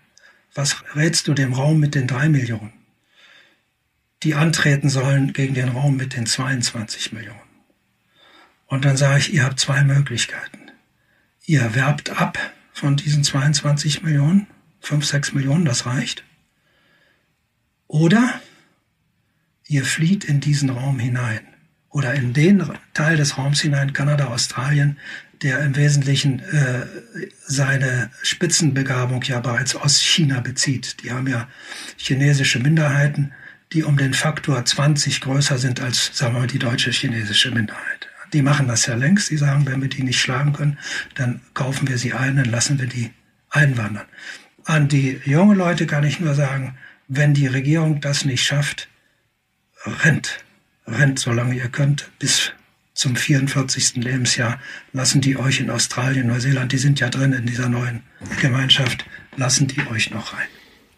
[0.55, 2.73] was rätst du dem Raum mit den drei Millionen,
[4.23, 7.41] die antreten sollen gegen den Raum mit den 22 Millionen?
[8.67, 10.71] Und dann sage ich, ihr habt zwei Möglichkeiten.
[11.45, 12.39] Ihr werbt ab
[12.73, 14.47] von diesen 22 Millionen,
[14.81, 16.25] 5, 6 Millionen, das reicht.
[17.89, 18.41] Oder
[19.73, 21.41] ihr flieht in diesen Raum hinein
[21.89, 22.63] oder in den
[22.93, 24.99] Teil des Raums hinein, Kanada, Australien,
[25.41, 26.87] der im Wesentlichen äh,
[27.47, 31.03] seine Spitzenbegabung ja bereits aus China bezieht.
[31.03, 31.49] Die haben ja
[31.97, 33.33] chinesische Minderheiten,
[33.73, 38.09] die um den Faktor 20 größer sind als, sagen wir mal, die deutsche chinesische Minderheit.
[38.35, 39.31] Die machen das ja längst.
[39.31, 40.79] Die sagen, wenn wir die nicht schlagen können,
[41.15, 43.11] dann kaufen wir sie ein, dann lassen wir die
[43.51, 44.07] einwandern.
[44.65, 46.77] An die junge Leute kann ich nur sagen,
[47.09, 48.89] wenn die Regierung das nicht schafft,
[49.87, 50.45] rennt,
[50.87, 52.53] rennt, solange ihr könnt, bis
[52.95, 53.97] zum 44.
[53.97, 54.61] Lebensjahr
[54.93, 58.03] lassen die euch in Australien, Neuseeland, die sind ja drin in dieser neuen
[58.41, 59.05] Gemeinschaft,
[59.37, 60.49] lassen die euch noch rein.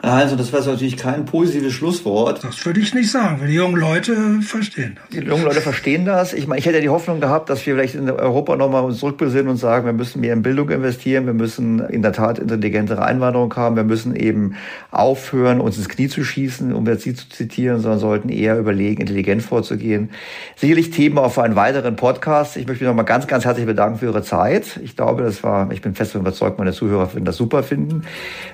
[0.04, 2.44] Also das war natürlich kein positives Schlusswort.
[2.44, 5.08] Das würde ich nicht sagen, weil die jungen Leute verstehen das.
[5.08, 6.34] Die jungen Leute verstehen das.
[6.34, 8.98] Ich meine, ich hätte ja die Hoffnung gehabt, dass wir vielleicht in Europa nochmal uns
[8.98, 13.02] zurückbesinnen und sagen, wir müssen mehr in Bildung investieren, wir müssen in der Tat intelligentere
[13.02, 14.56] Einwanderung haben, wir müssen eben
[14.90, 19.00] aufhören, uns ins Knie zu schießen, um jetzt Sie zu zitieren, sondern sollten eher überlegen,
[19.00, 20.10] intelligent vorzugehen.
[20.56, 22.58] Sicherlich Themen auch für einen weiteren Podcast.
[22.58, 24.78] Ich möchte mich nochmal ganz, ganz herzlich bedanken für Ihre Zeit.
[24.82, 28.02] Ich glaube, das war, ich bin fest davon überzeugt, meine Zuhörer finden das super finden.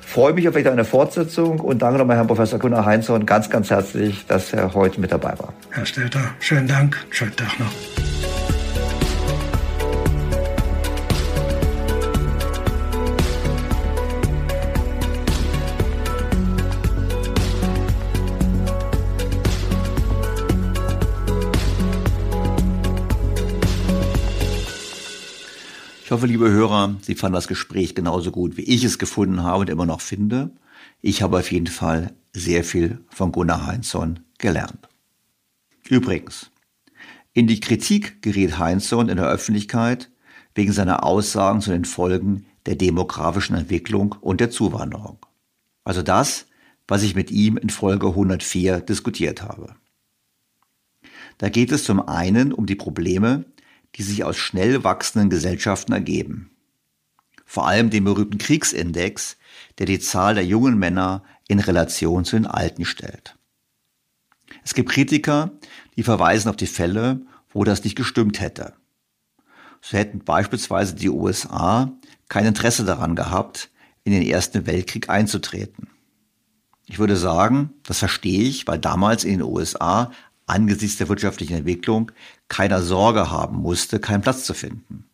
[0.01, 3.70] Freue mich auf eine Fortsetzung Sitzung und danke nochmal Herrn Professor Gunnar Heinzorn ganz, ganz
[3.70, 5.54] herzlich, dass er heute mit dabei war.
[5.70, 7.72] Herr Stelter, schönen Dank, schönen Tag noch.
[26.04, 29.60] Ich hoffe, liebe Hörer, Sie fanden das Gespräch genauso gut, wie ich es gefunden habe
[29.60, 30.50] und immer noch finde.
[31.02, 34.89] Ich habe auf jeden Fall sehr viel von Gunnar Heinzson gelernt.
[35.89, 36.51] Übrigens,
[37.32, 40.10] in die Kritik geriet Heinzson in der Öffentlichkeit
[40.55, 45.18] wegen seiner Aussagen zu den Folgen der demografischen Entwicklung und der Zuwanderung.
[45.85, 46.47] Also das,
[46.86, 49.77] was ich mit ihm in Folge 104 diskutiert habe.
[51.39, 53.44] Da geht es zum einen um die Probleme,
[53.94, 56.51] die sich aus schnell wachsenden Gesellschaften ergeben.
[57.47, 59.36] Vor allem den berühmten Kriegsindex,
[59.81, 63.39] der die Zahl der jungen Männer in Relation zu den Alten stellt.
[64.62, 65.52] Es gibt Kritiker,
[65.97, 68.74] die verweisen auf die Fälle, wo das nicht gestimmt hätte.
[69.81, 71.90] So hätten beispielsweise die USA
[72.28, 73.70] kein Interesse daran gehabt,
[74.05, 75.89] in den Ersten Weltkrieg einzutreten.
[76.85, 80.12] Ich würde sagen, das verstehe ich, weil damals in den USA
[80.44, 82.12] angesichts der wirtschaftlichen Entwicklung
[82.48, 85.07] keiner Sorge haben musste, keinen Platz zu finden.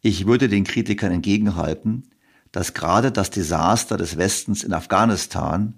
[0.00, 2.08] Ich würde den Kritikern entgegenhalten,
[2.54, 5.74] dass gerade das Desaster des Westens in Afghanistan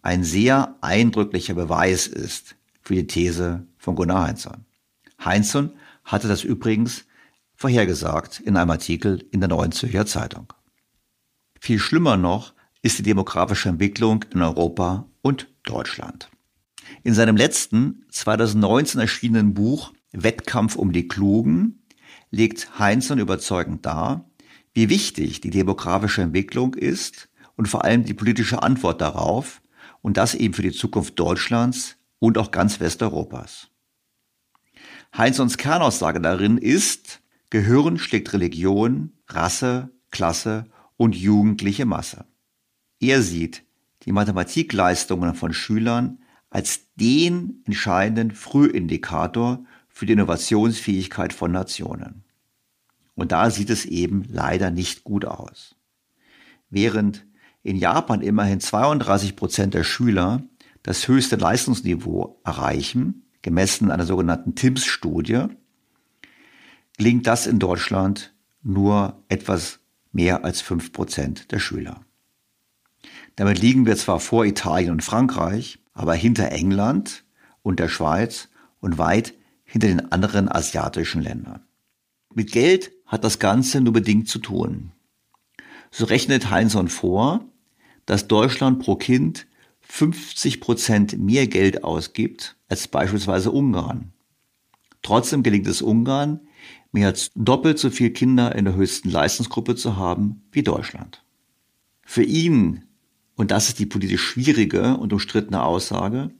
[0.00, 4.64] ein sehr eindrücklicher Beweis ist für die These von Gunnar Heinzson.
[5.24, 5.72] Heinzson
[6.04, 7.04] hatte das übrigens
[7.56, 10.52] vorhergesagt in einem Artikel in der Neuen Zürcher Zeitung.
[11.58, 16.30] Viel schlimmer noch ist die demografische Entwicklung in Europa und Deutschland.
[17.02, 21.82] In seinem letzten 2019 erschienenen Buch Wettkampf um die Klugen
[22.30, 24.29] legt Heinzson überzeugend dar,
[24.74, 29.60] wie wichtig die demografische Entwicklung ist und vor allem die politische Antwort darauf
[30.02, 33.68] und das eben für die Zukunft Deutschlands und auch ganz Westeuropas.
[35.16, 37.20] Heinzons Kernaussage darin ist,
[37.50, 40.66] Gehirn schlägt Religion, Rasse, Klasse
[40.96, 42.26] und jugendliche Masse.
[43.00, 43.64] Er sieht
[44.04, 52.24] die Mathematikleistungen von Schülern als den entscheidenden Frühindikator für die Innovationsfähigkeit von Nationen.
[53.20, 55.74] Und da sieht es eben leider nicht gut aus.
[56.70, 57.26] Während
[57.62, 60.42] in Japan immerhin 32 Prozent der Schüler
[60.82, 65.48] das höchste Leistungsniveau erreichen, gemessen an einer sogenannten TIMSS-Studie,
[66.96, 68.32] gelingt das in Deutschland
[68.62, 69.80] nur etwas
[70.12, 72.00] mehr als fünf Prozent der Schüler.
[73.36, 77.26] Damit liegen wir zwar vor Italien und Frankreich, aber hinter England
[77.60, 78.48] und der Schweiz
[78.80, 79.34] und weit
[79.64, 81.66] hinter den anderen asiatischen Ländern.
[82.32, 84.92] Mit Geld hat das Ganze nur bedingt zu tun.
[85.90, 87.44] So rechnet Heinzson vor,
[88.06, 89.48] dass Deutschland pro Kind
[89.80, 94.12] 50 Prozent mehr Geld ausgibt als beispielsweise Ungarn.
[95.02, 96.40] Trotzdem gelingt es Ungarn,
[96.92, 101.24] mehr als doppelt so viele Kinder in der höchsten Leistungsgruppe zu haben wie Deutschland.
[102.02, 102.84] Für ihn,
[103.34, 106.30] und das ist die politisch schwierige und umstrittene Aussage,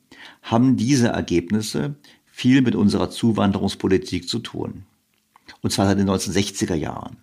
[0.43, 4.85] haben diese Ergebnisse viel mit unserer Zuwanderungspolitik zu tun.
[5.63, 7.19] Und zwar seit den 1960er Jahren.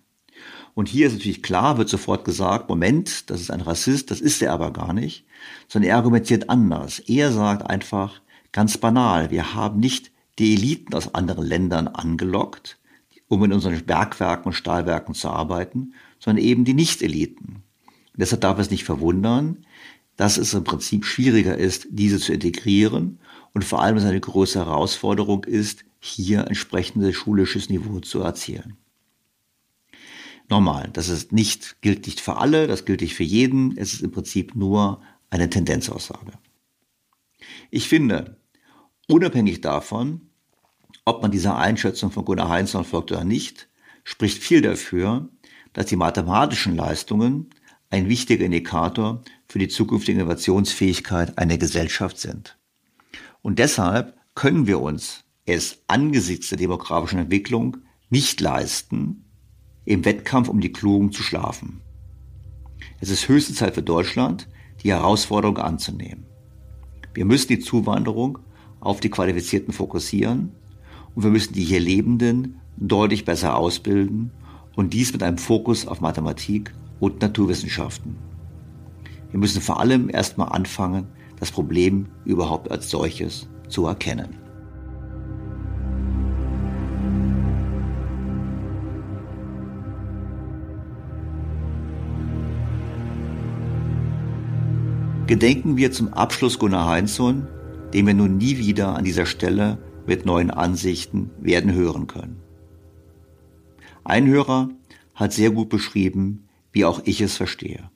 [0.74, 4.40] Und hier ist natürlich klar, wird sofort gesagt, Moment, das ist ein Rassist, das ist
[4.42, 5.24] er aber gar nicht,
[5.66, 7.00] sondern er argumentiert anders.
[7.00, 8.20] Er sagt einfach
[8.52, 12.78] ganz banal, wir haben nicht die Eliten aus anderen Ländern angelockt,
[13.26, 17.64] um in unseren Bergwerken und Stahlwerken zu arbeiten, sondern eben die Nicht-Eliten.
[18.14, 19.64] Deshalb darf es nicht verwundern,
[20.16, 23.18] dass es im Prinzip schwieriger ist, diese zu integrieren
[23.52, 28.76] und vor allem es eine große Herausforderung ist, hier entsprechendes schulisches Niveau zu erzielen.
[30.48, 34.02] Normal, das ist nicht, gilt nicht für alle, das gilt nicht für jeden, es ist
[34.02, 36.32] im Prinzip nur eine Tendenzaussage.
[37.70, 38.38] Ich finde,
[39.08, 40.30] unabhängig davon,
[41.04, 43.68] ob man dieser Einschätzung von Gunnar Heinzmann folgt oder nicht,
[44.04, 45.28] spricht viel dafür,
[45.74, 47.50] dass die mathematischen Leistungen
[47.90, 52.58] ein wichtiger Indikator für die zukünftige Innovationsfähigkeit einer Gesellschaft sind.
[53.42, 57.78] Und deshalb können wir uns es angesichts der demografischen Entwicklung
[58.10, 59.24] nicht leisten,
[59.84, 61.80] im Wettkampf um die Klugen zu schlafen.
[63.00, 64.48] Es ist höchste Zeit für Deutschland,
[64.82, 66.26] die Herausforderung anzunehmen.
[67.14, 68.38] Wir müssen die Zuwanderung
[68.80, 70.52] auf die Qualifizierten fokussieren
[71.14, 74.30] und wir müssen die hier Lebenden deutlich besser ausbilden
[74.76, 78.16] und dies mit einem Fokus auf Mathematik und Naturwissenschaften.
[79.30, 81.08] Wir müssen vor allem erstmal anfangen,
[81.40, 84.47] das Problem überhaupt als solches zu erkennen.
[95.28, 97.46] Gedenken wir zum Abschluss Gunnar Heinzson,
[97.92, 99.76] den wir nun nie wieder an dieser Stelle
[100.06, 102.40] mit neuen Ansichten werden hören können.
[104.04, 104.70] Ein Hörer
[105.14, 107.90] hat sehr gut beschrieben, wie auch ich es verstehe.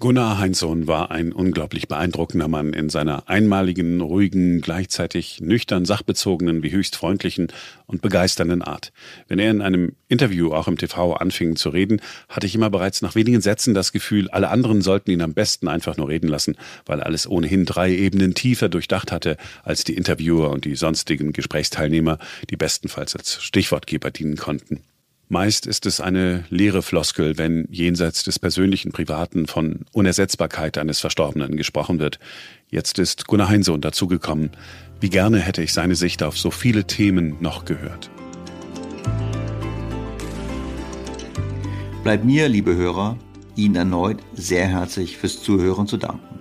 [0.00, 6.70] Gunnar Heinzsohn war ein unglaublich beeindruckender Mann in seiner einmaligen, ruhigen, gleichzeitig nüchtern sachbezogenen wie
[6.72, 7.48] höchst freundlichen
[7.84, 8.94] und begeisternden Art.
[9.28, 12.00] Wenn er in einem Interview auch im TV anfing zu reden,
[12.30, 15.68] hatte ich immer bereits nach wenigen Sätzen das Gefühl, alle anderen sollten ihn am besten
[15.68, 16.56] einfach nur reden lassen,
[16.86, 22.18] weil alles ohnehin drei Ebenen tiefer durchdacht hatte als die Interviewer und die sonstigen Gesprächsteilnehmer,
[22.48, 24.80] die bestenfalls als Stichwortgeber dienen konnten.
[25.32, 31.56] Meist ist es eine leere Floskel, wenn jenseits des persönlichen Privaten von Unersetzbarkeit eines Verstorbenen
[31.56, 32.18] gesprochen wird.
[32.68, 34.50] Jetzt ist Gunnar Heinsohn dazugekommen.
[34.98, 38.10] Wie gerne hätte ich seine Sicht auf so viele Themen noch gehört.
[42.02, 43.16] Bleibt mir, liebe Hörer,
[43.54, 46.40] Ihnen erneut sehr herzlich fürs Zuhören zu danken.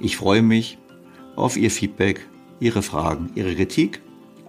[0.00, 0.78] Ich freue mich
[1.36, 2.26] auf Ihr Feedback,
[2.58, 4.00] Ihre Fragen, Ihre Kritik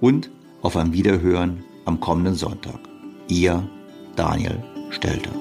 [0.01, 0.31] und
[0.63, 2.79] auf ein Wiederhören am kommenden Sonntag.
[3.27, 3.67] Ihr
[4.15, 4.61] Daniel
[4.91, 5.31] Stelter.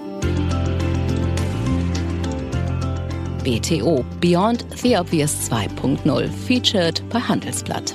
[3.44, 7.94] BTO Beyond the Obvious 2.0 featured bei Handelsblatt.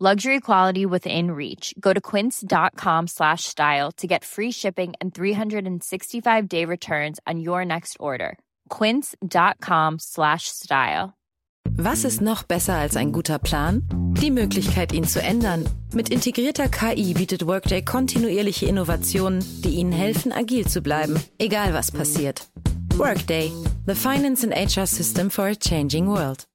[0.00, 1.72] Luxury quality within reach.
[1.78, 7.64] Go to quince.com slash style to get free shipping and 365 day returns on your
[7.64, 8.36] next order.
[8.70, 11.14] Quince.com slash style.
[11.76, 13.82] Was ist noch besser als ein guter Plan?
[14.20, 15.64] Die Möglichkeit, ihn zu ändern.
[15.92, 21.92] Mit integrierter KI bietet Workday kontinuierliche Innovationen, die Ihnen helfen, agil zu bleiben, egal was
[21.92, 22.48] passiert.
[22.96, 23.52] Workday,
[23.86, 26.46] the finance and HR system for a changing world.